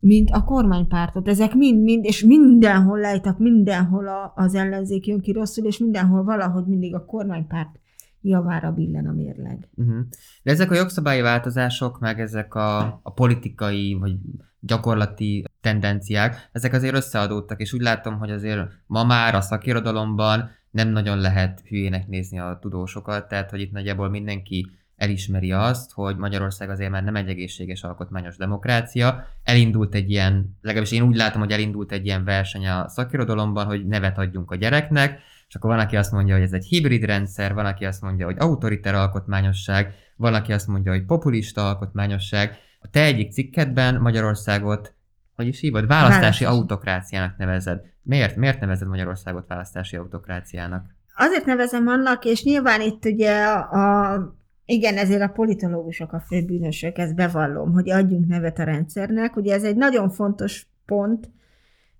mint 0.00 0.30
a 0.30 0.44
kormánypártot. 0.44 1.28
Ezek 1.28 1.54
mind-mind, 1.54 2.04
és 2.04 2.24
mindenhol 2.24 2.98
lejtek, 2.98 3.38
mindenhol 3.38 4.08
a, 4.08 4.32
az 4.36 4.54
ellenzék 4.54 5.06
jön 5.06 5.20
ki 5.20 5.32
rosszul, 5.32 5.64
és 5.64 5.78
mindenhol 5.78 6.24
valahogy 6.24 6.66
mindig 6.66 6.94
a 6.94 7.04
kormánypárt 7.04 7.78
javára 8.20 8.72
billen 8.72 9.06
a 9.06 9.12
mérleg. 9.12 9.68
Uh-huh. 9.74 9.98
De 10.42 10.50
ezek 10.50 10.70
a 10.70 10.74
jogszabályi 10.74 11.20
változások, 11.20 12.00
meg 12.00 12.20
ezek 12.20 12.54
a, 12.54 12.78
a 13.02 13.12
politikai 13.14 13.94
vagy 13.94 14.16
gyakorlati 14.60 15.44
tendenciák, 15.60 16.48
ezek 16.52 16.72
azért 16.72 16.94
összeadódtak, 16.94 17.60
és 17.60 17.72
úgy 17.72 17.80
látom, 17.80 18.18
hogy 18.18 18.30
azért 18.30 18.60
ma 18.86 19.04
már 19.04 19.34
a 19.34 19.40
szakirodalomban 19.40 20.50
nem 20.70 20.88
nagyon 20.88 21.18
lehet 21.18 21.60
hülyének 21.60 22.06
nézni 22.06 22.38
a 22.38 22.58
tudósokat, 22.60 23.28
tehát 23.28 23.50
hogy 23.50 23.60
itt 23.60 23.72
nagyjából 23.72 24.08
mindenki 24.08 24.70
elismeri 24.98 25.52
azt, 25.52 25.92
hogy 25.92 26.16
Magyarország 26.16 26.70
azért 26.70 26.90
már 26.90 27.04
nem 27.04 27.16
egy 27.16 27.28
egészséges 27.28 27.82
alkotmányos 27.82 28.36
demokrácia. 28.36 29.26
Elindult 29.42 29.94
egy 29.94 30.10
ilyen, 30.10 30.58
legalábbis 30.60 30.92
én 30.92 31.02
úgy 31.02 31.16
látom, 31.16 31.40
hogy 31.40 31.50
elindult 31.50 31.92
egy 31.92 32.06
ilyen 32.06 32.24
verseny 32.24 32.68
a 32.68 32.88
szakirodalomban, 32.88 33.66
hogy 33.66 33.86
nevet 33.86 34.18
adjunk 34.18 34.50
a 34.50 34.56
gyereknek, 34.56 35.20
és 35.48 35.54
akkor 35.54 35.70
van, 35.70 35.78
aki 35.78 35.96
azt 35.96 36.12
mondja, 36.12 36.34
hogy 36.34 36.42
ez 36.42 36.52
egy 36.52 36.66
hibrid 36.66 37.04
rendszer, 37.04 37.54
van, 37.54 37.66
aki 37.66 37.84
azt 37.84 38.02
mondja, 38.02 38.26
hogy 38.26 38.36
autoriter 38.38 38.94
alkotmányosság, 38.94 39.94
van, 40.16 40.34
aki 40.34 40.52
azt 40.52 40.66
mondja, 40.66 40.92
hogy 40.92 41.04
populista 41.04 41.68
alkotmányosság. 41.68 42.58
A 42.80 42.88
te 42.90 43.02
egyik 43.02 43.32
cikketben 43.32 44.00
Magyarországot, 44.00 44.94
hogy 45.34 45.46
is 45.46 45.60
hívod, 45.60 45.86
választási 45.86 46.20
Választás. 46.20 46.48
autokráciának 46.48 47.36
nevezed. 47.36 47.80
Miért? 48.02 48.36
Miért 48.36 48.60
nevezed 48.60 48.88
Magyarországot 48.88 49.48
választási 49.48 49.96
autokráciának? 49.96 50.96
Azért 51.16 51.44
nevezem 51.44 51.86
annak, 51.86 52.24
és 52.24 52.42
nyilván 52.42 52.80
itt 52.80 53.04
ugye 53.04 53.44
a 53.52 54.37
igen, 54.70 54.96
ezért 54.96 55.22
a 55.22 55.28
politológusok 55.28 56.12
a 56.12 56.20
fő 56.20 56.44
bűnösök, 56.44 56.98
ezt 56.98 57.14
bevallom, 57.14 57.72
hogy 57.72 57.90
adjunk 57.90 58.26
nevet 58.26 58.58
a 58.58 58.64
rendszernek. 58.64 59.36
Ugye 59.36 59.54
ez 59.54 59.64
egy 59.64 59.76
nagyon 59.76 60.10
fontos 60.10 60.66
pont, 60.86 61.30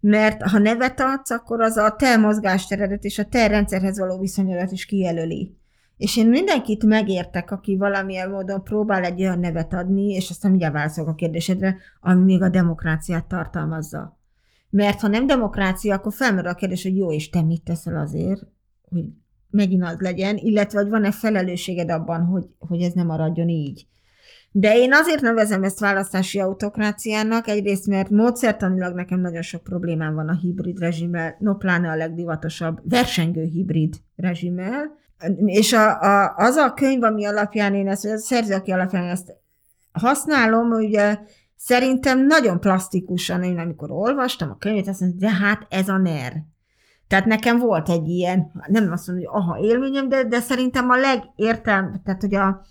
mert 0.00 0.42
ha 0.42 0.58
nevet 0.58 1.00
adsz, 1.00 1.30
akkor 1.30 1.60
az 1.60 1.76
a 1.76 1.94
te 1.98 2.16
mozgásteredet 2.16 3.04
és 3.04 3.18
a 3.18 3.24
te 3.24 3.46
rendszerhez 3.46 3.98
való 3.98 4.18
viszonyodat 4.18 4.70
is 4.72 4.86
kijelöli. 4.86 5.56
És 5.96 6.16
én 6.16 6.28
mindenkit 6.28 6.84
megértek, 6.84 7.50
aki 7.50 7.76
valamilyen 7.76 8.30
módon 8.30 8.62
próbál 8.62 9.04
egy 9.04 9.20
olyan 9.20 9.38
nevet 9.38 9.72
adni, 9.72 10.12
és 10.12 10.30
aztán 10.30 10.50
mindjárt 10.50 10.74
válaszolok 10.74 11.10
a 11.10 11.14
kérdésedre, 11.14 11.76
ami 12.00 12.22
még 12.22 12.42
a 12.42 12.48
demokráciát 12.48 13.26
tartalmazza. 13.26 14.18
Mert 14.70 15.00
ha 15.00 15.08
nem 15.08 15.26
demokrácia, 15.26 15.94
akkor 15.94 16.12
felmerül 16.12 16.50
a 16.50 16.54
kérdés, 16.54 16.82
hogy 16.82 16.96
jó, 16.96 17.12
és 17.12 17.30
te 17.30 17.42
mit 17.42 17.62
teszel 17.62 17.96
azért, 17.96 18.46
hogy 18.88 19.04
megint 19.50 19.84
az 19.84 19.96
legyen, 19.98 20.36
illetve 20.36 20.80
hogy 20.80 20.88
van-e 20.88 21.10
felelősséged 21.10 21.90
abban, 21.90 22.24
hogy, 22.24 22.46
hogy 22.58 22.82
ez 22.82 22.92
nem 22.92 23.06
maradjon 23.06 23.48
így. 23.48 23.86
De 24.50 24.76
én 24.76 24.92
azért 24.92 25.20
nevezem 25.20 25.62
ezt 25.62 25.80
választási 25.80 26.40
autokráciának, 26.40 27.48
egyrészt 27.48 27.86
mert 27.86 28.10
módszertanilag 28.10 28.94
nekem 28.94 29.20
nagyon 29.20 29.42
sok 29.42 29.62
problémám 29.62 30.14
van 30.14 30.28
a 30.28 30.38
hibrid 30.38 30.78
rezsimmel, 30.78 31.36
no 31.38 31.54
pláne 31.54 31.90
a 31.90 31.96
legdivatosabb 31.96 32.80
versengő 32.82 33.42
hibrid 33.42 33.94
rezsimmel, 34.16 34.96
és 35.44 35.72
a, 35.72 36.00
a, 36.00 36.34
az 36.36 36.56
a 36.56 36.74
könyv, 36.74 37.02
ami 37.02 37.24
alapján 37.24 37.74
én 37.74 37.88
ezt, 37.88 38.02
vagy 38.02 38.12
a 38.12 38.18
szerző, 38.18 38.54
aki 38.54 38.70
alapján 38.70 39.04
ezt 39.04 39.34
használom, 39.92 40.70
ugye 40.70 41.18
szerintem 41.56 42.26
nagyon 42.26 42.60
plastikusan, 42.60 43.42
én 43.42 43.58
amikor 43.58 43.90
olvastam 43.90 44.50
a 44.50 44.56
könyvet, 44.56 44.88
azt 44.88 45.00
mondtam, 45.00 45.20
de 45.20 45.36
hát 45.36 45.66
ez 45.68 45.88
a 45.88 45.96
NER. 45.96 46.32
Tehát 47.08 47.24
nekem 47.24 47.58
volt 47.58 47.88
egy 47.88 48.08
ilyen, 48.08 48.50
nem 48.66 48.92
azt 48.92 49.06
mondom, 49.06 49.26
hogy 49.26 49.40
aha 49.40 49.58
élményem, 49.58 50.08
de, 50.08 50.24
de 50.24 50.40
szerintem 50.40 50.90
a 50.90 50.96
legértelm, 50.96 52.00
tehát 52.04 52.20
hogy 52.20 52.34
a, 52.34 52.66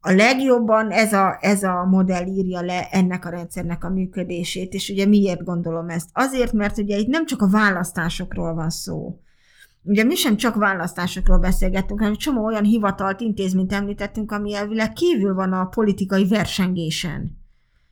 a 0.00 0.12
legjobban 0.12 0.90
ez 0.90 1.12
a, 1.12 1.38
ez 1.40 1.62
a 1.62 1.84
modell 1.84 2.26
írja 2.26 2.60
le 2.60 2.88
ennek 2.90 3.24
a 3.24 3.30
rendszernek 3.30 3.84
a 3.84 3.90
működését, 3.90 4.72
és 4.72 4.88
ugye 4.88 5.06
miért 5.06 5.44
gondolom 5.44 5.88
ezt? 5.88 6.08
Azért, 6.12 6.52
mert 6.52 6.78
ugye 6.78 6.96
itt 6.96 7.08
nem 7.08 7.26
csak 7.26 7.42
a 7.42 7.48
választásokról 7.48 8.54
van 8.54 8.70
szó. 8.70 9.20
Ugye 9.82 10.04
mi 10.04 10.14
sem 10.14 10.36
csak 10.36 10.54
választásokról 10.54 11.38
beszélgettünk, 11.38 12.00
hanem 12.00 12.16
csomó 12.16 12.44
olyan 12.44 12.64
hivatalt, 12.64 13.20
intézményt 13.20 13.72
említettünk, 13.72 14.32
ami 14.32 14.54
elvileg 14.54 14.92
kívül 14.92 15.34
van 15.34 15.52
a 15.52 15.64
politikai 15.64 16.28
versengésen. 16.28 17.44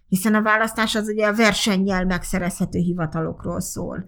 Hiszen 0.08 0.34
a 0.34 0.42
választás 0.42 0.94
az 0.94 1.08
ugye 1.08 1.26
a 1.26 1.34
versennyel 1.34 2.04
megszerezhető 2.04 2.78
hivatalokról 2.78 3.60
szól. 3.60 4.06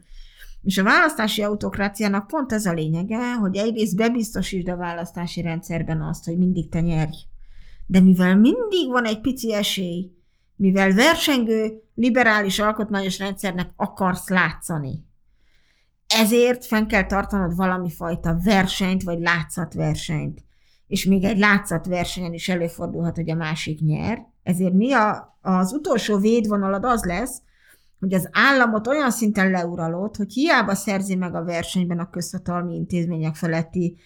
És 0.67 0.79
a 0.79 0.83
választási 0.83 1.43
autokráciának 1.43 2.27
pont 2.27 2.53
ez 2.53 2.67
a 2.67 2.73
lényege, 2.73 3.35
hogy 3.35 3.57
egyrészt 3.57 3.97
bebiztosítsd 3.97 4.69
a 4.69 4.77
választási 4.77 5.43
rendszerben 5.43 6.03
azt, 6.03 6.25
hogy 6.25 6.39
mindig 6.39 6.69
te 6.69 6.81
nyerj. 6.81 7.17
De 7.87 8.01
mivel 8.01 8.37
mindig 8.37 8.89
van 8.89 9.05
egy 9.05 9.21
pici 9.21 9.55
esély, 9.55 10.11
mivel 10.57 10.93
versengő, 10.93 11.83
liberális 11.95 12.59
alkotmányos 12.59 13.19
rendszernek 13.19 13.71
akarsz 13.77 14.29
látszani, 14.29 15.05
ezért 16.07 16.67
fenn 16.67 16.87
kell 16.87 17.07
tartanod 17.07 17.57
valami 17.57 17.91
fajta 17.91 18.39
versenyt, 18.45 19.03
vagy 19.03 19.21
látszatversenyt. 19.21 20.45
És 20.87 21.05
még 21.05 21.25
egy 21.25 21.39
látszatversenyen 21.39 22.33
is 22.33 22.49
előfordulhat, 22.49 23.17
hogy 23.17 23.31
a 23.31 23.35
másik 23.35 23.81
nyer. 23.81 24.27
Ezért 24.43 24.73
mi 24.73 24.93
a, 24.93 25.39
az 25.41 25.73
utolsó 25.73 26.19
védvonalad 26.19 26.85
az 26.85 27.05
lesz, 27.05 27.43
hogy 27.99 28.15
az 28.15 28.29
államot 28.33 28.87
olyan 28.87 29.11
szinten 29.11 29.51
leuralod, 29.51 30.17
hogy 30.17 30.33
hiába 30.33 30.75
szerzi 30.75 31.15
meg 31.15 31.35
a 31.35 31.45
versenyben 31.45 31.99
a 31.99 32.11
közhatalmi 32.11 32.75
intézmények 32.75 33.35
feletti 33.35 33.97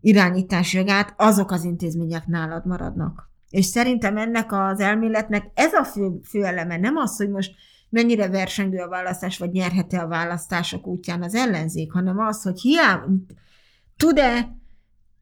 irányítás 0.00 0.72
jogát, 0.72 1.14
azok 1.16 1.50
az 1.50 1.64
intézmények 1.64 2.26
nálad 2.26 2.66
maradnak. 2.66 3.30
És 3.50 3.64
szerintem 3.64 4.16
ennek 4.16 4.52
az 4.52 4.80
elméletnek 4.80 5.50
ez 5.54 5.72
a 5.72 5.84
fő, 5.84 6.20
fő 6.24 6.44
eleme, 6.44 6.76
nem 6.76 6.96
az, 6.96 7.16
hogy 7.16 7.30
most 7.30 7.54
mennyire 7.88 8.28
versengő 8.28 8.78
a 8.78 8.88
választás, 8.88 9.38
vagy 9.38 9.50
nyerhet-e 9.50 10.00
a 10.00 10.08
választások 10.08 10.86
útján 10.86 11.22
az 11.22 11.34
ellenzék, 11.34 11.92
hanem 11.92 12.18
az, 12.18 12.42
hogy 12.42 12.60
hiába 12.60 13.06
tud-e 13.96 14.56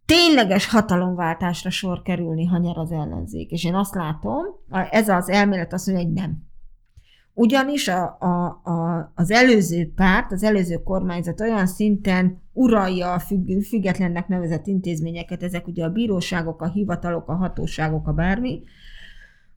tényleges 0.06 0.68
hatalomváltásra 0.68 1.70
sor 1.70 2.02
kerülni, 2.02 2.46
ha 2.46 2.58
nyer 2.58 2.78
az 2.78 2.90
ellenzék. 2.90 3.50
És 3.50 3.64
én 3.64 3.74
azt 3.74 3.94
látom, 3.94 4.44
ez 4.90 5.08
az 5.08 5.28
elmélet 5.28 5.72
azt 5.72 5.86
mondja, 5.86 6.04
hogy 6.04 6.14
nem. 6.14 6.49
Ugyanis 7.34 7.88
a, 7.88 8.16
a, 8.20 8.60
a, 8.70 9.12
az 9.14 9.30
előző 9.30 9.92
párt, 9.94 10.32
az 10.32 10.42
előző 10.42 10.76
kormányzat 10.76 11.40
olyan 11.40 11.66
szinten 11.66 12.42
uralja 12.52 13.12
a 13.12 13.18
függ, 13.18 13.62
függetlennek 13.62 14.28
nevezett 14.28 14.66
intézményeket, 14.66 15.42
ezek 15.42 15.66
ugye 15.66 15.84
a 15.84 15.90
bíróságok, 15.90 16.62
a 16.62 16.70
hivatalok, 16.70 17.28
a 17.28 17.34
hatóságok, 17.34 18.08
a 18.08 18.12
bármi, 18.12 18.62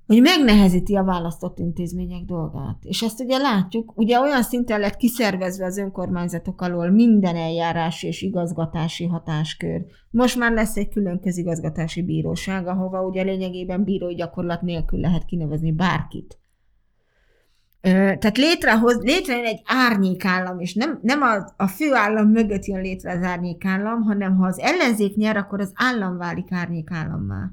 hogy 0.07 0.21
megnehezíti 0.21 0.95
a 0.95 1.03
választott 1.03 1.59
intézmények 1.59 2.23
dolgát. 2.23 2.77
És 2.81 3.01
ezt 3.01 3.19
ugye 3.19 3.37
látjuk, 3.37 3.93
ugye 3.95 4.19
olyan 4.19 4.43
szinten 4.43 4.79
lett 4.79 4.95
kiszervezve 4.95 5.65
az 5.65 5.77
önkormányzatok 5.77 6.61
alól 6.61 6.89
minden 6.89 7.35
eljárási 7.35 8.07
és 8.07 8.21
igazgatási 8.21 9.05
hatáskör. 9.05 9.85
Most 10.09 10.37
már 10.37 10.51
lesz 10.51 10.77
egy 10.77 10.89
külön 10.89 11.19
közigazgatási 11.19 12.01
bíróság, 12.01 12.67
ahova 12.67 13.01
ugye 13.01 13.23
lényegében 13.23 13.83
bírói 13.83 14.13
gyakorlat 14.13 14.61
nélkül 14.61 14.99
lehet 14.99 15.25
kinevezni 15.25 15.71
bárkit. 15.71 16.37
Tehát 17.91 18.37
létrehoz, 18.37 18.97
létrejön 19.01 19.45
egy 19.45 19.61
árnyékállam, 19.65 20.59
és 20.59 20.73
nem, 20.73 20.99
nem 21.01 21.21
a, 21.21 21.53
a 21.57 21.67
főállam 21.67 22.29
mögött 22.29 22.65
jön 22.65 22.81
létre 22.81 23.11
az 23.11 23.23
árnyékállam, 23.23 24.01
hanem 24.01 24.35
ha 24.35 24.45
az 24.45 24.59
ellenzék 24.59 25.15
nyer, 25.15 25.37
akkor 25.37 25.59
az 25.59 25.71
állam 25.75 26.17
válik 26.17 26.51
árnyékállammá. 26.51 27.51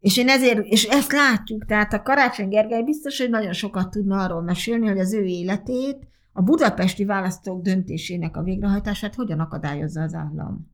És 0.00 0.16
én 0.16 0.28
ezért, 0.28 0.64
és 0.64 0.84
ezt 0.84 1.12
látjuk, 1.12 1.64
tehát 1.64 1.92
a 1.92 2.02
Karácsony 2.02 2.48
Gergely 2.48 2.82
biztos, 2.82 3.18
hogy 3.18 3.30
nagyon 3.30 3.52
sokat 3.52 3.90
tudna 3.90 4.22
arról 4.22 4.42
mesélni, 4.42 4.86
hogy 4.86 4.98
az 4.98 5.12
ő 5.12 5.24
életét, 5.24 6.08
a 6.32 6.42
budapesti 6.42 7.04
választók 7.04 7.62
döntésének 7.62 8.36
a 8.36 8.42
végrehajtását 8.42 9.14
hogyan 9.14 9.40
akadályozza 9.40 10.02
az 10.02 10.14
állam. 10.14 10.70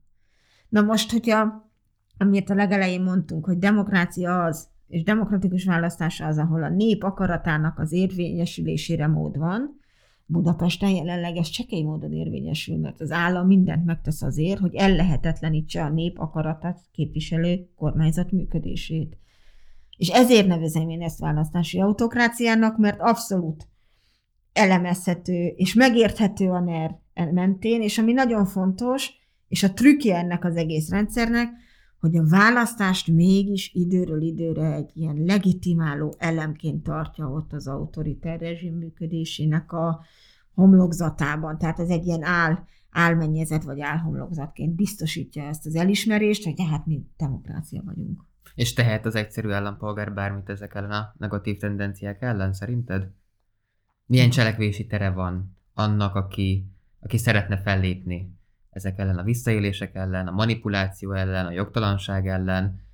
Na 0.69 0.81
most, 0.81 1.11
hogyha, 1.11 1.69
amit 2.17 2.49
a 2.49 2.55
legelején 2.55 3.01
mondtunk, 3.01 3.45
hogy 3.45 3.57
demokrácia 3.57 4.43
az, 4.43 4.67
és 4.87 5.03
demokratikus 5.03 5.65
választás 5.65 6.21
az, 6.21 6.37
ahol 6.37 6.63
a 6.63 6.69
nép 6.69 7.03
akaratának 7.03 7.79
az 7.79 7.91
érvényesülésére 7.91 9.07
mód 9.07 9.37
van. 9.37 9.79
Budapesten 10.25 10.89
jelenleg 10.89 11.35
ez 11.35 11.47
csekély 11.47 11.83
módon 11.83 12.11
érvényesül, 12.11 12.77
mert 12.77 13.01
az 13.01 13.11
állam 13.11 13.47
mindent 13.47 13.85
megtesz 13.85 14.21
azért, 14.21 14.59
hogy 14.59 14.75
ellehetetlenítse 14.75 15.83
a 15.83 15.89
nép 15.89 16.19
akaratát 16.19 16.79
képviselő 16.91 17.69
kormányzat 17.75 18.31
működését. 18.31 19.17
És 19.97 20.09
ezért 20.09 20.47
nevezem 20.47 20.89
én 20.89 21.01
ezt 21.01 21.19
választási 21.19 21.79
autokráciának, 21.79 22.77
mert 22.77 22.99
abszolút 22.99 23.67
elemezhető 24.53 25.45
és 25.55 25.73
megérthető 25.73 26.49
a 26.49 26.59
NER 26.59 26.99
mentén, 27.31 27.81
és 27.81 27.97
ami 27.97 28.13
nagyon 28.13 28.45
fontos, 28.45 29.11
és 29.47 29.63
a 29.63 29.73
trükkje 29.73 30.17
ennek 30.17 30.45
az 30.45 30.55
egész 30.55 30.89
rendszernek, 30.89 31.49
hogy 31.99 32.17
a 32.17 32.27
választást 32.27 33.07
mégis 33.07 33.71
időről 33.73 34.21
időre 34.21 34.73
egy 34.73 34.91
ilyen 34.93 35.15
legitimáló 35.15 36.15
elemként 36.17 36.83
tartja 36.83 37.29
ott 37.29 37.53
az 37.53 37.67
autoriter 37.67 38.39
rezsim 38.39 38.77
működésének 38.77 39.71
a 39.71 40.05
homlokzatában. 40.53 41.57
Tehát 41.57 41.79
ez 41.79 41.89
egy 41.89 42.05
ilyen 42.05 42.23
áll, 42.23 42.63
álmennyezet 42.91 43.63
vagy 43.63 43.81
álhomlokzatként 43.81 44.75
biztosítja 44.75 45.43
ezt 45.43 45.65
az 45.65 45.75
elismerést, 45.75 46.43
hogy 46.43 46.53
hát 46.69 46.85
mi 46.85 47.05
demokrácia 47.17 47.81
vagyunk. 47.85 48.25
És 48.55 48.73
tehet 48.73 49.05
az 49.05 49.15
egyszerű 49.15 49.49
állampolgár 49.49 50.13
bármit 50.13 50.49
ezek 50.49 50.75
ellen 50.75 50.91
a 50.91 51.13
negatív 51.17 51.57
tendenciák 51.57 52.21
ellen, 52.21 52.53
szerinted? 52.53 53.11
Milyen 54.05 54.29
cselekvési 54.29 54.85
tere 54.85 55.09
van 55.09 55.57
annak, 55.73 56.15
aki, 56.15 56.71
aki 56.99 57.17
szeretne 57.17 57.57
fellépni 57.57 58.36
ezek 58.77 58.99
ellen, 58.99 59.17
a 59.17 59.23
visszaélések 59.23 59.95
ellen, 59.95 60.27
a 60.27 60.31
manipuláció 60.31 61.11
ellen, 61.11 61.45
a 61.45 61.51
jogtalanság 61.51 62.27
ellen. 62.27 62.85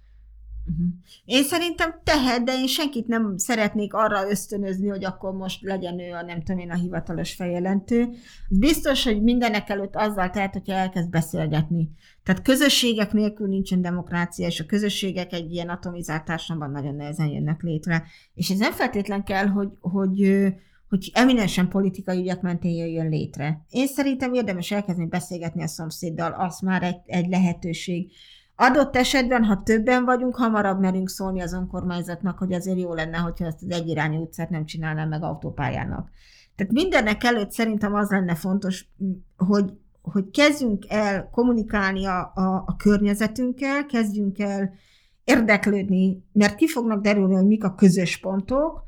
Uh-huh. 0.66 0.86
Én 1.26 1.44
szerintem 1.44 2.00
tehet, 2.04 2.44
de 2.44 2.54
én 2.54 2.68
senkit 2.68 3.08
nem 3.08 3.38
szeretnék 3.38 3.94
arra 3.94 4.30
ösztönözni, 4.30 4.88
hogy 4.88 5.06
akkor 5.06 5.34
most 5.34 5.62
legyen 5.62 6.00
ő 6.00 6.12
a 6.12 6.22
nem 6.22 6.44
tudom 6.44 6.62
én 6.62 6.72
a 6.72 6.76
hivatalos 6.76 7.34
feljelentő. 7.34 8.10
Biztos, 8.50 9.04
hogy 9.04 9.22
mindenek 9.22 9.70
előtt 9.70 9.96
azzal 9.96 10.30
tehet, 10.30 10.54
hogyha 10.54 10.74
elkezd 10.74 11.10
beszélgetni. 11.10 11.90
Tehát 12.24 12.42
közösségek 12.42 13.14
nélkül 13.14 13.48
nincsen 13.48 13.82
demokrácia, 13.82 14.48
és 14.48 14.60
a 14.60 14.66
közösségek 14.66 15.34
egy 15.34 15.52
ilyen 15.52 15.70
atomizált 15.70 16.26
társadalomban 16.26 16.82
nagyon 16.82 16.96
nehezen 16.96 17.28
jönnek 17.28 17.62
létre. 17.62 18.04
És 18.34 18.50
ez 18.50 18.58
nem 18.58 18.72
feltétlen 18.72 19.24
kell, 19.24 19.48
hogy, 19.48 19.70
hogy 19.80 20.02
hogy 20.20 20.56
eminensen 21.14 21.70
politikai 21.70 22.20
ügyek 22.20 22.42
mentén 22.42 22.76
jöjjön 22.76 23.10
létre. 23.10 23.66
Én 23.70 23.88
szerintem 23.88 24.34
érdemes 24.34 24.72
elkezdeni 24.72 25.08
beszélgetni 25.08 25.64
a 25.64 25.68
szomszéddal, 25.68 26.32
az 26.32 26.60
már 26.60 26.84
egy, 26.84 27.00
egy 27.06 27.28
lehetőség. 27.28 28.12
Adott 28.56 28.96
esetben, 28.96 29.44
ha 29.44 29.64
többen 29.64 30.06
vagyunk, 30.06 30.36
hamarabb 30.36 30.80
merünk 30.80 31.10
szólni 31.10 31.42
az 31.42 31.54
önkormányzatnak, 31.54 32.38
hogy 32.38 32.54
azért 32.54 32.80
jó 32.80 32.94
lenne, 32.94 33.18
hogyha 33.18 33.46
ezt 33.46 33.64
az 33.64 33.70
egyirányú 33.70 34.22
utcát 34.22 34.50
nem 34.50 34.66
csinálnám 34.66 35.10
meg 35.10 35.24
autópályának. 35.24 36.10
Tehát 36.56 36.74
mindennek 36.74 37.24
előtt 37.24 37.52
szerintem 37.52 37.94
az 37.94 38.10
lenne 38.10 38.36
fontos, 38.36 38.88
hogy, 39.38 39.74
hogy 40.02 40.30
kezdjünk 40.32 40.86
el 40.88 41.30
kommunikálni 41.32 42.06
a, 42.06 42.32
a, 42.36 42.64
a 42.66 42.76
környezetünkkel, 42.76 43.86
kezdjünk 43.86 44.40
el 44.40 44.74
érdeklődni, 45.24 46.24
mert 46.32 46.56
ki 46.56 46.68
fognak 46.68 47.02
derülni, 47.02 47.34
hogy 47.34 47.46
mik 47.46 47.64
a 47.64 47.76
közös 47.76 48.18
pontok, 48.18 48.84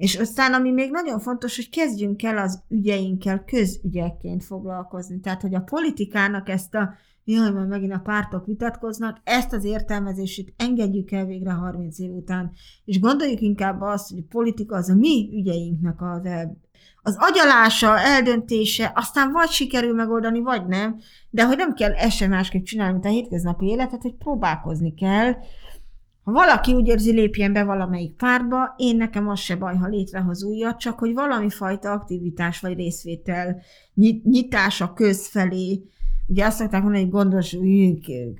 és 0.00 0.16
aztán, 0.16 0.54
ami 0.54 0.70
még 0.70 0.90
nagyon 0.90 1.18
fontos, 1.18 1.56
hogy 1.56 1.70
kezdjünk 1.70 2.22
el 2.22 2.38
az 2.38 2.62
ügyeinkkel 2.68 3.44
közügyekként 3.44 4.44
foglalkozni. 4.44 5.20
Tehát, 5.20 5.40
hogy 5.40 5.54
a 5.54 5.60
politikának 5.60 6.48
ezt 6.48 6.74
a 6.74 6.94
jaj, 7.24 7.50
majd 7.50 7.68
megint 7.68 7.92
a 7.92 8.00
pártok 8.04 8.46
vitatkoznak, 8.46 9.20
ezt 9.24 9.52
az 9.52 9.64
értelmezését 9.64 10.54
engedjük 10.56 11.10
el 11.10 11.24
végre 11.24 11.50
30 11.50 11.98
év 11.98 12.10
után, 12.10 12.52
és 12.84 13.00
gondoljuk 13.00 13.40
inkább 13.40 13.80
azt, 13.80 14.10
hogy 14.10 14.18
a 14.18 14.28
politika 14.28 14.76
az 14.76 14.88
a 14.88 14.94
mi 14.94 15.30
ügyeinknek 15.32 16.02
az, 16.02 16.28
az 17.02 17.16
agyalása, 17.18 17.98
eldöntése, 17.98 18.92
aztán 18.94 19.32
vagy 19.32 19.48
sikerül 19.48 19.94
megoldani, 19.94 20.40
vagy 20.40 20.66
nem, 20.66 20.98
de 21.30 21.46
hogy 21.46 21.56
nem 21.56 21.74
kell 21.74 21.92
ezt 21.92 22.16
sem 22.16 22.30
másképp 22.30 22.64
csinálni, 22.64 22.92
mint 22.92 23.04
a 23.04 23.08
hétköznapi 23.08 23.66
életet, 23.66 24.02
hogy 24.02 24.14
próbálkozni 24.14 24.94
kell, 24.94 25.34
valaki 26.30 26.72
úgy 26.72 26.86
érzi, 26.86 27.12
lépjen 27.12 27.52
be 27.52 27.64
valamelyik 27.64 28.16
pártba, 28.16 28.74
én 28.76 28.96
nekem 28.96 29.28
az 29.28 29.40
se 29.40 29.56
baj, 29.56 29.76
ha 29.76 29.86
létrehoz 29.86 30.44
újat, 30.44 30.78
csak 30.78 30.98
hogy 30.98 31.14
valami 31.14 31.50
fajta 31.50 31.92
aktivitás 31.92 32.60
vagy 32.60 32.76
részvétel, 32.76 33.60
nyitás 34.22 34.80
a 34.80 34.92
köz 34.92 35.28
felé, 35.28 35.82
Ugye 36.30 36.44
azt 36.44 36.56
szokták 36.56 36.82
mondani, 36.82 37.02
hogy 37.02 37.12
gondos, 37.12 37.54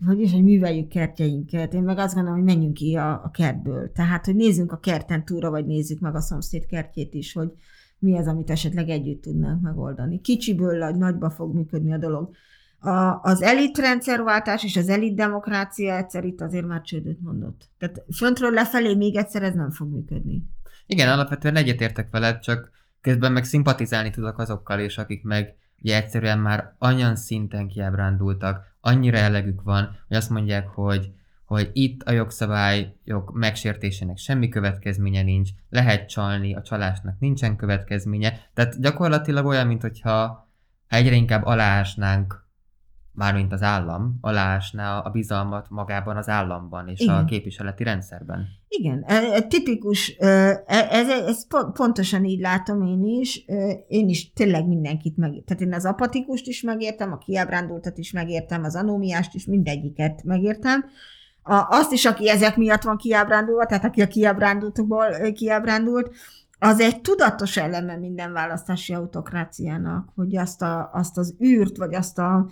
hogy 0.06 0.20
is, 0.20 0.32
hogy 0.32 0.42
műveljük 0.42 0.88
kertjeinket. 0.88 1.74
Én 1.74 1.82
meg 1.82 1.98
azt 1.98 2.14
gondolom, 2.14 2.38
hogy 2.38 2.48
menjünk 2.48 2.74
ki 2.74 2.94
a, 2.94 3.10
a 3.24 3.30
kertből. 3.30 3.92
Tehát, 3.92 4.24
hogy 4.24 4.34
nézzünk 4.34 4.72
a 4.72 4.78
kerten 4.78 5.24
túra, 5.24 5.50
vagy 5.50 5.66
nézzük 5.66 6.00
meg 6.00 6.14
a 6.14 6.20
szomszéd 6.20 6.66
kertjét 6.66 7.14
is, 7.14 7.32
hogy 7.32 7.52
mi 7.98 8.16
az, 8.16 8.26
amit 8.26 8.50
esetleg 8.50 8.88
együtt 8.88 9.22
tudnánk 9.22 9.62
megoldani. 9.62 10.20
Kicsiből 10.20 10.88
nagyba 10.90 11.30
fog 11.30 11.54
működni 11.54 11.92
a 11.92 11.98
dolog. 11.98 12.30
A, 12.80 13.20
az 13.22 13.42
elit 13.42 13.78
rendszerváltás 13.78 14.64
és 14.64 14.76
az 14.76 14.88
elit 14.88 15.14
demokrácia 15.14 15.96
egyszer 15.96 16.24
itt 16.24 16.40
azért 16.40 16.66
már 16.66 16.80
csődöt 16.80 17.20
mondott. 17.20 17.68
Tehát 17.78 18.04
föntről 18.16 18.50
lefelé 18.50 18.94
még 18.94 19.16
egyszer 19.16 19.42
ez 19.42 19.54
nem 19.54 19.70
fog 19.70 19.92
működni. 19.92 20.42
Igen, 20.86 21.08
alapvetően 21.08 21.56
egyetértek 21.56 22.10
veled, 22.10 22.38
csak 22.38 22.70
közben 23.00 23.32
meg 23.32 23.44
szimpatizálni 23.44 24.10
tudok 24.10 24.38
azokkal 24.38 24.80
is, 24.80 24.98
akik 24.98 25.24
meg 25.24 25.54
ugye 25.82 25.96
egyszerűen 25.96 26.38
már 26.38 26.74
annyian 26.78 27.16
szinten 27.16 27.68
kiábrándultak, 27.68 28.76
annyira 28.80 29.16
elegük 29.16 29.62
van, 29.62 29.98
hogy 30.08 30.16
azt 30.16 30.30
mondják, 30.30 30.68
hogy, 30.68 31.12
hogy 31.44 31.70
itt 31.72 32.02
a 32.02 32.12
jogszabályok 32.12 33.32
megsértésének 33.32 34.16
semmi 34.16 34.48
következménye 34.48 35.22
nincs, 35.22 35.50
lehet 35.68 36.08
csalni, 36.08 36.54
a 36.54 36.62
csalásnak 36.62 37.18
nincsen 37.18 37.56
következménye, 37.56 38.40
tehát 38.54 38.80
gyakorlatilag 38.80 39.46
olyan, 39.46 39.66
mintha 39.66 40.48
egyre 40.88 41.14
inkább 41.14 41.44
aláásnánk 41.44 42.48
mármint 43.20 43.52
az 43.52 43.62
állam, 43.62 44.18
aláásná 44.20 44.98
a 44.98 45.10
bizalmat 45.10 45.66
magában 45.70 46.16
az 46.16 46.28
államban 46.28 46.88
és 46.88 47.00
Igen. 47.00 47.14
a 47.14 47.24
képviseleti 47.24 47.84
rendszerben. 47.84 48.46
Igen, 48.68 49.04
e, 49.06 49.14
e, 49.14 49.40
tipikus, 49.40 50.16
e, 50.18 50.62
ez, 50.66 51.08
ez 51.08 51.46
pontosan 51.72 52.24
így 52.24 52.40
látom 52.40 52.82
én 52.82 53.04
is, 53.20 53.44
én 53.88 54.08
is 54.08 54.32
tényleg 54.32 54.66
mindenkit 54.66 55.16
meg, 55.16 55.42
tehát 55.46 55.62
én 55.62 55.74
az 55.74 55.84
apatikust 55.84 56.46
is 56.46 56.62
megértem, 56.62 57.12
a 57.12 57.18
kiábrándultat 57.18 57.98
is 57.98 58.12
megértem, 58.12 58.64
az 58.64 58.76
anómiást 58.76 59.34
is, 59.34 59.44
mindegyiket 59.46 60.22
megértem, 60.24 60.84
a, 61.42 61.66
azt 61.68 61.92
is, 61.92 62.04
aki 62.04 62.28
ezek 62.28 62.56
miatt 62.56 62.82
van 62.82 62.96
kiábrándulva, 62.96 63.66
tehát 63.66 63.84
aki 63.84 64.00
a 64.00 64.06
kiábrándultokból 64.06 65.32
kiábrándult, 65.32 66.10
az 66.58 66.80
egy 66.80 67.00
tudatos 67.00 67.56
eleme 67.56 67.96
minden 67.96 68.32
választási 68.32 68.94
autokráciának, 68.94 70.08
hogy 70.14 70.36
azt, 70.36 70.62
a, 70.62 70.90
azt 70.92 71.18
az 71.18 71.34
űrt, 71.44 71.76
vagy 71.76 71.94
azt 71.94 72.18
a, 72.18 72.48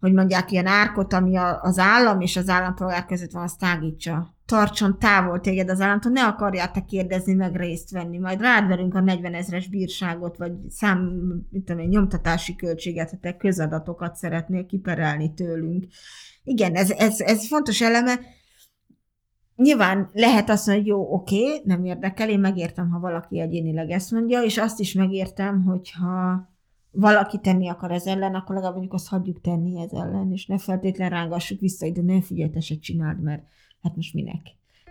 hogy 0.00 0.12
mondják, 0.12 0.50
ilyen 0.50 0.66
árkot, 0.66 1.12
ami 1.12 1.36
az 1.60 1.78
állam 1.78 2.20
és 2.20 2.36
az 2.36 2.48
állampolgár 2.48 3.04
között 3.04 3.30
van, 3.30 3.42
azt 3.42 3.58
tágítsa. 3.58 4.34
Tartson 4.46 4.98
távol 4.98 5.40
téged 5.40 5.70
az 5.70 5.80
államtól, 5.80 6.12
ne 6.12 6.24
akarjál 6.24 6.70
te 6.70 6.84
kérdezni, 6.84 7.34
meg 7.34 7.56
részt 7.56 7.90
venni. 7.90 8.18
Majd 8.18 8.40
rád 8.40 8.66
verünk 8.68 8.94
a 8.94 9.00
40 9.00 9.34
ezres 9.34 9.68
bírságot, 9.68 10.36
vagy 10.36 10.52
szám, 10.68 11.20
tudom 11.64 11.82
én, 11.82 11.88
nyomtatási 11.88 12.56
költséget, 12.56 13.10
ha 13.10 13.16
te 13.20 13.36
közadatokat 13.36 14.14
szeretnél 14.14 14.66
kiperelni 14.66 15.34
tőlünk. 15.34 15.86
Igen, 16.44 16.74
ez, 16.74 16.90
ez, 16.90 17.20
ez 17.20 17.46
fontos 17.46 17.80
eleme. 17.80 18.14
Nyilván 19.56 20.10
lehet 20.12 20.50
azt 20.50 20.66
mondani, 20.66 20.88
hogy 20.88 20.98
jó, 20.98 21.14
oké, 21.14 21.60
nem 21.64 21.84
érdekel, 21.84 22.28
én 22.28 22.40
megértem, 22.40 22.90
ha 22.90 22.98
valaki 22.98 23.40
egyénileg 23.40 23.90
ezt 23.90 24.10
mondja, 24.10 24.42
és 24.42 24.58
azt 24.58 24.80
is 24.80 24.92
megértem, 24.92 25.64
hogyha 25.64 26.48
valaki 26.96 27.38
tenni 27.38 27.68
akar 27.68 27.90
ez 27.90 28.06
ellen, 28.06 28.34
akkor 28.34 28.54
legalább 28.54 28.74
mondjuk 28.74 28.94
azt 28.94 29.08
hagyjuk 29.08 29.40
tenni 29.40 29.80
ez 29.80 29.92
ellen, 29.92 30.32
és 30.32 30.46
ne 30.46 30.58
feltétlen 30.58 31.10
rángassuk 31.10 31.60
vissza, 31.60 31.90
de 31.90 32.02
ne 32.02 32.22
figyelj, 32.22 32.50
csináld, 32.80 33.22
mert 33.22 33.42
hát 33.82 33.96
most 33.96 34.14
minek. 34.14 34.40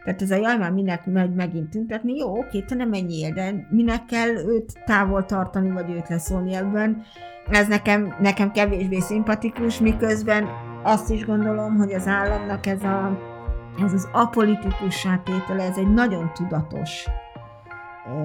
Tehát 0.04 0.22
ez 0.22 0.32
a 0.32 0.36
jaj, 0.36 0.58
már 0.58 0.72
minek 0.72 1.06
megy 1.06 1.34
megint 1.34 1.70
tüntetni, 1.70 2.16
jó, 2.16 2.38
oké, 2.38 2.62
te 2.62 2.76
nem 2.76 2.90
menjél, 2.90 3.34
de 3.34 3.68
minek 3.70 4.06
kell 4.06 4.30
őt 4.30 4.84
távol 4.86 5.26
tartani, 5.26 5.70
vagy 5.70 5.90
őt 5.90 6.10
leszólni 6.10 6.54
ebben. 6.54 7.04
Ez 7.50 7.68
nekem, 7.68 8.16
nekem 8.22 8.52
kevésbé 8.52 9.00
szimpatikus, 9.00 9.80
miközben 9.80 10.48
azt 10.84 11.10
is 11.12 11.26
gondolom, 11.26 11.76
hogy 11.76 11.94
az 11.94 12.08
államnak 12.08 12.66
ez, 12.66 12.84
a, 12.84 13.20
ez 13.84 13.94
az 13.94 14.10
apolitikus 14.12 15.08
tétele, 15.24 15.64
ez 15.64 15.78
egy 15.78 15.94
nagyon 15.94 16.32
tudatos 16.34 17.06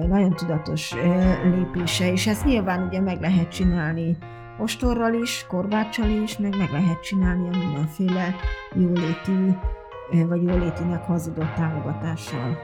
nagyon 0.07 0.33
tudatos 0.35 0.93
lépése, 1.43 2.11
és 2.11 2.27
ezt 2.27 2.45
nyilván 2.45 2.87
ugye 2.87 2.99
meg 2.99 3.21
lehet 3.21 3.51
csinálni 3.51 4.17
ostorral 4.57 5.13
is, 5.13 5.45
korbáccsal 5.47 6.09
is, 6.09 6.37
meg 6.37 6.57
meg 6.57 6.71
lehet 6.71 7.01
csinálni 7.01 7.47
a 7.47 7.57
mindenféle 7.57 8.35
jóléti, 8.73 9.57
vagy 10.27 10.43
jólétinek 10.43 11.03
hazudott 11.03 11.53
támogatással. 11.53 12.57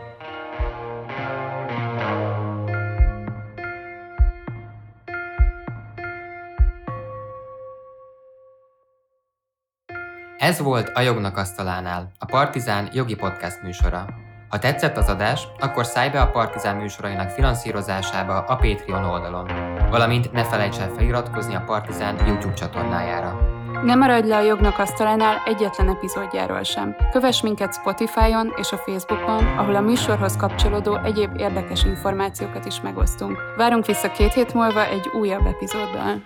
Ez 10.38 10.60
volt 10.60 10.90
a 10.94 11.02
Jognak 11.02 11.38
Asztalánál, 11.38 12.12
a 12.20 12.26
Partizán 12.26 12.90
jogi 12.94 13.16
podcast 13.16 13.62
műsora. 13.62 14.06
Ha 14.50 14.60
tetszett 14.60 14.98
az 14.98 15.10
adás, 15.10 15.48
akkor 15.60 15.86
szállj 15.86 16.10
be 16.10 16.22
a 16.22 16.32
Partizán 16.32 16.76
műsorainak 16.76 17.30
finanszírozásába 17.30 18.38
a 18.38 18.56
Patreon 18.56 19.04
oldalon, 19.04 19.52
valamint 19.90 20.32
ne 20.32 20.44
felejts 20.44 20.78
el 20.80 20.90
feliratkozni 20.90 21.56
a 21.56 21.64
Partizán 21.66 22.28
YouTube 22.28 22.54
csatornájára. 22.54 23.56
Ne 23.84 23.96
maradj 23.96 24.28
le 24.28 24.36
a 24.36 24.42
jognak 24.42 24.80
asztalánál 24.80 25.42
egyetlen 25.46 25.90
epizódjáról 25.90 26.64
sem. 26.64 26.96
Kövess 27.12 27.42
minket 27.42 27.74
Spotify-on 27.74 28.54
és 28.56 28.72
a 28.72 28.78
Facebookon, 28.78 29.58
ahol 29.58 29.76
a 29.76 29.82
műsorhoz 29.82 30.38
kapcsolódó 30.38 30.98
egyéb 31.04 31.40
érdekes 31.40 31.84
információkat 31.84 32.66
is 32.66 32.82
megosztunk. 32.82 33.38
Várunk 33.58 33.86
vissza 33.86 34.12
két 34.12 34.34
hét 34.34 34.54
múlva 34.54 34.86
egy 34.86 35.08
újabb 35.20 35.46
epizóddal. 35.46 36.22